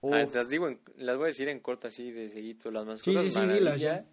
Ah, 0.03 0.25
las 0.31 0.49
digo, 0.49 0.67
en- 0.67 0.79
las 0.97 1.17
voy 1.17 1.23
a 1.23 1.27
decir 1.27 1.49
en 1.49 1.59
corto 1.59 1.87
así 1.87 2.11
de 2.11 2.29
seguito. 2.29 2.69
Las 2.69 2.85
mascotas 2.85 3.23
sí, 3.23 3.31
sí, 3.31 3.39
maravilla, 3.39 3.75
ya. 3.75 4.05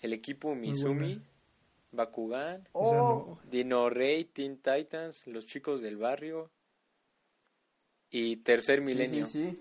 el 0.00 0.12
equipo. 0.12 0.54
Mizumi, 0.54 1.20
Bakugan, 1.90 2.68
oh, 2.72 2.94
no. 2.94 3.40
Dino 3.50 3.90
Rey, 3.90 4.24
Teen 4.24 4.58
Titans, 4.58 5.26
los 5.26 5.46
chicos 5.46 5.80
del 5.80 5.96
barrio 5.96 6.48
y 8.16 8.36
Tercer 8.36 8.78
sí, 8.80 8.84
Milenio. 8.84 9.26
Sí, 9.26 9.32
sí. 9.50 9.58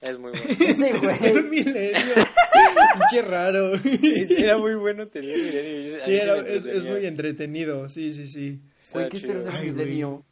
Es 0.00 0.18
muy 0.18 0.30
bueno. 0.32 0.44
Sí, 0.48 0.56
Tercer 0.66 1.32
güey. 1.32 1.42
milenio. 1.44 1.92
Pinche 2.94 3.22
raro. 3.22 3.72
Era 3.74 4.58
muy 4.58 4.74
bueno 4.74 5.06
Tercer 5.08 5.36
Milenio. 5.36 6.04
Sí, 6.04 6.14
era- 6.16 6.38
es, 6.38 6.64
es 6.64 6.84
muy 6.84 7.04
entretenido. 7.06 7.88
Sí, 7.90 8.12
sí, 8.12 8.26
sí. 8.26 8.60
Güey, 8.92 9.08
¿qué 9.10 9.16
es 9.16 9.22
chido. 9.22 9.34
tercer 9.34 9.52
Ay, 9.54 9.70
güey. 9.70 9.84
milenio? 9.86 10.24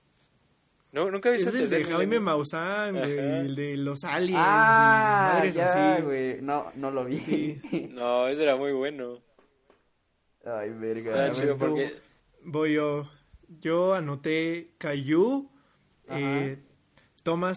¿No, 0.93 1.09
¿Nunca 1.11 1.31
viste 1.31 1.51
el 1.51 1.55
de 1.55 1.61
Tercer 1.69 1.87
Jaime? 1.95 2.19
Maussan, 2.19 2.97
güey, 2.97 3.17
el 3.19 3.55
de 3.55 3.77
los 3.77 4.03
aliens 4.03 4.41
Ah, 4.45 5.33
madres 5.35 5.55
ya, 5.55 5.93
así. 5.95 6.03
güey. 6.03 6.41
No, 6.43 6.73
no 6.75 6.91
lo 6.91 7.05
vi. 7.05 7.61
No, 7.93 8.27
ese 8.27 8.43
era 8.43 8.57
muy 8.57 8.73
bueno. 8.73 9.21
Ay, 10.45 10.71
verga. 10.71 11.11
Estaba 11.11 11.31
chido 11.31 11.57
porque... 11.59 11.93
Voy 12.43 12.75
yo. 12.75 13.09
Yo 13.61 13.95
anoté 13.95 14.73
Caillou, 14.79 15.49
Ajá. 16.09 16.19
eh, 16.21 16.59
Thomas, 17.23 17.57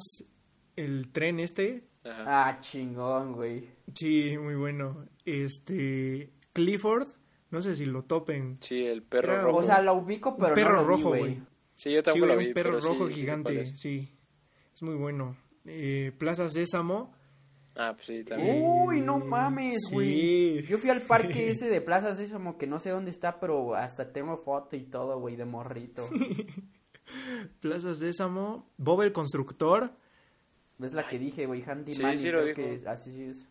el 0.75 1.09
tren 1.11 1.39
este. 1.39 1.83
Ajá. 2.03 2.49
Ah, 2.49 2.59
chingón, 2.59 3.33
güey. 3.33 3.69
Sí, 3.95 4.37
muy 4.37 4.55
bueno. 4.55 5.05
Este, 5.25 6.31
Clifford, 6.53 7.07
no 7.49 7.61
sé 7.61 7.75
si 7.75 7.85
lo 7.85 8.03
topen. 8.03 8.55
Sí, 8.59 8.85
el 8.85 9.03
perro 9.03 9.33
Era 9.33 9.41
rojo. 9.43 9.59
O 9.59 9.63
sea, 9.63 9.81
lo 9.81 9.93
ubico, 9.93 10.35
pero 10.37 10.49
un 10.49 10.55
perro 10.55 10.75
no 10.75 10.81
lo 10.81 10.87
vi, 10.87 11.03
rojo, 11.03 11.09
güey. 11.09 11.21
güey. 11.21 11.41
sí, 11.75 11.91
yo 11.91 11.99
Sí, 11.99 12.03
tampoco 12.03 12.25
güey, 12.25 12.35
lo 12.35 12.39
vi, 12.41 12.47
un 12.47 12.53
perro 12.53 12.69
pero 12.71 12.81
sí- 12.81 12.87
rojo 12.89 13.07
sí 13.07 13.13
gigante, 13.13 13.65
sí. 13.65 14.17
Es 14.75 14.81
muy 14.81 14.95
bueno. 14.95 15.37
Eh, 15.65 16.11
Plaza 16.17 16.49
Sésamo. 16.49 17.13
Ah, 17.75 17.93
pues 17.95 18.05
sí, 18.07 18.23
también. 18.23 18.61
Uy, 18.63 19.01
no 19.01 19.17
mames, 19.17 19.77
Sí. 19.87 19.93
güey. 19.93 20.67
Yo 20.67 20.77
fui 20.77 20.89
al 20.89 21.01
parque 21.01 21.49
ese 21.49 21.69
de 21.69 21.79
Plaza 21.81 22.13
Sésamo, 22.13 22.57
que 22.57 22.67
no 22.67 22.79
sé 22.79 22.89
dónde 22.89 23.09
está, 23.11 23.39
pero 23.39 23.73
hasta 23.75 24.11
tengo 24.11 24.37
foto 24.43 24.75
y 24.75 24.83
todo, 24.83 25.19
güey, 25.19 25.35
de 25.37 25.45
morrito. 25.45 26.07
Plaza 27.59 27.93
Sésamo. 27.95 28.69
Bob 28.77 29.01
el 29.01 29.11
constructor. 29.13 29.91
Es 30.81 30.93
la 30.93 31.07
que 31.07 31.19
dije, 31.19 31.45
güey, 31.45 31.63
Handy 31.63 31.91
Sí, 31.91 32.01
Manny, 32.01 32.17
sí 32.17 32.29
lo 32.31 32.43
dijo. 32.43 32.55
que 32.55 32.73
es- 32.75 32.85
así 32.85 33.11
sí 33.11 33.23
es. 33.23 33.47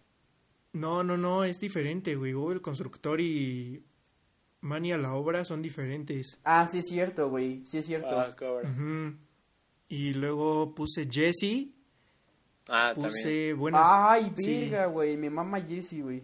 No, 0.73 1.03
no, 1.05 1.17
no, 1.17 1.45
es 1.45 1.59
diferente, 1.59 2.15
güey. 2.17 2.33
Bob 2.33 2.53
el 2.53 2.61
constructor 2.63 3.21
y 3.21 3.83
Manny 4.63 4.93
a 4.93 4.99
la 4.99 5.15
obra 5.15 5.45
son 5.45 5.61
diferentes. 5.63 6.39
Ah, 6.45 6.65
sí 6.67 6.79
es 6.79 6.87
cierto, 6.89 7.29
güey, 7.31 7.65
sí 7.67 7.79
es 7.79 7.87
cierto. 7.87 8.19
Ah. 8.19 8.31
Y 9.89 10.15
luego 10.15 10.75
puse 10.75 11.07
Jesse. 11.11 11.69
Ah, 12.69 12.93
también. 12.95 13.13
Puse 13.13 13.53
buenas. 13.55 13.83
Ay, 13.85 14.33
sí. 14.37 14.61
verga, 14.63 14.87
güey, 14.87 15.17
mi 15.17 15.29
mamá 15.29 15.61
Jessie, 15.61 16.01
güey. 16.03 16.23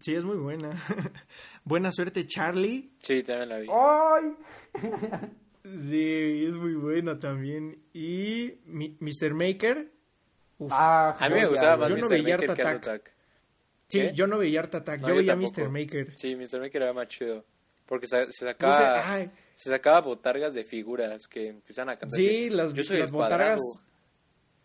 Sí, 0.00 0.14
es 0.14 0.24
muy 0.24 0.36
buena. 0.38 0.70
Buena 1.64 1.92
suerte, 1.92 2.26
Charlie. 2.26 2.92
Sí, 2.98 3.22
también 3.22 3.48
la 3.50 3.58
vi. 3.58 3.68
Ay. 3.70 4.36
Sí, 5.78 6.44
es 6.46 6.54
muy 6.54 6.74
buena 6.74 7.18
también. 7.20 7.78
Y 7.92 8.54
mi- 8.66 8.96
Mr. 9.00 9.34
Maker. 9.34 9.90
Uf. 10.58 10.70
Ah, 10.74 11.16
A 11.18 11.28
mí 11.28 11.34
me 11.36 11.46
gustaba 11.46 11.76
más. 11.76 11.90
Yo 11.90 11.96
no 11.96 12.08
veía 12.08 12.34
Maker 12.36 12.50
Art 12.50 12.56
que 12.56 12.62
Attack. 12.62 12.76
Attack. 12.76 13.12
sí, 13.88 13.98
¿qué? 14.00 14.12
yo 14.14 14.26
no 14.26 14.38
veía 14.38 14.60
Art 14.60 14.74
Attack. 14.74 15.00
No, 15.00 15.08
yo 15.08 15.14
yo 15.14 15.18
veía 15.20 15.32
tampoco. 15.32 15.60
Mr. 15.60 15.68
Maker. 15.70 16.12
Sí, 16.16 16.36
Mr. 16.36 16.60
Maker 16.60 16.82
era 16.82 16.92
más 16.92 17.08
chido. 17.08 17.44
Porque 17.86 18.06
se 18.06 18.26
sacaba, 18.30 19.12
ay, 19.12 19.30
se 19.54 19.70
sacaba 19.70 20.00
botargas 20.00 20.54
de 20.54 20.64
figuras 20.64 21.26
que 21.28 21.48
empiezan 21.48 21.88
a 21.90 21.96
cantar. 21.98 22.18
sí, 22.18 22.26
así, 22.26 22.50
las, 22.50 22.72
Yo 22.72 22.82
soy 22.84 22.98
las 22.98 23.06
el 23.08 23.12
botargas. 23.12 23.60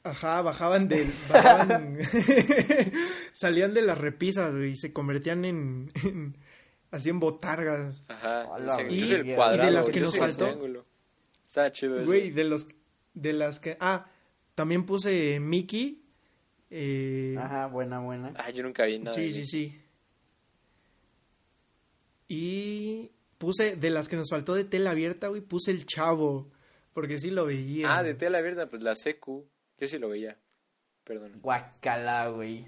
Ajá, 0.04 0.42
bajaban 0.42 0.88
del. 0.88 1.12
Bajaban, 1.30 1.98
salían 3.34 3.74
de 3.74 3.82
las 3.82 3.98
repisas, 3.98 4.54
y 4.64 4.76
se 4.78 4.94
convertían 4.94 5.46
en. 5.46 5.92
en- 6.04 6.38
así 6.92 7.10
en 7.10 7.20
botargas. 7.20 7.96
Ajá. 8.08 8.60
Decían, 8.60 8.90
yo 8.90 9.06
soy 9.06 9.16
el 9.16 9.28
Y 9.28 9.32
de 9.66 9.72
las 9.72 9.90
que 9.90 10.00
yo 10.00 10.06
nos 10.06 10.12
soy 10.12 10.20
faltó. 10.20 10.84
Estaba 11.46 11.72
chido 11.72 12.00
eso. 12.00 12.06
Güey, 12.06 12.32
de 12.32 12.44
los. 12.44 12.68
De 13.14 13.34
las 13.34 13.60
que. 13.60 13.78
Ah, 13.80 14.10
también 14.56 14.86
puse 14.86 15.40
Mickey. 15.40 16.04
Eh, 16.70 17.36
Ajá, 17.40 17.68
buena, 17.68 18.00
buena. 18.00 18.34
Ah, 18.36 18.50
yo 18.50 18.64
nunca 18.64 18.86
vi 18.86 19.00
nada. 19.00 19.16
Sí, 19.16 19.28
de 19.28 19.32
sí, 19.32 19.40
mí. 19.40 19.46
sí. 19.46 19.82
Y 22.28 23.12
puse, 23.38 23.76
de 23.78 23.90
las 23.90 24.10
que 24.10 24.18
nos 24.18 24.30
faltó 24.30 24.54
de 24.54 24.66
tela 24.66 24.92
abierta, 24.92 25.28
güey, 25.28 25.42
puse 25.42 25.72
el 25.72 25.86
chavo. 25.86 26.52
Porque 26.94 27.20
sí 27.20 27.30
lo 27.30 27.46
veía. 27.46 27.94
Ah, 27.94 28.04
de 28.04 28.16
tela 28.16 28.40
abierta, 28.40 28.70
pues 28.70 28.84
la 28.84 28.96
secu. 28.96 29.48
Yo 29.80 29.88
sí 29.88 29.98
lo 30.00 30.10
veía. 30.10 30.38
Perdón. 31.04 31.40
Guacala, 31.42 32.28
güey. 32.30 32.66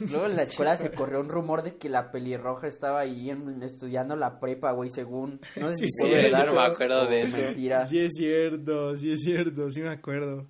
Luego 0.00 0.26
en 0.26 0.36
la 0.36 0.42
escuela 0.44 0.76
se 0.76 0.90
corrió 0.92 1.20
un 1.20 1.28
rumor 1.28 1.62
de 1.62 1.76
que 1.76 1.88
la 1.88 2.10
pelirroja 2.12 2.66
estaba 2.66 3.00
ahí 3.00 3.30
en- 3.30 3.62
estudiando 3.62 4.14
la 4.16 4.38
prepa, 4.40 4.72
güey, 4.72 4.90
según. 4.90 5.40
No 5.56 5.70
sé 5.70 5.76
Sí, 5.76 5.88
si 5.90 6.06
sí, 6.08 6.14
verdad 6.14 6.46
yo 6.46 6.52
no 6.52 6.60
me 6.60 6.66
acuerdo 6.66 7.06
de 7.06 7.22
eso. 7.22 7.38
Mentira. 7.38 7.84
Sí 7.86 7.98
es 7.98 8.12
cierto, 8.16 8.96
sí 8.96 9.10
es 9.12 9.20
cierto, 9.22 9.70
sí 9.70 9.80
me 9.80 9.90
acuerdo. 9.90 10.46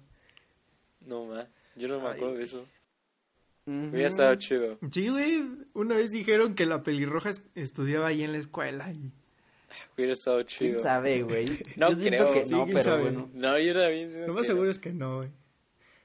No, 1.01 1.25
ma. 1.27 1.47
Yo 1.77 1.89
no 1.89 2.01
me 2.01 2.09
Ay. 2.09 2.15
acuerdo 2.17 2.35
de 2.37 2.45
eso. 2.45 2.67
Ujú. 3.67 3.89
Hubiera 3.91 4.09
estado 4.09 4.35
chido. 4.35 4.79
Sí, 4.91 5.09
güey, 5.09 5.43
una 5.73 5.95
vez 5.97 6.11
dijeron 6.11 6.55
que 6.55 6.67
la 6.67 6.83
pelirroja 6.83 7.31
es- 7.31 7.43
estudiaba 7.55 8.09
ahí 8.09 8.23
en 8.23 8.33
la 8.33 8.39
escuela. 8.39 8.93
Y... 8.93 9.11
Hubiera 9.97 10.13
estado 10.13 10.43
chido. 10.43 10.73
¿Quién 10.73 10.83
sabe, 10.83 11.23
güey? 11.25 11.47
No 11.77 11.91
Yo 11.93 12.05
creo. 12.07 12.33
que 12.35 12.47
Sí, 12.47 12.53
no, 12.53 12.67
pero 12.67 12.83
sabe. 12.83 13.03
bueno. 13.05 13.31
No, 13.33 13.59
yo 13.59 13.73
también. 13.73 14.09
siento 14.11 14.27
Lo 14.29 14.35
más 14.35 14.47
seguro 14.47 14.67
no. 14.67 14.71
es 14.71 14.79
que 14.79 14.93
no, 14.93 15.17
güey. 15.17 15.31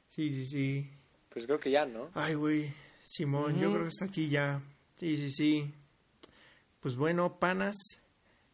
Sí, 0.07 0.31
sí, 0.31 0.45
sí. 0.45 0.89
Pues 1.29 1.45
creo 1.45 1.59
que 1.59 1.69
ya, 1.69 1.85
¿no? 1.85 2.09
Ay, 2.13 2.33
güey. 2.35 2.73
Simón, 3.11 3.57
yo 3.59 3.71
creo 3.71 3.83
que 3.83 3.89
está 3.89 4.05
aquí 4.05 4.29
ya. 4.29 4.61
Sí, 4.97 5.17
sí, 5.17 5.31
sí. 5.31 5.73
Pues 6.79 6.95
bueno, 6.95 7.39
panas. 7.39 7.75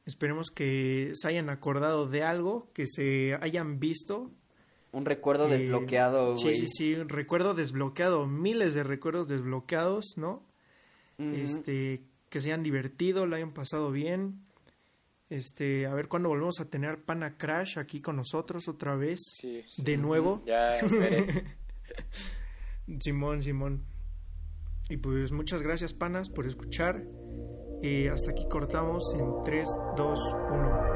Esperemos 0.05 0.49
que 0.49 1.11
se 1.13 1.27
hayan 1.27 1.49
acordado 1.49 2.07
de 2.07 2.23
algo, 2.23 2.69
que 2.73 2.87
se 2.87 3.37
hayan 3.41 3.79
visto. 3.81 4.31
Un 4.93 5.03
recuerdo 5.03 5.47
Eh, 5.49 5.57
desbloqueado, 5.57 6.37
Sí, 6.37 6.55
sí, 6.55 6.67
sí. 6.69 6.95
Recuerdo 6.95 7.53
desbloqueado. 7.53 8.27
Miles 8.27 8.73
de 8.73 8.83
recuerdos 8.83 9.27
desbloqueados, 9.27 10.13
¿no? 10.15 10.41
Este, 11.17 12.03
que 12.29 12.39
se 12.39 12.47
hayan 12.47 12.63
divertido, 12.63 13.25
lo 13.25 13.35
hayan 13.35 13.53
pasado 13.53 13.91
bien. 13.91 14.39
Este, 15.29 15.85
a 15.85 15.93
ver 15.93 16.07
cuándo 16.07 16.29
volvemos 16.29 16.61
a 16.61 16.69
tener 16.69 17.03
Pana 17.03 17.37
Crash 17.37 17.77
aquí 17.77 17.99
con 17.99 18.15
nosotros 18.15 18.69
otra 18.69 18.95
vez. 18.95 19.19
Sí. 19.37 19.63
sí. 19.67 19.83
De 19.83 19.97
nuevo. 19.97 20.43
Ya. 20.45 20.79
Simón, 22.99 23.41
Simón. 23.41 23.83
Y 24.89 24.97
pues 24.97 25.31
muchas 25.31 25.61
gracias, 25.61 25.93
panas, 25.93 26.29
por 26.29 26.45
escuchar. 26.45 27.03
Y 27.81 28.07
hasta 28.07 28.31
aquí 28.31 28.47
cortamos 28.49 29.13
en 29.15 29.43
3, 29.43 29.67
2, 29.97 30.19
1. 30.51 30.94